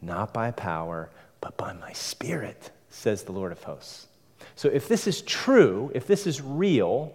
not 0.03 0.35
by 0.35 0.51
power, 0.51 1.11
but 1.41 1.57
by 1.57 1.73
my 1.73 1.93
spirit, 1.93 2.73
says 2.91 3.23
the 3.23 3.31
Lord 3.31 3.53
of 3.53 3.63
hosts. 3.63 4.09
So 4.57 4.69
if 4.69 4.89
this 4.89 5.07
is 5.07 5.23
true, 5.23 5.93
if 5.95 6.09
this 6.09 6.27
is 6.27 6.43
real, 6.43 7.15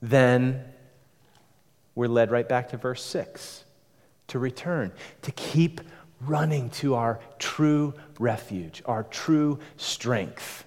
then 0.00 0.64
we're 1.94 2.08
led 2.08 2.30
right 2.30 2.48
back 2.48 2.70
to 2.70 2.78
verse 2.78 3.04
6 3.04 3.64
to 4.28 4.38
return, 4.38 4.92
to 5.22 5.32
keep 5.32 5.82
running 6.22 6.70
to 6.70 6.94
our 6.94 7.20
true 7.38 7.92
refuge, 8.18 8.82
our 8.86 9.02
true 9.02 9.58
strength. 9.76 10.64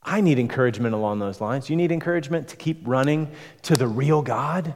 I 0.00 0.20
need 0.20 0.38
encouragement 0.38 0.94
along 0.94 1.18
those 1.18 1.40
lines. 1.40 1.68
You 1.68 1.74
need 1.74 1.90
encouragement 1.90 2.46
to 2.48 2.56
keep 2.56 2.86
running 2.86 3.32
to 3.62 3.76
the 3.76 3.88
real 3.88 4.22
God? 4.22 4.74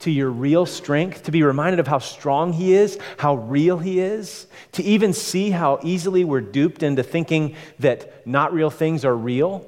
To 0.00 0.10
your 0.10 0.30
real 0.30 0.64
strength, 0.64 1.24
to 1.24 1.32
be 1.32 1.42
reminded 1.42 1.80
of 1.80 1.88
how 1.88 1.98
strong 1.98 2.52
He 2.52 2.72
is, 2.74 2.98
how 3.18 3.34
real 3.34 3.78
He 3.78 3.98
is, 4.00 4.46
to 4.72 4.82
even 4.82 5.12
see 5.12 5.50
how 5.50 5.80
easily 5.82 6.24
we're 6.24 6.40
duped 6.40 6.82
into 6.82 7.02
thinking 7.02 7.56
that 7.80 8.26
not 8.26 8.52
real 8.52 8.70
things 8.70 9.04
are 9.04 9.16
real, 9.16 9.66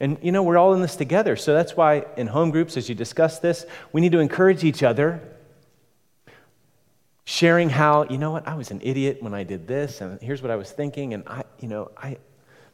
And 0.00 0.18
you 0.22 0.32
know, 0.32 0.42
we're 0.42 0.58
all 0.58 0.74
in 0.74 0.82
this 0.82 0.96
together. 0.96 1.36
So 1.36 1.54
that's 1.54 1.76
why 1.76 2.04
in 2.16 2.26
home 2.26 2.50
groups, 2.50 2.76
as 2.76 2.88
you 2.88 2.94
discuss 2.94 3.38
this, 3.38 3.64
we 3.92 4.00
need 4.00 4.12
to 4.12 4.18
encourage 4.18 4.64
each 4.64 4.82
other, 4.82 5.22
sharing 7.24 7.70
how, 7.70 8.04
you 8.04 8.18
know 8.18 8.32
what, 8.32 8.46
I 8.46 8.54
was 8.54 8.70
an 8.70 8.80
idiot 8.82 9.22
when 9.22 9.34
I 9.34 9.44
did 9.44 9.66
this, 9.66 10.00
and 10.00 10.20
here's 10.20 10.42
what 10.42 10.50
I 10.50 10.56
was 10.56 10.70
thinking, 10.70 11.14
and 11.14 11.26
I, 11.26 11.44
you 11.58 11.68
know, 11.68 11.90
I 11.96 12.18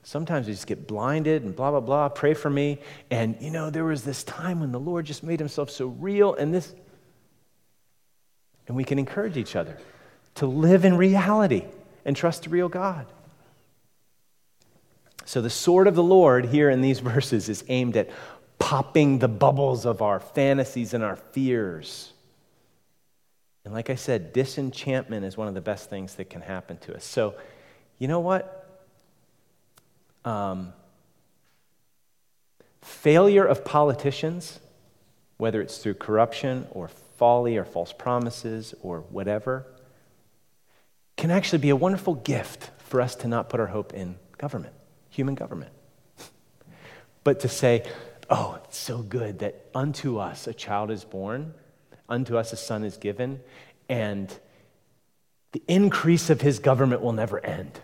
sometimes 0.03 0.47
we 0.47 0.53
just 0.53 0.67
get 0.67 0.87
blinded 0.87 1.43
and 1.43 1.55
blah, 1.55 1.71
blah, 1.71 1.81
blah. 1.81 2.09
Pray 2.09 2.35
for 2.35 2.51
me. 2.51 2.79
And 3.11 3.37
you 3.41 3.51
know, 3.51 3.71
there 3.71 3.85
was 3.85 4.05
this 4.05 4.25
time 4.25 4.61
when 4.61 4.73
the 4.73 4.81
Lord 4.81 5.07
just 5.07 5.23
made 5.23 5.39
himself 5.39 5.71
so 5.71 5.87
real, 5.87 6.35
and 6.35 6.53
this, 6.55 6.75
and 8.67 8.77
we 8.77 8.85
can 8.85 8.99
encourage 8.99 9.37
each 9.37 9.57
other 9.57 9.79
to 10.37 10.47
live 10.47 10.85
in 10.85 10.97
reality 10.97 11.65
and 12.05 12.17
trust 12.17 12.45
the 12.45 12.51
real 12.51 12.69
God. 12.69 13.07
So, 15.25 15.41
the 15.41 15.51
sword 15.51 15.87
of 15.87 15.95
the 15.95 16.03
Lord 16.03 16.47
here 16.47 16.71
in 16.71 16.81
these 16.81 16.99
verses 17.01 17.49
is 17.49 17.65
aimed 17.69 17.97
at 17.97 18.11
popping 18.59 19.19
the 19.19 19.29
bubbles 19.29 19.87
of 19.87 20.03
our 20.03 20.21
fantasies 20.21 20.95
and 20.95 21.03
our 21.03 21.17
fears. 21.17 22.13
And 23.65 23.75
like 23.75 23.91
I 23.91 23.95
said, 23.95 24.33
disenchantment 24.33 25.25
is 25.25 25.37
one 25.37 25.49
of 25.49 25.55
the 25.55 25.61
best 25.61 25.91
things 25.91 26.15
that 26.17 26.31
can 26.31 26.41
happen 26.41 26.79
to 26.79 26.95
us. 26.95 27.05
So, 27.05 27.35
you 27.99 28.09
know 28.09 28.21
what? 28.21 28.60
Um, 30.25 30.73
failure 32.83 33.45
of 33.45 33.65
politicians, 33.65 34.61
whether 35.37 35.61
it's 35.61 35.79
through 35.79 35.95
corruption 35.95 36.67
or 36.73 36.89
folly 36.89 37.57
or 37.57 37.65
false 37.65 37.93
promises 37.93 38.75
or 38.83 39.01
whatever, 39.01 39.67
can 41.17 41.31
actually 41.31 41.59
be 41.59 41.71
a 41.71 41.77
wonderful 41.77 42.15
gift 42.15 42.71
for 42.79 43.01
us 43.01 43.15
to 43.17 43.29
not 43.29 43.49
put 43.49 43.61
our 43.61 43.67
hope 43.67 43.93
in 43.93 44.17
government, 44.39 44.75
human 45.09 45.35
government. 45.35 45.73
But 47.23 47.41
to 47.41 47.49
say, 47.49 47.85
oh, 48.31 48.59
it's 48.65 48.79
so 48.79 49.03
good 49.03 49.41
that 49.41 49.67
unto 49.75 50.19
us 50.19 50.47
a 50.47 50.55
child 50.55 50.91
is 50.91 51.05
born, 51.05 51.53
unto 52.09 52.39
us 52.39 52.53
a 52.55 52.57
son 52.57 52.83
is 52.83 52.97
given, 52.97 53.41
and 53.91 54.35
the 55.53 55.63
increase 55.69 56.31
of 56.31 56.41
his 56.41 56.59
government 56.59 57.03
will 57.03 57.13
never 57.13 57.45
end. 57.45 57.79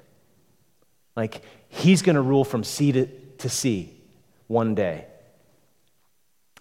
Like, 1.16 1.42
he's 1.68 2.02
going 2.02 2.16
to 2.16 2.22
rule 2.22 2.44
from 2.44 2.62
sea 2.62 2.92
to, 2.92 3.06
to 3.38 3.48
sea 3.48 3.92
one 4.46 4.74
day. 4.74 5.06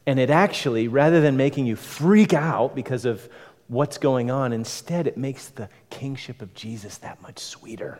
And 0.08 0.20
it 0.20 0.30
actually, 0.30 0.88
rather 0.88 1.20
than 1.20 1.36
making 1.36 1.66
you 1.66 1.76
freak 1.76 2.34
out 2.34 2.76
because 2.76 3.06
of 3.06 3.28
what's 3.68 3.97
going 3.97 4.30
on, 4.32 4.53
instead, 4.53 5.08
it 5.08 5.18
makes 5.18 5.49
the 5.49 5.70
kingship 5.89 6.41
of 6.41 6.53
Jesus 6.53 6.97
that 6.99 7.22
much 7.22 7.39
sweeter. 7.39 7.99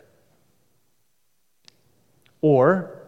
Or 2.42 3.02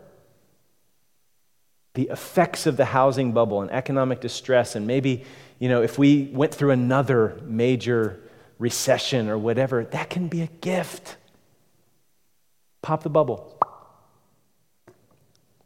the 1.93 2.09
effects 2.09 2.65
of 2.65 2.77
the 2.77 2.85
housing 2.85 3.31
bubble 3.31 3.61
and 3.61 3.71
economic 3.71 4.19
distress, 4.19 4.75
and 4.75 4.85
maybe, 4.85 5.23
you 5.59 5.69
know, 5.69 5.81
if 5.81 5.97
we 5.97 6.29
went 6.33 6.53
through 6.53 6.71
another 6.71 7.39
major 7.43 8.19
recession 8.59 9.29
or 9.29 9.37
whatever, 9.37 9.85
that 9.85 10.09
can 10.09 10.27
be 10.27 10.41
a 10.41 10.47
gift. 10.47 11.17
Pop 12.81 13.03
the 13.03 13.09
bubble. 13.09 13.57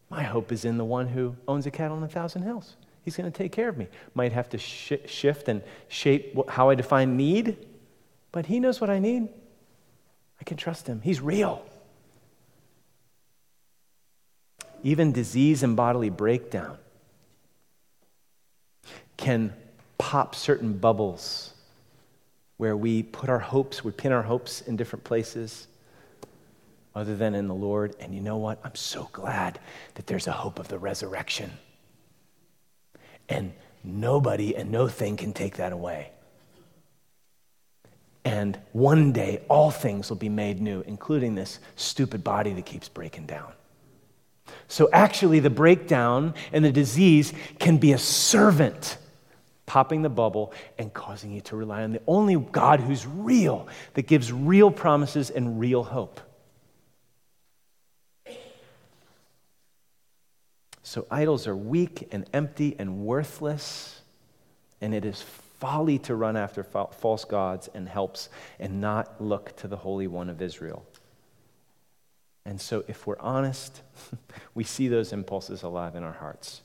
My 0.09 0.23
hope 0.23 0.51
is 0.51 0.65
in 0.65 0.77
the 0.77 0.85
one 0.85 1.07
who 1.07 1.35
owns 1.47 1.65
a 1.65 1.71
cattle 1.71 1.97
on 1.97 2.03
a 2.03 2.07
thousand 2.07 2.41
hills. 2.43 2.75
He's 3.03 3.15
going 3.15 3.31
to 3.31 3.35
take 3.35 3.51
care 3.51 3.69
of 3.69 3.77
me. 3.77 3.87
Might 4.13 4.33
have 4.33 4.49
to 4.49 4.57
sh- 4.57 4.93
shift 5.05 5.47
and 5.47 5.63
shape 5.87 6.37
how 6.49 6.69
I 6.69 6.75
define 6.75 7.17
need, 7.17 7.57
but 8.31 8.45
He 8.45 8.59
knows 8.59 8.81
what 8.81 8.89
I 8.89 8.99
need. 8.99 9.29
I 10.39 10.43
can 10.43 10.57
trust 10.57 10.87
Him. 10.87 11.01
He's 11.01 11.21
real. 11.21 11.63
Even 14.83 15.11
disease 15.11 15.63
and 15.63 15.75
bodily 15.75 16.09
breakdown 16.09 16.77
can 19.17 19.53
pop 19.97 20.35
certain 20.35 20.73
bubbles 20.73 21.53
where 22.57 22.75
we 22.75 23.03
put 23.03 23.29
our 23.29 23.39
hopes, 23.39 23.83
we 23.83 23.91
pin 23.91 24.11
our 24.11 24.23
hopes 24.23 24.61
in 24.61 24.75
different 24.75 25.03
places 25.03 25.67
other 26.93 27.15
than 27.15 27.35
in 27.35 27.47
the 27.47 27.55
Lord. 27.55 27.95
And 27.99 28.13
you 28.13 28.21
know 28.21 28.37
what? 28.37 28.59
I'm 28.63 28.75
so 28.75 29.09
glad 29.11 29.59
that 29.95 30.07
there's 30.07 30.27
a 30.27 30.31
hope 30.31 30.59
of 30.59 30.67
the 30.67 30.77
resurrection. 30.77 31.51
And 33.29 33.53
nobody 33.83 34.55
and 34.55 34.71
no 34.71 34.87
thing 34.87 35.17
can 35.17 35.33
take 35.33 35.57
that 35.57 35.73
away. 35.73 36.11
And 38.23 38.59
one 38.71 39.13
day, 39.13 39.41
all 39.49 39.71
things 39.71 40.09
will 40.09 40.17
be 40.17 40.29
made 40.29 40.61
new, 40.61 40.81
including 40.81 41.33
this 41.33 41.59
stupid 41.75 42.23
body 42.23 42.53
that 42.53 42.65
keeps 42.65 42.87
breaking 42.87 43.25
down. 43.25 43.51
So, 44.67 44.89
actually, 44.93 45.39
the 45.39 45.49
breakdown 45.49 46.35
and 46.53 46.63
the 46.63 46.71
disease 46.71 47.33
can 47.57 47.77
be 47.77 47.93
a 47.93 47.97
servant 47.97 48.97
popping 49.65 50.01
the 50.01 50.09
bubble 50.09 50.53
and 50.77 50.93
causing 50.93 51.31
you 51.31 51.41
to 51.41 51.55
rely 51.55 51.81
on 51.81 51.93
the 51.93 52.01
only 52.05 52.35
God 52.35 52.79
who's 52.81 53.07
real, 53.07 53.67
that 53.93 54.05
gives 54.05 54.31
real 54.31 54.69
promises 54.69 55.29
and 55.29 55.59
real 55.59 55.83
hope. 55.83 56.19
So 60.91 61.07
idols 61.09 61.47
are 61.47 61.55
weak 61.55 62.09
and 62.11 62.25
empty 62.33 62.75
and 62.77 63.05
worthless, 63.05 64.01
and 64.81 64.93
it 64.93 65.05
is 65.05 65.21
folly 65.21 65.97
to 65.99 66.15
run 66.15 66.35
after 66.35 66.65
false 66.65 67.23
gods 67.23 67.69
and 67.73 67.87
helps 67.87 68.27
and 68.59 68.81
not 68.81 69.23
look 69.23 69.55
to 69.55 69.69
the 69.69 69.77
Holy 69.77 70.07
One 70.07 70.27
of 70.27 70.41
Israel. 70.41 70.85
And 72.43 72.59
so, 72.59 72.83
if 72.89 73.07
we're 73.07 73.19
honest, 73.21 73.83
we 74.53 74.65
see 74.65 74.89
those 74.89 75.13
impulses 75.13 75.63
alive 75.63 75.95
in 75.95 76.03
our 76.03 76.11
hearts. 76.11 76.61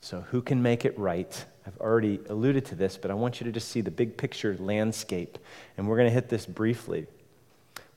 So, 0.00 0.22
who 0.30 0.40
can 0.40 0.62
make 0.62 0.86
it 0.86 0.98
right? 0.98 1.44
I've 1.66 1.76
already 1.76 2.20
alluded 2.30 2.64
to 2.64 2.74
this, 2.74 2.96
but 2.96 3.10
I 3.10 3.14
want 3.14 3.38
you 3.38 3.44
to 3.44 3.52
just 3.52 3.68
see 3.68 3.82
the 3.82 3.90
big 3.90 4.16
picture 4.16 4.56
landscape. 4.58 5.36
And 5.76 5.86
we're 5.86 5.98
going 5.98 6.08
to 6.08 6.14
hit 6.14 6.30
this 6.30 6.46
briefly. 6.46 7.06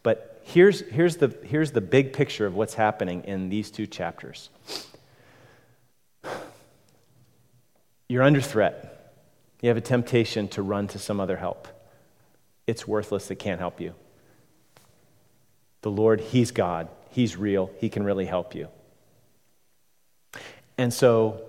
But 0.04 0.42
here's, 0.44 0.82
here's, 0.82 1.16
the, 1.16 1.34
here's 1.46 1.72
the 1.72 1.80
big 1.80 2.12
picture 2.12 2.46
of 2.46 2.56
what's 2.56 2.74
happening 2.74 3.24
in 3.24 3.48
these 3.48 3.72
two 3.72 3.88
chapters. 3.88 4.50
You're 8.10 8.24
under 8.24 8.42
threat. 8.42 9.14
You 9.62 9.70
have 9.70 9.78
a 9.78 9.82
temptation 9.82 10.48
to 10.50 10.64
run 10.64 10.88
to 10.90 11.00
some 11.00 11.20
other 11.20 11.38
help. 11.38 11.68
It's 12.66 12.88
worthless, 12.88 13.30
it 13.30 13.36
can't 13.36 13.60
help 13.60 13.80
you. 13.80 13.94
The 15.82 15.92
Lord, 15.92 16.20
He's 16.20 16.52
God, 16.52 16.90
He's 17.12 17.38
real, 17.38 17.72
He 17.78 17.90
can 17.90 18.04
really 18.04 18.26
help 18.26 18.56
you. 18.56 18.68
And 20.78 20.94
so, 20.94 21.42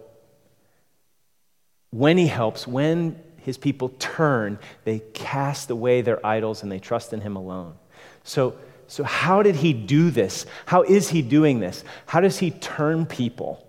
when 1.91 2.19
He 2.19 2.27
helps, 2.27 2.67
when 2.67 3.21
His 3.39 3.57
people 3.57 3.91
turn, 3.99 4.59
they 4.85 5.01
cast 5.15 5.71
away 5.71 6.03
their 6.03 6.25
idols 6.25 6.63
and 6.63 6.71
they 6.71 6.79
trust 6.79 7.13
in 7.13 7.23
Him 7.23 7.37
alone. 7.37 7.75
So, 8.23 8.55
so 8.87 9.03
how 9.05 9.43
did 9.43 9.57
He 9.57 9.73
do 9.73 10.11
this? 10.11 10.47
How 10.67 10.83
is 10.83 11.09
He 11.09 11.23
doing 11.23 11.61
this? 11.61 11.85
How 12.07 12.21
does 12.21 12.39
He 12.39 12.51
turn 12.51 13.07
people 13.07 13.67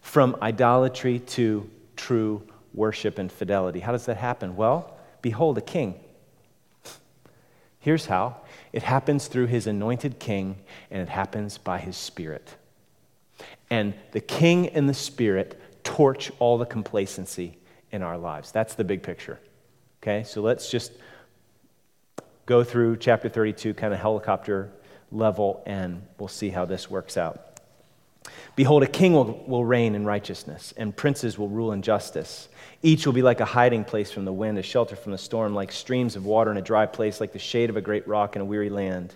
from 0.00 0.36
idolatry 0.42 1.20
to 1.20 1.70
true 1.98 2.42
worship 2.72 3.18
and 3.18 3.30
fidelity. 3.30 3.80
How 3.80 3.92
does 3.92 4.06
that 4.06 4.16
happen? 4.16 4.56
Well, 4.56 4.96
behold, 5.20 5.58
a 5.58 5.60
king. 5.60 6.00
Here's 7.80 8.06
how 8.06 8.36
it 8.72 8.82
happens 8.82 9.28
through 9.28 9.46
his 9.46 9.66
anointed 9.66 10.18
king, 10.18 10.56
and 10.90 11.02
it 11.02 11.08
happens 11.08 11.58
by 11.58 11.78
his 11.78 11.96
spirit. 11.96 12.54
And 13.70 13.94
the 14.12 14.20
king 14.20 14.68
and 14.68 14.88
the 14.88 14.94
spirit 14.94 15.60
torch 15.84 16.30
all 16.38 16.58
the 16.58 16.66
complacency 16.66 17.58
in 17.92 18.02
our 18.02 18.18
lives. 18.18 18.52
That's 18.52 18.74
the 18.74 18.84
big 18.84 19.02
picture. 19.02 19.38
Okay, 20.02 20.22
so 20.24 20.40
let's 20.40 20.70
just 20.70 20.92
go 22.46 22.64
through 22.64 22.96
chapter 22.96 23.28
32, 23.28 23.74
kind 23.74 23.92
of 23.92 24.00
helicopter 24.00 24.70
level, 25.10 25.62
and 25.66 26.02
we'll 26.18 26.28
see 26.28 26.50
how 26.50 26.64
this 26.64 26.90
works 26.90 27.16
out. 27.16 27.47
Behold, 28.56 28.82
a 28.82 28.86
king 28.86 29.12
will, 29.12 29.44
will 29.46 29.64
reign 29.64 29.94
in 29.94 30.04
righteousness, 30.04 30.74
and 30.76 30.96
princes 30.96 31.38
will 31.38 31.48
rule 31.48 31.72
in 31.72 31.82
justice. 31.82 32.48
Each 32.82 33.06
will 33.06 33.12
be 33.12 33.22
like 33.22 33.40
a 33.40 33.44
hiding 33.44 33.84
place 33.84 34.10
from 34.10 34.24
the 34.24 34.32
wind, 34.32 34.58
a 34.58 34.62
shelter 34.62 34.96
from 34.96 35.12
the 35.12 35.18
storm, 35.18 35.54
like 35.54 35.72
streams 35.72 36.16
of 36.16 36.26
water 36.26 36.50
in 36.50 36.56
a 36.56 36.62
dry 36.62 36.86
place, 36.86 37.20
like 37.20 37.32
the 37.32 37.38
shade 37.38 37.70
of 37.70 37.76
a 37.76 37.80
great 37.80 38.06
rock 38.08 38.36
in 38.36 38.42
a 38.42 38.44
weary 38.44 38.70
land. 38.70 39.14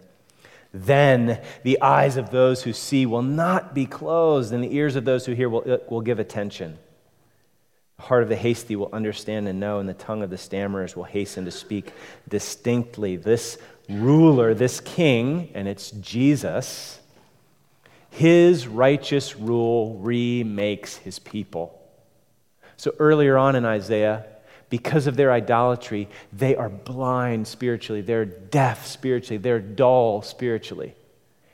Then 0.72 1.42
the 1.64 1.82
eyes 1.82 2.16
of 2.16 2.30
those 2.30 2.62
who 2.62 2.72
see 2.72 3.04
will 3.04 3.22
not 3.22 3.74
be 3.74 3.84
closed, 3.84 4.52
and 4.52 4.64
the 4.64 4.74
ears 4.74 4.96
of 4.96 5.04
those 5.04 5.26
who 5.26 5.32
hear 5.32 5.48
will, 5.48 5.80
will 5.88 6.00
give 6.00 6.18
attention. 6.18 6.78
The 7.98 8.02
heart 8.04 8.22
of 8.22 8.28
the 8.28 8.36
hasty 8.36 8.74
will 8.74 8.88
understand 8.92 9.48
and 9.48 9.60
know, 9.60 9.80
and 9.80 9.88
the 9.88 9.94
tongue 9.94 10.22
of 10.22 10.30
the 10.30 10.38
stammerers 10.38 10.96
will 10.96 11.04
hasten 11.04 11.44
to 11.44 11.50
speak 11.50 11.92
distinctly. 12.28 13.16
This 13.16 13.58
ruler, 13.88 14.54
this 14.54 14.80
king, 14.80 15.50
and 15.54 15.68
it's 15.68 15.90
Jesus 15.90 17.00
his 18.12 18.68
righteous 18.68 19.36
rule 19.36 19.96
remakes 19.98 20.96
his 20.98 21.18
people. 21.18 21.80
So 22.76 22.94
earlier 22.98 23.38
on 23.38 23.56
in 23.56 23.64
Isaiah, 23.64 24.26
because 24.68 25.06
of 25.06 25.16
their 25.16 25.32
idolatry, 25.32 26.10
they 26.30 26.54
are 26.54 26.68
blind 26.68 27.48
spiritually, 27.48 28.02
they're 28.02 28.26
deaf 28.26 28.86
spiritually, 28.86 29.38
they're 29.38 29.60
dull 29.60 30.20
spiritually. 30.20 30.94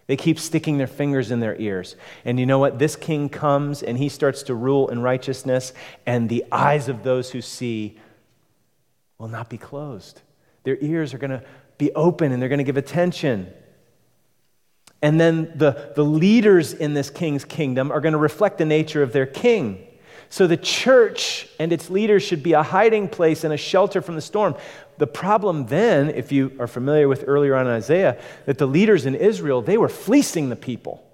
They 0.09 0.16
keep 0.16 0.40
sticking 0.40 0.78
their 0.78 0.88
fingers 0.88 1.30
in 1.30 1.38
their 1.38 1.54
ears. 1.61 1.94
And 2.24 2.40
you 2.40 2.46
know 2.46 2.59
what? 2.59 2.80
This 2.80 2.96
king 2.96 3.28
comes 3.28 3.82
and 3.84 3.96
he 3.96 4.09
starts 4.09 4.42
to 4.44 4.54
rule 4.54 4.88
in 4.88 5.00
righteousness, 5.00 5.72
and 6.06 6.28
the 6.28 6.44
eyes 6.50 6.88
of 6.88 7.04
those 7.04 7.30
who 7.30 7.40
see 7.40 7.98
will 9.16 9.28
not 9.28 9.48
be 9.48 9.59
closed. 9.59 10.22
Their 10.64 10.78
ears 10.80 11.14
are 11.14 11.18
going 11.18 11.30
to 11.30 11.44
be 11.76 11.92
open 11.92 12.32
and 12.32 12.42
they're 12.42 12.48
going 12.48 12.59
to 12.59 12.64
give 12.64 12.76
attention. 12.76 13.52
And 15.01 15.20
then 15.20 15.53
the, 15.55 15.92
the 15.94 16.05
leaders 16.05 16.72
in 16.72 16.94
this 16.94 17.11
king's 17.11 17.44
kingdom 17.44 17.92
are 17.92 18.01
going 18.01 18.12
to 18.12 18.18
reflect 18.18 18.59
the 18.59 18.64
nature 18.64 19.03
of 19.03 19.12
their 19.12 19.26
king. 19.26 19.84
So 20.30 20.46
the 20.46 20.57
church 20.57 21.49
and 21.59 21.72
its 21.72 21.88
leaders 21.88 22.22
should 22.22 22.42
be 22.42 22.53
a 22.53 22.62
hiding 22.62 23.09
place 23.09 23.44
and 23.44 23.55
a 23.55 23.57
shelter 23.57 24.03
from 24.03 24.14
the 24.14 24.20
storm. 24.20 24.57
The 24.99 25.07
problem 25.07 25.66
then, 25.66 26.11
if 26.11 26.32
you 26.32 26.53
are 26.59 26.66
familiar 26.66 27.09
with 27.09 27.24
earlier 27.26 27.55
on 27.55 27.66
Isaiah, 27.66 28.20
that 28.46 28.59
the 28.59 28.66
leaders 28.66 29.07
in 29.07 29.14
Israel, 29.14 29.62
they 29.62 29.78
were 29.78 29.88
fleecing 29.88 30.49
the 30.49 30.57
people. 30.57 31.05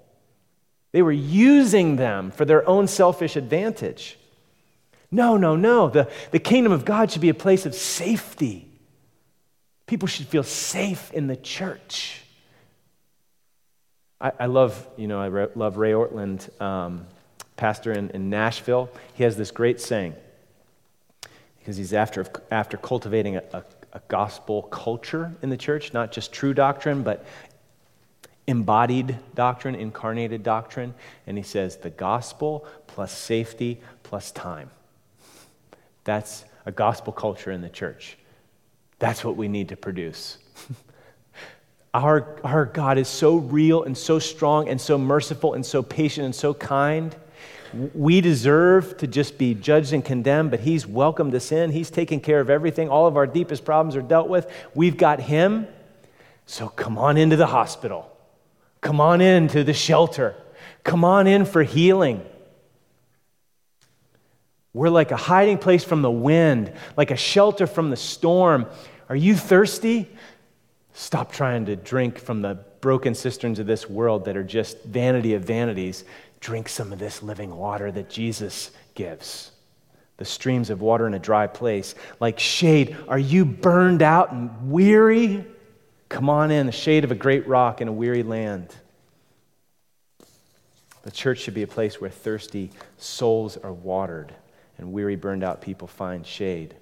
They 0.91 1.01
were 1.01 1.11
using 1.11 1.95
them 1.95 2.31
for 2.31 2.45
their 2.45 2.67
own 2.67 2.87
selfish 2.87 3.35
advantage. 3.35 4.17
No, 5.11 5.37
no, 5.37 5.55
no. 5.55 5.89
The, 5.89 6.09
the 6.31 6.39
kingdom 6.39 6.73
of 6.73 6.83
God 6.83 7.11
should 7.11 7.21
be 7.21 7.29
a 7.29 7.35
place 7.35 7.65
of 7.65 7.75
safety. 7.75 8.67
People 9.85 10.07
should 10.07 10.27
feel 10.27 10.43
safe 10.43 11.11
in 11.13 11.27
the 11.27 11.35
church. 11.35 12.24
I, 14.25 14.31
I 14.39 14.45
love, 14.47 14.87
you 14.97 15.07
know, 15.07 15.21
I 15.21 15.27
re- 15.27 15.47
love 15.53 15.77
Ray 15.77 15.91
Ortlund, 15.91 16.49
Um, 16.59 17.05
pastor 17.57 17.93
in, 17.93 18.09
in 18.09 18.29
Nashville, 18.29 18.89
he 19.13 19.23
has 19.23 19.37
this 19.37 19.51
great 19.51 19.79
saying 19.79 20.15
because 21.59 21.77
he's 21.77 21.93
after, 21.93 22.25
after 22.49 22.75
cultivating 22.75 23.37
a, 23.37 23.43
a, 23.53 23.63
a 23.93 24.01
gospel 24.07 24.63
culture 24.63 25.31
in 25.43 25.49
the 25.49 25.57
church, 25.57 25.93
not 25.93 26.11
just 26.11 26.33
true 26.33 26.55
doctrine, 26.55 27.03
but 27.03 27.23
embodied 28.47 29.17
doctrine, 29.35 29.75
incarnated 29.75 30.41
doctrine. 30.41 30.95
And 31.27 31.37
he 31.37 31.43
says 31.43 31.77
the 31.77 31.91
gospel 31.91 32.67
plus 32.87 33.15
safety 33.15 33.79
plus 34.01 34.31
time. 34.31 34.71
That's 36.03 36.45
a 36.65 36.71
gospel 36.71 37.13
culture 37.13 37.51
in 37.51 37.61
the 37.61 37.69
church. 37.69 38.17
That's 38.97 39.23
what 39.23 39.37
we 39.37 39.47
need 39.47 39.69
to 39.69 39.77
produce. 39.77 40.39
our, 42.03 42.39
our 42.43 42.65
God 42.65 42.97
is 42.97 43.07
so 43.07 43.37
real 43.37 43.83
and 43.83 43.97
so 43.97 44.19
strong 44.19 44.69
and 44.69 44.79
so 44.79 44.97
merciful 44.97 45.53
and 45.53 45.65
so 45.65 45.81
patient 45.81 46.25
and 46.25 46.35
so 46.35 46.53
kind 46.53 47.15
we 47.93 48.21
deserve 48.21 48.97
to 48.97 49.07
just 49.07 49.37
be 49.37 49.53
judged 49.53 49.91
and 49.91 50.03
condemned, 50.03 50.51
but 50.51 50.61
He's 50.61 50.87
welcomed 50.87 51.35
us 51.35 51.51
in. 51.51 51.71
He's 51.71 51.89
taken 51.89 52.19
care 52.19 52.39
of 52.39 52.49
everything. 52.49 52.89
All 52.89 53.07
of 53.07 53.17
our 53.17 53.27
deepest 53.27 53.65
problems 53.65 53.95
are 53.95 54.01
dealt 54.01 54.29
with. 54.29 54.49
We've 54.73 54.95
got 54.95 55.19
Him. 55.19 55.67
So 56.45 56.69
come 56.69 56.97
on 56.97 57.17
into 57.17 57.35
the 57.35 57.47
hospital. 57.47 58.09
Come 58.81 59.01
on 59.01 59.19
into 59.19 59.63
the 59.63 59.73
shelter. 59.73 60.35
Come 60.83 61.03
on 61.03 61.27
in 61.27 61.45
for 61.45 61.63
healing. 61.63 62.23
We're 64.73 64.89
like 64.89 65.11
a 65.11 65.17
hiding 65.17 65.57
place 65.57 65.83
from 65.83 66.01
the 66.01 66.11
wind, 66.11 66.71
like 66.95 67.11
a 67.11 67.15
shelter 67.15 67.65
from 67.65 67.89
the 67.89 67.97
storm. 67.97 68.67
Are 69.09 69.15
you 69.15 69.35
thirsty? 69.35 70.09
Stop 70.97 71.29
trying 71.29 71.65
to 71.65 71.75
drink 71.75 72.17
from 72.17 72.41
the 72.41 72.57
broken 72.79 73.13
cisterns 73.13 73.59
of 73.59 73.67
this 73.67 73.89
world 73.89 74.23
that 74.25 74.37
are 74.37 74.45
just 74.45 74.81
vanity 74.85 75.33
of 75.33 75.43
vanities 75.43 76.05
drink 76.39 76.69
some 76.69 76.93
of 76.93 76.99
this 76.99 77.21
living 77.21 77.53
water 77.53 77.91
that 77.91 78.09
Jesus 78.09 78.71
gives. 78.93 79.51
The 80.15 80.23
streams 80.23 80.69
of 80.69 80.79
water 80.79 81.05
in 81.05 81.13
a 81.13 81.19
dry 81.19 81.47
place, 81.47 81.95
like 82.21 82.39
shade. 82.39 82.95
Are 83.09 83.19
you 83.19 83.43
burned 83.43 84.01
out 84.01 84.31
and 84.31 84.71
weary? 84.71 85.43
Come 86.07 86.29
on 86.29 86.49
in, 86.49 86.65
the 86.65 86.71
shade 86.71 87.03
of 87.03 87.11
a 87.11 87.15
great 87.15 87.45
rock 87.45 87.81
in 87.81 87.89
a 87.89 87.93
weary 87.93 88.23
land. 88.23 88.73
The 91.03 91.11
church 91.11 91.39
should 91.39 91.55
be 91.55 91.63
a 91.63 91.67
place 91.67 91.99
where 91.99 92.09
thirsty 92.09 92.71
souls 92.97 93.57
are 93.57 93.73
watered 93.73 94.33
and 94.77 94.93
weary, 94.93 95.17
burned 95.17 95.43
out 95.43 95.61
people 95.61 95.89
find 95.89 96.25
shade. 96.25 96.73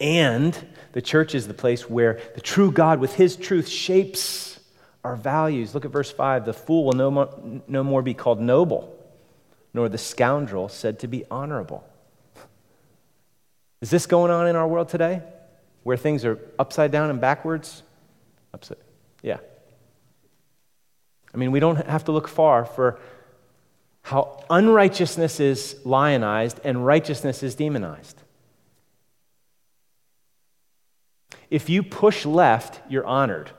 And 0.00 0.56
the 0.92 1.02
church 1.02 1.34
is 1.34 1.46
the 1.46 1.54
place 1.54 1.88
where 1.88 2.20
the 2.34 2.40
true 2.40 2.72
God, 2.72 3.00
with 3.00 3.14
his 3.14 3.36
truth, 3.36 3.68
shapes 3.68 4.60
our 5.04 5.16
values. 5.16 5.74
Look 5.74 5.84
at 5.84 5.90
verse 5.90 6.10
5. 6.10 6.44
The 6.44 6.52
fool 6.52 6.84
will 6.84 6.92
no 6.92 7.10
more, 7.10 7.62
no 7.68 7.84
more 7.84 8.02
be 8.02 8.14
called 8.14 8.40
noble, 8.40 8.96
nor 9.74 9.88
the 9.88 9.98
scoundrel 9.98 10.68
said 10.68 10.98
to 11.00 11.08
be 11.08 11.24
honorable. 11.30 11.84
Is 13.80 13.90
this 13.90 14.06
going 14.06 14.30
on 14.30 14.46
in 14.46 14.56
our 14.56 14.66
world 14.66 14.88
today? 14.88 15.22
Where 15.82 15.96
things 15.96 16.24
are 16.24 16.38
upside 16.58 16.92
down 16.92 17.10
and 17.10 17.20
backwards? 17.20 17.82
Upside. 18.54 18.78
Yeah. 19.22 19.38
I 21.34 21.36
mean, 21.36 21.50
we 21.50 21.60
don't 21.60 21.86
have 21.86 22.04
to 22.04 22.12
look 22.12 22.28
far 22.28 22.64
for 22.64 23.00
how 24.02 24.44
unrighteousness 24.50 25.40
is 25.40 25.76
lionized 25.84 26.60
and 26.64 26.84
righteousness 26.84 27.42
is 27.42 27.54
demonized. 27.54 28.21
If 31.52 31.68
you 31.68 31.82
push 31.82 32.24
left, 32.24 32.80
you're 32.88 33.04
honored. 33.04 33.50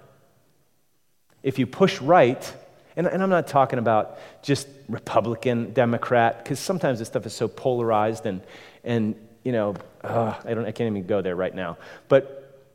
If 1.43 1.59
you 1.59 1.67
push 1.67 2.01
right, 2.01 2.53
and, 2.95 3.05
and 3.05 3.21
I'm 3.21 3.29
not 3.29 3.45
talking 3.45 3.77
about 3.77 4.17
just 4.41 4.67
Republican, 4.89 5.73
Democrat, 5.73 6.43
because 6.43 6.59
sometimes 6.59 6.97
this 6.97 7.07
stuff 7.07 7.27
is 7.27 7.33
so 7.33 7.47
polarized 7.47 8.25
and, 8.25 8.41
and 8.83 9.13
you 9.43 9.51
know, 9.51 9.75
uh, 10.03 10.33
I, 10.43 10.55
don't, 10.55 10.65
I 10.65 10.71
can't 10.71 10.89
even 10.89 11.05
go 11.05 11.21
there 11.21 11.35
right 11.35 11.53
now. 11.53 11.77
But 12.07 12.65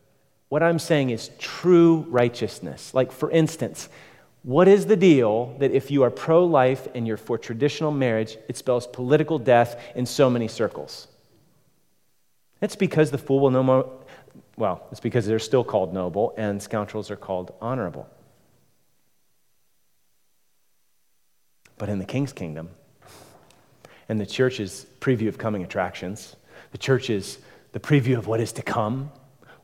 what 0.51 0.62
I'm 0.62 0.79
saying 0.79 1.11
is 1.11 1.33
true 1.41 2.07
righteousness. 2.11 2.95
Like, 2.95 3.11
for 3.11 3.29
instance, 3.29 3.89
what 4.45 4.69
is 4.69 4.87
the 4.87 4.97
deal 4.97 5.57
that 5.59 5.73
if 5.73 5.91
you 5.91 6.05
are 6.05 6.12
pro 6.12 6.45
life 6.45 6.87
and 6.95 7.09
you're 7.09 7.16
for 7.16 7.39
traditional 7.39 7.91
marriage, 7.91 8.37
it 8.49 8.57
spells 8.57 8.87
political 8.87 9.41
death 9.41 9.83
in 9.97 10.07
so 10.07 10.31
many 10.31 10.47
circles? 10.47 11.09
It's 12.62 12.77
because 12.77 13.11
the 13.11 13.19
fool 13.19 13.41
will 13.41 13.51
no 13.51 13.64
more, 13.64 13.91
well, 14.59 14.87
it's 14.91 15.01
because 15.01 15.27
they're 15.27 15.39
still 15.39 15.65
called 15.65 15.95
noble 15.95 16.35
and 16.37 16.63
scoundrels 16.63 17.11
are 17.11 17.17
called 17.17 17.55
honorable. 17.61 18.09
but 21.79 21.89
in 21.89 21.99
the 21.99 22.05
king's 22.05 22.33
kingdom. 22.33 22.69
And 24.09 24.21
the 24.21 24.27
church's 24.27 24.87
preview 25.01 25.29
of 25.29 25.39
coming 25.39 25.63
attractions, 25.63 26.37
the 26.73 26.79
church 26.79 27.09
is 27.09 27.39
the 27.73 27.81
preview 27.81 28.19
of 28.19 28.27
what 28.27 28.41
is 28.41 28.53
to 28.53 28.63
come 28.63 29.11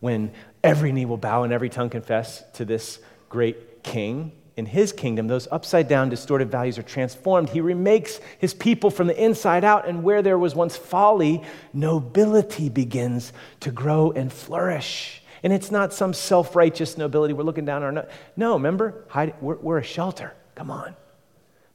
when 0.00 0.32
every 0.62 0.92
knee 0.92 1.04
will 1.04 1.16
bow 1.16 1.42
and 1.42 1.52
every 1.52 1.68
tongue 1.68 1.90
confess 1.90 2.42
to 2.52 2.64
this 2.64 3.00
great 3.28 3.82
king. 3.82 4.32
In 4.56 4.66
his 4.66 4.92
kingdom, 4.92 5.26
those 5.26 5.48
upside 5.50 5.88
down, 5.88 6.08
distorted 6.08 6.48
values 6.48 6.78
are 6.78 6.82
transformed. 6.82 7.48
He 7.48 7.60
remakes 7.60 8.20
his 8.38 8.54
people 8.54 8.90
from 8.90 9.08
the 9.08 9.22
inside 9.22 9.64
out, 9.64 9.88
and 9.88 10.04
where 10.04 10.22
there 10.22 10.38
was 10.38 10.54
once 10.54 10.76
folly, 10.76 11.42
nobility 11.72 12.68
begins 12.68 13.32
to 13.60 13.72
grow 13.72 14.12
and 14.12 14.32
flourish. 14.32 15.22
And 15.42 15.52
it's 15.52 15.72
not 15.72 15.92
some 15.92 16.14
self 16.14 16.54
righteous 16.54 16.96
nobility 16.96 17.34
we're 17.34 17.42
looking 17.42 17.64
down 17.64 17.82
our. 17.82 17.90
No, 17.90 18.06
no 18.36 18.54
remember? 18.54 19.04
We're, 19.40 19.56
we're 19.56 19.78
a 19.78 19.84
shelter. 19.84 20.32
Come 20.54 20.70
on. 20.70 20.94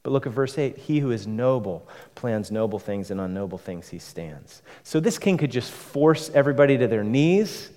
But 0.02 0.12
look 0.12 0.26
at 0.26 0.32
verse 0.32 0.58
8. 0.58 0.78
He 0.78 1.00
who 1.00 1.12
is 1.12 1.28
noble 1.28 1.88
plans 2.16 2.50
noble 2.50 2.80
things, 2.80 3.12
and 3.12 3.20
on 3.20 3.34
noble 3.34 3.58
things 3.58 3.90
he 3.90 4.00
stands. 4.00 4.62
So 4.84 5.02
this 5.02 5.20
king 5.20 5.38
could 5.38 5.52
just 5.52 5.72
force 5.72 6.32
everybody 6.34 6.78
to 6.78 6.88
their 6.88 7.04
knees. 7.04 7.70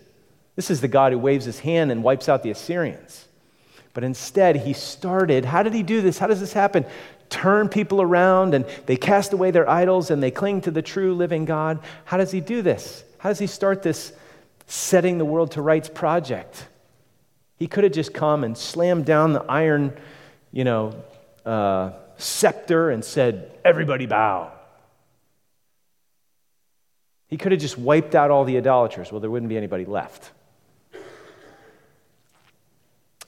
This 0.55 0.71
is 0.71 0.81
the 0.81 0.89
God 0.89 1.13
who 1.13 1.19
waves 1.19 1.45
his 1.45 1.59
hand 1.59 1.91
and 1.91 2.05
wipes 2.05 2.29
out 2.29 2.45
the 2.45 2.51
Assyrians. 2.51 3.27
But 3.95 4.05
instead, 4.05 4.57
he 4.57 4.73
started. 4.73 5.45
How 5.45 5.63
did 5.63 5.75
he 5.75 5.83
do 5.83 6.01
this? 6.01 6.19
How 6.19 6.27
does 6.27 6.41
this 6.41 6.53
happen? 6.53 6.87
Turn 7.29 7.69
people 7.69 8.01
around 8.01 8.55
and 8.55 8.65
they 8.87 8.97
cast 8.97 9.33
away 9.33 9.51
their 9.51 9.69
idols 9.69 10.11
and 10.11 10.23
they 10.23 10.31
cling 10.31 10.63
to 10.63 10.71
the 10.71 10.83
true 10.83 11.15
living 11.15 11.45
God. 11.45 11.81
How 12.05 12.17
does 12.17 12.31
he 12.31 12.41
do 12.41 12.63
this? 12.63 13.05
How 13.19 13.29
does 13.29 13.39
he 13.39 13.47
start 13.47 13.83
this 13.83 14.13
setting 14.67 15.19
the 15.19 15.25
world 15.25 15.53
to 15.53 15.63
rights 15.63 15.89
project? 15.89 16.67
He 17.57 17.67
could 17.67 17.85
have 17.85 17.93
just 17.93 18.13
come 18.13 18.45
and 18.45 18.57
slammed 18.57 19.05
down 19.05 19.35
the 19.35 19.45
iron, 19.45 19.97
you 20.51 20.65
know, 20.65 20.95
uh, 21.45 21.93
scepter 22.17 22.91
and 22.91 23.05
said, 23.05 23.59
Everybody 23.65 24.07
bow. 24.07 24.53
He 27.29 27.37
could 27.39 27.53
have 27.53 27.61
just 27.61 27.79
wiped 27.79 28.15
out 28.15 28.31
all 28.31 28.45
the 28.45 28.57
idolaters. 28.59 29.11
Well, 29.11 29.21
there 29.21 29.31
wouldn't 29.31 29.49
be 29.49 29.57
anybody 29.57 29.85
left. 29.85 30.33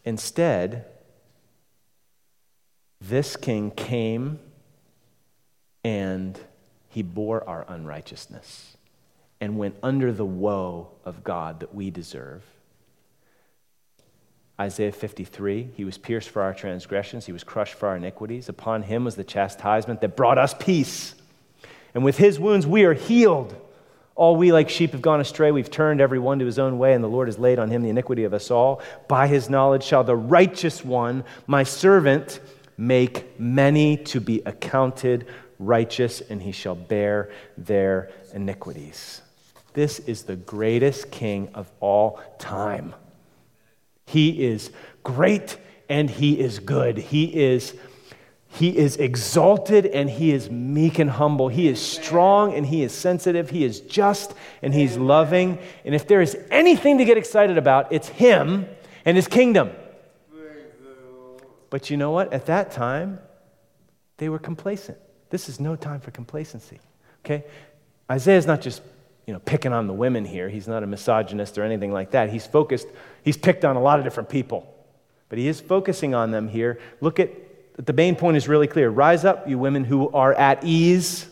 Instead, 0.05 0.87
this 3.01 3.37
king 3.37 3.71
came 3.71 4.39
and 5.83 6.39
he 6.89 7.03
bore 7.03 7.47
our 7.49 7.65
unrighteousness 7.69 8.77
and 9.41 9.59
went 9.59 9.77
under 9.83 10.13
the 10.13 10.25
woe 10.25 10.91
of 11.05 11.25
God 11.25 11.61
that 11.61 11.75
we 11.75 11.91
deserve 11.91 12.43
Isaiah 14.61 14.93
53, 14.93 15.71
he 15.75 15.85
was 15.85 15.99
pierced 15.99 16.31
for 16.31 16.43
our 16.43 16.55
transgressions, 16.55 17.27
he 17.27 17.33
was 17.33 17.43
crushed 17.43 17.75
for 17.75 17.89
our 17.89 17.97
iniquities. 17.97 18.49
Upon 18.49 18.83
him 18.83 19.05
was 19.05 19.17
the 19.17 19.25
chastisement 19.25 20.01
that 20.01 20.17
brought 20.17 20.39
us 20.39 20.55
peace. 20.55 21.15
And 21.93 22.05
with 22.05 22.19
his 22.19 22.39
wounds 22.39 22.67
we 22.67 22.85
are 22.85 22.95
healed. 22.95 23.61
All 24.17 24.37
we 24.37 24.53
like 24.53 24.69
sheep 24.69 24.93
have 24.93 25.03
gone 25.03 25.21
astray. 25.21 25.51
We've 25.51 25.71
turned 25.71 26.01
every 26.01 26.19
one 26.19 26.39
to 26.39 26.47
his 26.47 26.59
own 26.59 26.79
way, 26.79 26.95
and 26.95 27.03
the 27.03 27.09
Lord 27.09 27.29
has 27.29 27.39
laid 27.39 27.59
on 27.59 27.71
him 27.71 27.83
the 27.83 27.89
iniquity 27.89 28.25
of 28.25 28.33
us 28.33 28.51
all. 28.51 28.81
By 29.09 29.27
his 29.27 29.51
knowledge 29.51 29.83
shall 29.83 30.05
the 30.05 30.17
righteous 30.17 30.85
one, 30.85 31.25
my 31.47 31.65
servant, 31.65 32.41
make 32.77 33.39
many 33.41 33.97
to 33.97 34.21
be 34.21 34.43
accounted 34.47 35.27
righteous, 35.59 36.21
and 36.21 36.43
he 36.43 36.53
shall 36.53 36.75
bear 36.75 37.31
their 37.57 38.11
iniquities. 38.33 39.21
This 39.73 39.99
is 40.01 40.23
the 40.23 40.37
greatest 40.37 41.11
king 41.11 41.49
of 41.55 41.71
all 41.81 42.21
time. 42.39 42.95
He 44.07 44.45
is 44.45 44.71
great 45.03 45.57
and 45.89 46.09
he 46.09 46.39
is 46.39 46.61
good. 46.61 46.97
He 46.97 47.25
is 47.25 47.75
he 48.55 48.77
is 48.79 48.97
exalted 48.99 49.85
and 49.85 50.09
he 50.09 50.31
is 50.31 50.49
meek 50.49 51.01
and 51.01 51.11
humble. 51.11 51.49
He 51.49 51.67
is 51.67 51.81
strong 51.83 52.55
and 52.55 52.65
he 52.65 52.85
is 52.85 52.93
sensitive. 52.93 53.51
He 53.51 53.65
is 53.65 53.81
just 53.81 54.33
and 54.63 54.73
he's 54.73 54.97
loving. 54.97 55.59
And 55.85 55.93
if 55.93 56.07
there 56.07 56.21
is 56.21 56.37
anything 56.53 56.99
to 56.99 57.05
get 57.05 57.19
excited 57.19 57.59
about, 57.59 57.93
it's 57.93 58.09
him 58.09 58.69
and 59.05 59.17
his 59.17 59.27
kingdom. 59.27 59.73
But 61.69 61.91
you 61.91 61.97
know 61.97 62.13
what? 62.13 62.33
At 62.33 62.47
that 62.47 62.71
time, 62.71 63.19
they 64.19 64.29
were 64.29 64.39
complacent. 64.39 64.99
This 65.31 65.49
is 65.49 65.59
no 65.59 65.75
time 65.75 65.99
for 65.99 66.13
complacency. 66.13 66.79
Okay? 67.25 67.43
Isaiah's 68.09 68.47
not 68.47 68.61
just 68.61 68.83
you 69.27 69.33
know, 69.33 69.41
picking 69.41 69.73
on 69.73 69.89
the 69.89 69.93
women 69.93 70.25
here. 70.25 70.49
He's 70.49 70.69
not 70.69 70.85
a 70.85 70.87
misogynist 70.87 71.59
or 71.59 71.65
anything 71.65 71.93
like 71.93 72.13
that. 72.13 72.31
He's 72.31 72.47
focused, 72.47 72.87
he's 73.25 73.37
picked 73.37 73.65
on 73.65 73.75
a 73.75 73.81
lot 73.81 73.99
of 73.99 74.05
different 74.05 74.29
people. 74.29 74.73
But 75.29 75.39
he 75.39 75.49
is 75.49 75.61
focusing 75.61 76.15
on 76.15 76.31
them 76.31 76.47
here. 76.47 76.79
Look 77.01 77.19
at 77.19 77.31
the 77.77 77.93
main 77.93 78.17
point 78.17 78.37
is 78.37 78.49
really 78.49 78.67
clear. 78.67 78.89
Rise 78.89 79.25
up, 79.25 79.49
you 79.49 79.59
women 79.59 79.85
who 79.85 80.11
are 80.11 80.33
at 80.35 80.65
ease. 80.65 81.27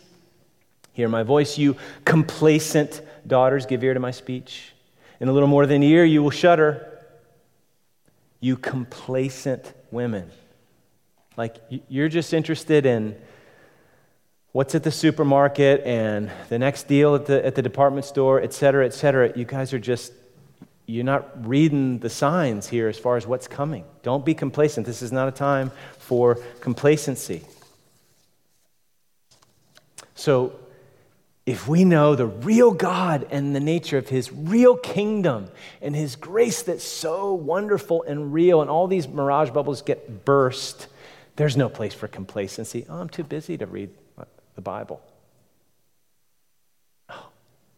Hear 0.93 1.09
my 1.09 1.23
voice, 1.23 1.57
you 1.57 1.75
complacent 2.05 3.01
daughters. 3.25 3.65
Give 3.65 3.83
ear 3.83 3.93
to 3.93 3.99
my 3.99 4.11
speech. 4.11 4.73
In 5.19 5.29
a 5.29 5.31
little 5.31 5.47
more 5.47 5.65
than 5.65 5.81
a 5.81 5.85
year, 5.85 6.05
you 6.05 6.21
will 6.21 6.31
shudder. 6.31 6.89
You 8.39 8.57
complacent 8.57 9.73
women. 9.89 10.29
Like, 11.37 11.55
you're 11.87 12.09
just 12.09 12.33
interested 12.33 12.85
in 12.85 13.15
what's 14.51 14.75
at 14.75 14.83
the 14.83 14.91
supermarket 14.91 15.81
and 15.85 16.29
the 16.49 16.59
next 16.59 16.87
deal 16.87 17.15
at 17.15 17.25
the, 17.25 17.43
at 17.43 17.55
the 17.55 17.61
department 17.61 18.05
store, 18.05 18.41
et 18.41 18.53
cetera, 18.53 18.85
et 18.85 18.93
cetera. 18.93 19.35
You 19.35 19.45
guys 19.45 19.73
are 19.73 19.79
just 19.79 20.13
you're 20.85 21.03
not 21.03 21.47
reading 21.47 21.99
the 21.99 22.09
signs 22.09 22.67
here 22.67 22.87
as 22.87 22.97
far 22.99 23.17
as 23.17 23.25
what's 23.25 23.47
coming. 23.47 23.85
Don't 24.01 24.25
be 24.25 24.33
complacent. 24.33 24.85
This 24.85 25.01
is 25.01 25.11
not 25.11 25.27
a 25.27 25.31
time 25.31 25.71
for 25.97 26.35
complacency. 26.59 27.43
So, 30.15 30.53
if 31.45 31.67
we 31.67 31.83
know 31.83 32.15
the 32.15 32.25
real 32.25 32.71
God 32.71 33.27
and 33.29 33.53
the 33.53 33.59
nature 33.59 33.97
of 33.97 34.07
his 34.07 34.31
real 34.31 34.77
kingdom 34.77 35.49
and 35.81 35.93
his 35.93 36.15
grace 36.15 36.63
that's 36.63 36.85
so 36.85 37.33
wonderful 37.33 38.03
and 38.03 38.31
real, 38.31 38.61
and 38.61 38.69
all 38.69 38.87
these 38.87 39.09
mirage 39.09 39.49
bubbles 39.49 39.81
get 39.81 40.23
burst, 40.23 40.87
there's 41.35 41.57
no 41.57 41.67
place 41.67 41.93
for 41.93 42.07
complacency. 42.07 42.85
Oh, 42.87 42.95
I'm 42.95 43.09
too 43.09 43.25
busy 43.25 43.57
to 43.57 43.65
read 43.65 43.89
the 44.55 44.61
Bible. 44.61 45.01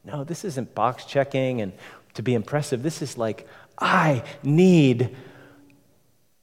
No, 0.05 0.23
this 0.23 0.45
isn't 0.45 0.75
box 0.75 1.05
checking 1.05 1.61
and 1.61 1.73
to 2.13 2.23
be 2.23 2.33
impressive. 2.33 2.83
This 2.83 3.01
is 3.01 3.17
like, 3.17 3.47
I 3.77 4.23
need 4.43 5.15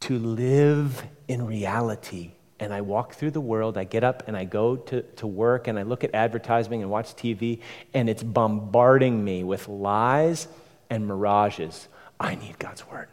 to 0.01 0.19
live 0.19 1.03
in 1.29 1.47
reality. 1.47 2.33
And 2.59 2.73
I 2.73 2.81
walk 2.81 3.15
through 3.15 3.33
the 3.33 3.41
world, 3.41 3.77
I 3.77 3.85
get 3.85 4.05
up 4.05 4.29
and 4.29 4.37
I 4.37 4.45
go 4.45 4.77
to, 4.77 5.03
to 5.03 5.27
work 5.27 5.67
and 5.67 5.79
I 5.79 5.83
look 5.83 6.05
at 6.05 6.15
advertising 6.15 6.83
and 6.83 6.91
watch 6.91 7.15
TV, 7.17 7.61
and 7.93 8.09
it's 8.09 8.23
bombarding 8.23 9.25
me 9.25 9.43
with 9.43 9.67
lies 9.69 10.47
and 10.89 11.09
mirages. 11.09 11.89
I 12.21 12.37
need 12.37 12.59
God's 12.61 12.87
word. 12.87 13.09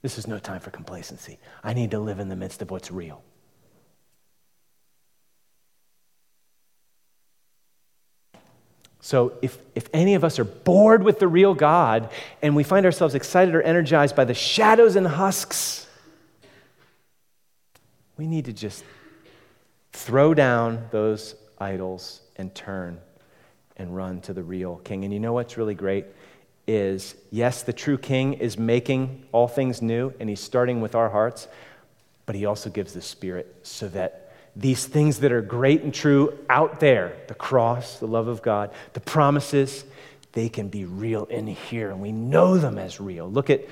This 0.00 0.16
is 0.16 0.26
no 0.26 0.38
time 0.38 0.60
for 0.60 0.70
complacency. 0.70 1.38
I 1.62 1.74
need 1.74 1.90
to 1.90 1.98
live 1.98 2.18
in 2.18 2.28
the 2.28 2.36
midst 2.36 2.62
of 2.62 2.70
what's 2.70 2.90
real. 2.90 3.22
So, 9.04 9.32
if, 9.42 9.58
if 9.74 9.88
any 9.92 10.14
of 10.14 10.22
us 10.22 10.38
are 10.38 10.44
bored 10.44 11.02
with 11.02 11.18
the 11.18 11.26
real 11.26 11.54
God 11.54 12.08
and 12.40 12.54
we 12.54 12.62
find 12.62 12.86
ourselves 12.86 13.16
excited 13.16 13.52
or 13.52 13.60
energized 13.60 14.14
by 14.14 14.24
the 14.24 14.32
shadows 14.32 14.94
and 14.94 15.04
husks, 15.04 15.88
we 18.16 18.28
need 18.28 18.44
to 18.44 18.52
just 18.52 18.84
throw 19.92 20.34
down 20.34 20.86
those 20.92 21.34
idols 21.58 22.20
and 22.36 22.54
turn 22.54 23.00
and 23.76 23.94
run 23.96 24.20
to 24.20 24.32
the 24.32 24.42
real 24.44 24.76
King. 24.84 25.02
And 25.02 25.12
you 25.12 25.18
know 25.18 25.32
what's 25.32 25.56
really 25.56 25.74
great? 25.74 26.06
Is 26.68 27.16
yes, 27.32 27.64
the 27.64 27.72
true 27.72 27.98
King 27.98 28.34
is 28.34 28.56
making 28.56 29.26
all 29.32 29.48
things 29.48 29.82
new 29.82 30.12
and 30.20 30.28
he's 30.28 30.38
starting 30.38 30.80
with 30.80 30.94
our 30.94 31.10
hearts, 31.10 31.48
but 32.24 32.36
he 32.36 32.46
also 32.46 32.70
gives 32.70 32.92
the 32.92 33.02
Spirit 33.02 33.52
so 33.64 33.88
that 33.88 34.21
these 34.54 34.84
things 34.86 35.20
that 35.20 35.32
are 35.32 35.42
great 35.42 35.82
and 35.82 35.94
true 35.94 36.38
out 36.48 36.80
there 36.80 37.16
the 37.28 37.34
cross, 37.34 37.98
the 37.98 38.06
love 38.06 38.28
of 38.28 38.42
God, 38.42 38.70
the 38.92 39.00
promises 39.00 39.84
they 40.32 40.48
can 40.48 40.68
be 40.68 40.84
real 40.84 41.24
in 41.26 41.46
here, 41.46 41.90
and 41.90 42.00
we 42.00 42.12
know 42.12 42.56
them 42.56 42.78
as 42.78 43.00
real. 43.00 43.30
Look 43.30 43.50
at 43.50 43.66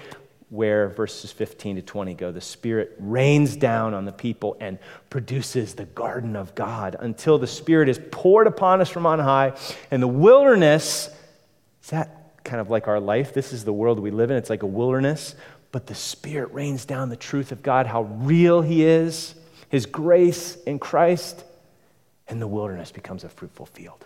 where 0.51 0.89
verses 0.89 1.33
15 1.33 1.77
to 1.77 1.83
20 1.83 2.15
go. 2.15 2.33
The 2.33 2.41
Spirit 2.41 2.97
rains 2.99 3.57
down 3.57 3.95
on 3.95 4.05
the 4.05 4.13
people 4.13 4.57
and 4.61 4.79
produces 5.09 5.75
the 5.75 5.85
garden 5.85 6.37
of 6.37 6.55
God 6.55 6.97
until 6.99 7.39
the 7.39 7.47
Spirit 7.47 7.89
is 7.89 8.01
poured 8.11 8.47
upon 8.47 8.81
us 8.81 8.91
from 8.91 9.07
on 9.07 9.21
high. 9.21 9.57
And 9.91 10.03
the 10.03 10.09
wilderness, 10.09 11.09
is 11.83 11.91
that 11.91 12.43
kind 12.45 12.61
of 12.61 12.69
like 12.69 12.89
our 12.89 13.01
life? 13.01 13.33
This 13.33 13.53
is 13.53 13.65
the 13.65 13.73
world 13.73 14.01
we 14.01 14.11
live 14.11 14.31
in. 14.31 14.37
It's 14.37 14.51
like 14.51 14.65
a 14.65 14.67
wilderness, 14.67 15.37
but 15.73 15.87
the 15.87 15.95
Spirit 15.95 16.53
rains 16.53 16.85
down 16.85 17.11
the 17.11 17.17
truth 17.17 17.53
of 17.53 17.63
God, 17.63 17.87
how 17.87 18.03
real 18.03 18.61
He 18.61 18.85
is 18.85 19.35
his 19.71 19.87
grace 19.87 20.57
in 20.67 20.79
Christ, 20.79 21.43
and 22.29 22.43
the 22.43 22.47
wilderness 22.47 22.93
becomes 22.93 23.25
a 23.25 23.29
fruitful 23.29 23.67
field. 23.67 24.05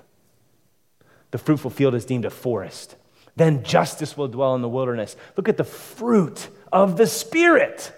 The 1.33 1.39
fruitful 1.39 1.71
field 1.71 1.97
is 1.97 2.05
deemed 2.05 2.27
a 2.27 2.31
forest. 2.31 2.95
Then 3.35 3.65
justice 3.65 4.17
will 4.17 4.29
dwell 4.29 4.55
in 4.55 4.63
the 4.63 4.69
wilderness. 4.69 5.17
Look 5.37 5.49
at 5.49 5.57
the 5.57 5.65
fruit 5.65 6.49
of 6.71 6.97
the 6.97 7.07
Spirit. 7.07 7.93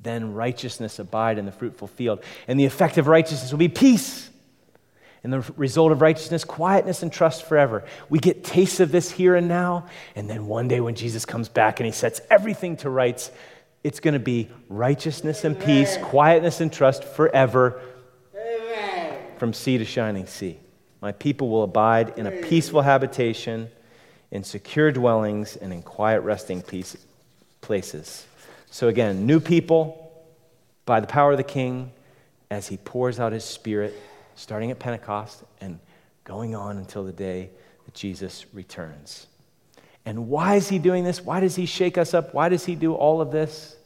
Then 0.00 0.34
righteousness 0.34 0.98
abide 0.98 1.38
in 1.38 1.46
the 1.46 1.52
fruitful 1.52 1.88
field. 1.88 2.22
And 2.48 2.58
the 2.58 2.64
effect 2.64 2.98
of 2.98 3.06
righteousness 3.06 3.52
will 3.52 3.58
be 3.58 3.68
peace. 3.68 4.28
And 5.22 5.32
the 5.32 5.40
result 5.56 5.92
of 5.92 6.02
righteousness, 6.02 6.44
quietness 6.44 7.02
and 7.02 7.12
trust 7.12 7.44
forever. 7.44 7.84
We 8.08 8.18
get 8.18 8.44
tastes 8.44 8.80
of 8.80 8.90
this 8.90 9.10
here 9.10 9.34
and 9.34 9.48
now. 9.48 9.86
And 10.16 10.28
then 10.28 10.46
one 10.46 10.68
day 10.68 10.80
when 10.80 10.94
Jesus 10.94 11.24
comes 11.24 11.48
back 11.48 11.78
and 11.78 11.86
he 11.86 11.92
sets 11.92 12.20
everything 12.30 12.76
to 12.78 12.90
rights, 12.90 13.30
it's 13.84 14.00
going 14.00 14.14
to 14.14 14.20
be 14.20 14.48
righteousness 14.68 15.44
and 15.44 15.60
peace, 15.60 15.98
quietness 15.98 16.60
and 16.60 16.72
trust 16.72 17.04
forever 17.04 17.80
from 19.38 19.52
sea 19.52 19.76
to 19.76 19.84
shining 19.84 20.26
sea. 20.26 20.58
My 21.02 21.12
people 21.12 21.50
will 21.50 21.64
abide 21.64 22.18
in 22.18 22.26
a 22.26 22.30
peaceful 22.30 22.80
habitation, 22.80 23.68
in 24.30 24.42
secure 24.42 24.90
dwellings, 24.90 25.56
and 25.56 25.70
in 25.70 25.82
quiet 25.82 26.22
resting 26.22 26.62
peace, 26.62 26.96
places. 27.60 28.26
So, 28.70 28.88
again, 28.88 29.26
new 29.26 29.38
people 29.38 30.00
by 30.86 31.00
the 31.00 31.06
power 31.06 31.32
of 31.32 31.36
the 31.36 31.44
King 31.44 31.92
as 32.50 32.68
he 32.68 32.78
pours 32.78 33.20
out 33.20 33.32
his 33.32 33.44
Spirit, 33.44 33.94
starting 34.34 34.70
at 34.70 34.78
Pentecost 34.78 35.44
and 35.60 35.78
going 36.24 36.54
on 36.54 36.78
until 36.78 37.04
the 37.04 37.12
day 37.12 37.50
that 37.84 37.94
Jesus 37.94 38.46
returns. 38.54 39.26
And 40.06 40.28
why 40.28 40.56
is 40.56 40.68
he 40.68 40.78
doing 40.78 41.04
this? 41.04 41.20
Why 41.22 41.40
does 41.40 41.56
he 41.56 41.66
shake 41.66 41.96
us 41.96 42.14
up? 42.14 42.34
Why 42.34 42.48
does 42.48 42.64
he 42.64 42.74
do 42.74 42.94
all 42.94 43.20
of 43.20 43.30
this? 43.30 43.76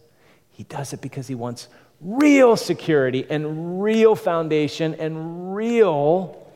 He 0.51 0.65
does 0.65 0.93
it 0.93 1.01
because 1.01 1.29
he 1.29 1.35
wants 1.35 1.69
real 2.01 2.57
security 2.57 3.25
and 3.29 3.83
real 3.83 4.15
foundation 4.15 4.95
and 4.95 5.55
real 5.55 6.47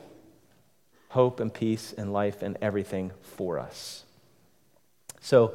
hope 1.08 1.40
and 1.40 1.52
peace 1.52 1.92
and 1.96 2.12
life 2.12 2.42
and 2.42 2.56
everything 2.60 3.12
for 3.22 3.58
us. 3.58 4.04
So, 5.20 5.54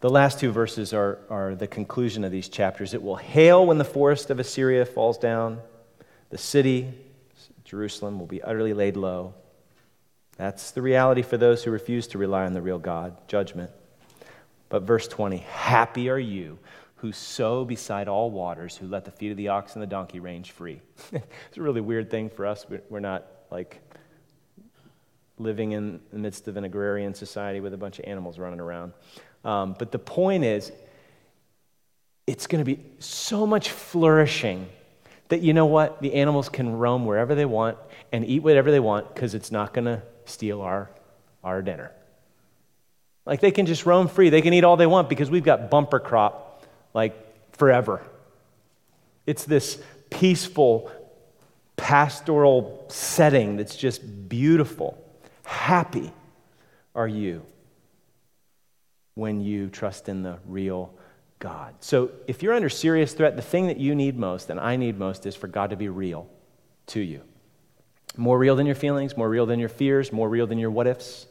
the 0.00 0.10
last 0.10 0.40
two 0.40 0.52
verses 0.52 0.92
are, 0.92 1.18
are 1.30 1.54
the 1.54 1.66
conclusion 1.66 2.22
of 2.22 2.30
these 2.30 2.48
chapters. 2.48 2.92
It 2.92 3.02
will 3.02 3.16
hail 3.16 3.64
when 3.66 3.78
the 3.78 3.84
forest 3.84 4.30
of 4.30 4.38
Assyria 4.38 4.84
falls 4.84 5.16
down, 5.16 5.60
the 6.30 6.38
city, 6.38 6.92
Jerusalem, 7.64 8.18
will 8.18 8.26
be 8.26 8.42
utterly 8.42 8.74
laid 8.74 8.96
low. 8.96 9.34
That's 10.36 10.70
the 10.70 10.82
reality 10.82 11.22
for 11.22 11.36
those 11.36 11.64
who 11.64 11.70
refuse 11.70 12.06
to 12.08 12.18
rely 12.18 12.44
on 12.44 12.52
the 12.52 12.60
real 12.60 12.78
God, 12.78 13.16
judgment. 13.28 13.70
But 14.68 14.82
verse 14.82 15.08
20 15.08 15.38
Happy 15.38 16.10
are 16.10 16.18
you 16.18 16.58
who 16.96 17.12
sow 17.12 17.64
beside 17.64 18.08
all 18.08 18.30
waters, 18.30 18.76
who 18.76 18.86
let 18.86 19.04
the 19.04 19.10
feet 19.10 19.30
of 19.30 19.36
the 19.36 19.48
ox 19.48 19.74
and 19.74 19.82
the 19.82 19.86
donkey 19.86 20.18
range 20.18 20.52
free. 20.52 20.80
it's 21.12 21.56
a 21.56 21.62
really 21.62 21.80
weird 21.80 22.10
thing 22.10 22.30
for 22.30 22.46
us. 22.46 22.66
We're 22.88 23.00
not 23.00 23.26
like 23.50 23.80
living 25.38 25.72
in 25.72 26.00
the 26.10 26.18
midst 26.18 26.48
of 26.48 26.56
an 26.56 26.64
agrarian 26.64 27.14
society 27.14 27.60
with 27.60 27.74
a 27.74 27.76
bunch 27.76 27.98
of 27.98 28.06
animals 28.06 28.38
running 28.38 28.60
around. 28.60 28.94
Um, 29.44 29.76
but 29.78 29.92
the 29.92 29.98
point 29.98 30.44
is, 30.44 30.72
it's 32.26 32.46
going 32.46 32.64
to 32.64 32.76
be 32.76 32.82
so 32.98 33.46
much 33.46 33.70
flourishing 33.70 34.66
that 35.28 35.42
you 35.42 35.52
know 35.52 35.66
what? 35.66 36.00
The 36.00 36.14
animals 36.14 36.48
can 36.48 36.76
roam 36.76 37.04
wherever 37.04 37.34
they 37.34 37.44
want 37.44 37.76
and 38.10 38.24
eat 38.24 38.40
whatever 38.40 38.70
they 38.70 38.80
want 38.80 39.14
because 39.14 39.34
it's 39.34 39.52
not 39.52 39.74
going 39.74 39.84
to 39.84 40.02
steal 40.26 40.60
our, 40.60 40.90
our 41.42 41.62
dinner. 41.62 41.90
Like 43.24 43.40
they 43.40 43.50
can 43.50 43.66
just 43.66 43.86
roam 43.86 44.08
free. 44.08 44.30
They 44.30 44.42
can 44.42 44.52
eat 44.52 44.64
all 44.64 44.76
they 44.76 44.86
want 44.86 45.08
because 45.08 45.30
we've 45.30 45.44
got 45.44 45.70
bumper 45.70 45.98
crop 45.98 46.64
like 46.94 47.14
forever. 47.56 48.02
It's 49.26 49.44
this 49.44 49.82
peaceful, 50.10 50.90
pastoral 51.76 52.86
setting 52.88 53.56
that's 53.56 53.76
just 53.76 54.28
beautiful. 54.28 55.02
Happy 55.44 56.12
are 56.94 57.08
you 57.08 57.42
when 59.14 59.40
you 59.40 59.68
trust 59.68 60.08
in 60.08 60.22
the 60.22 60.38
real 60.46 60.94
God. 61.38 61.74
So 61.80 62.10
if 62.26 62.42
you're 62.42 62.54
under 62.54 62.68
serious 62.68 63.12
threat, 63.12 63.36
the 63.36 63.42
thing 63.42 63.66
that 63.66 63.78
you 63.78 63.94
need 63.94 64.16
most 64.16 64.50
and 64.50 64.60
I 64.60 64.76
need 64.76 64.98
most 64.98 65.26
is 65.26 65.34
for 65.34 65.48
God 65.48 65.70
to 65.70 65.76
be 65.76 65.88
real 65.88 66.28
to 66.88 67.00
you. 67.00 67.22
More 68.16 68.38
real 68.38 68.56
than 68.56 68.66
your 68.66 68.74
feelings, 68.74 69.16
more 69.16 69.28
real 69.28 69.46
than 69.46 69.58
your 69.58 69.68
fears, 69.68 70.12
more 70.12 70.28
real 70.28 70.46
than 70.46 70.58
your 70.58 70.70
what 70.70 70.86
ifs, 70.86 71.26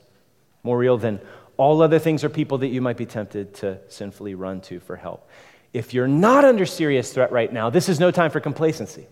more 0.63 0.77
real 0.77 0.97
than 0.97 1.19
all 1.57 1.81
other 1.81 1.99
things 1.99 2.23
or 2.23 2.29
people 2.29 2.59
that 2.59 2.67
you 2.67 2.81
might 2.81 2.97
be 2.97 3.05
tempted 3.05 3.53
to 3.55 3.79
sinfully 3.87 4.35
run 4.35 4.61
to 4.61 4.79
for 4.79 4.95
help. 4.95 5.29
If 5.73 5.93
you're 5.93 6.07
not 6.07 6.45
under 6.45 6.65
serious 6.65 7.11
threat 7.11 7.31
right 7.31 7.51
now, 7.51 7.69
this 7.69 7.89
is 7.89 7.99
no 7.99 8.11
time 8.11 8.31
for 8.31 8.39
complacency. 8.39 9.07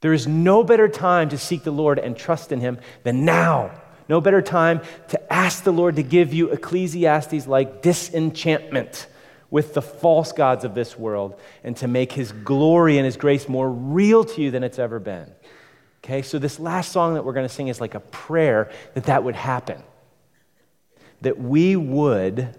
There 0.00 0.12
is 0.12 0.26
no 0.26 0.64
better 0.64 0.88
time 0.88 1.28
to 1.28 1.38
seek 1.38 1.62
the 1.62 1.70
Lord 1.70 1.98
and 1.98 2.16
trust 2.16 2.52
in 2.52 2.60
Him 2.60 2.78
than 3.02 3.24
now. 3.24 3.70
No 4.08 4.20
better 4.20 4.42
time 4.42 4.80
to 5.08 5.32
ask 5.32 5.62
the 5.62 5.72
Lord 5.72 5.96
to 5.96 6.02
give 6.02 6.32
you 6.32 6.50
Ecclesiastes 6.50 7.46
like 7.46 7.82
disenchantment 7.82 9.06
with 9.50 9.74
the 9.74 9.82
false 9.82 10.32
gods 10.32 10.64
of 10.64 10.74
this 10.74 10.98
world 10.98 11.38
and 11.62 11.76
to 11.76 11.86
make 11.86 12.12
His 12.12 12.32
glory 12.32 12.98
and 12.98 13.04
His 13.04 13.16
grace 13.16 13.48
more 13.48 13.70
real 13.70 14.24
to 14.24 14.42
you 14.42 14.50
than 14.50 14.64
it's 14.64 14.78
ever 14.78 14.98
been. 14.98 15.30
Okay, 16.02 16.22
so 16.22 16.38
this 16.38 16.58
last 16.58 16.92
song 16.92 17.14
that 17.14 17.24
we're 17.24 17.34
going 17.34 17.46
to 17.46 17.54
sing 17.54 17.68
is 17.68 17.80
like 17.80 17.94
a 17.94 18.00
prayer 18.00 18.70
that 18.94 19.04
that 19.04 19.22
would 19.22 19.34
happen 19.34 19.82
that 21.20 21.38
we 21.38 21.76
would 21.76 22.54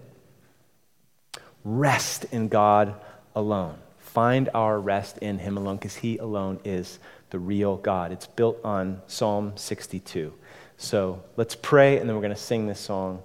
rest 1.64 2.24
in 2.30 2.48
God 2.48 2.94
alone. 3.34 3.76
Find 3.98 4.48
our 4.54 4.78
rest 4.78 5.18
in 5.18 5.38
Him 5.38 5.56
alone 5.56 5.76
because 5.76 5.96
He 5.96 6.18
alone 6.18 6.60
is 6.64 6.98
the 7.30 7.38
real 7.38 7.76
God. 7.76 8.12
It's 8.12 8.26
built 8.26 8.58
on 8.64 9.00
Psalm 9.06 9.52
62. 9.56 10.32
So 10.76 11.22
let's 11.36 11.54
pray, 11.54 11.98
and 11.98 12.08
then 12.08 12.16
we're 12.16 12.22
going 12.22 12.34
to 12.34 12.40
sing 12.40 12.66
this 12.66 12.80
song 12.80 13.22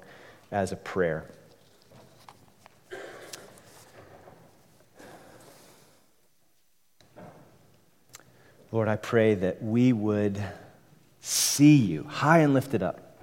as 0.51 0.71
a 0.71 0.75
prayer. 0.75 1.25
Lord, 8.77 8.89
I 8.89 8.95
pray 8.95 9.33
that 9.33 9.63
we 9.63 9.91
would 9.91 10.39
see 11.19 11.77
you 11.77 12.03
high 12.03 12.41
and 12.41 12.53
lifted 12.53 12.83
up 12.83 13.17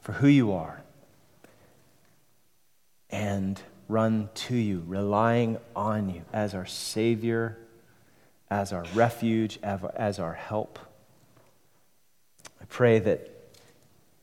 for 0.00 0.12
who 0.12 0.28
you 0.28 0.52
are 0.52 0.80
and 3.10 3.60
run 3.88 4.28
to 4.32 4.54
you, 4.54 4.84
relying 4.86 5.58
on 5.74 6.08
you 6.08 6.22
as 6.32 6.54
our 6.54 6.66
Savior, 6.66 7.58
as 8.48 8.72
our 8.72 8.84
refuge, 8.94 9.58
as 9.64 10.20
our 10.20 10.34
help. 10.34 10.78
I 12.62 12.66
pray 12.66 13.00
that 13.00 13.28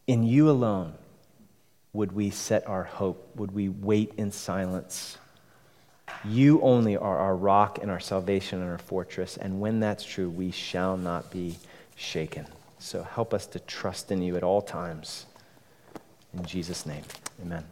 in 0.07 0.23
you 0.23 0.49
alone 0.49 0.93
would 1.91 2.13
we 2.13 2.29
set 2.29 2.65
our 2.67 2.85
hope, 2.85 3.35
would 3.35 3.51
we 3.51 3.67
wait 3.67 4.13
in 4.15 4.31
silence. 4.31 5.17
You 6.25 6.61
only 6.61 6.97
are 6.97 7.17
our 7.17 7.35
rock 7.35 7.79
and 7.81 7.91
our 7.91 7.99
salvation 7.99 8.61
and 8.61 8.69
our 8.69 8.77
fortress, 8.77 9.37
and 9.37 9.61
when 9.61 9.79
that's 9.79 10.03
true, 10.03 10.29
we 10.29 10.51
shall 10.51 10.97
not 10.97 11.31
be 11.31 11.57
shaken. 11.95 12.47
So 12.79 13.03
help 13.03 13.33
us 13.33 13.45
to 13.47 13.59
trust 13.59 14.11
in 14.11 14.21
you 14.21 14.35
at 14.35 14.43
all 14.43 14.61
times. 14.61 15.25
In 16.33 16.45
Jesus' 16.45 16.85
name, 16.85 17.03
amen. 17.41 17.65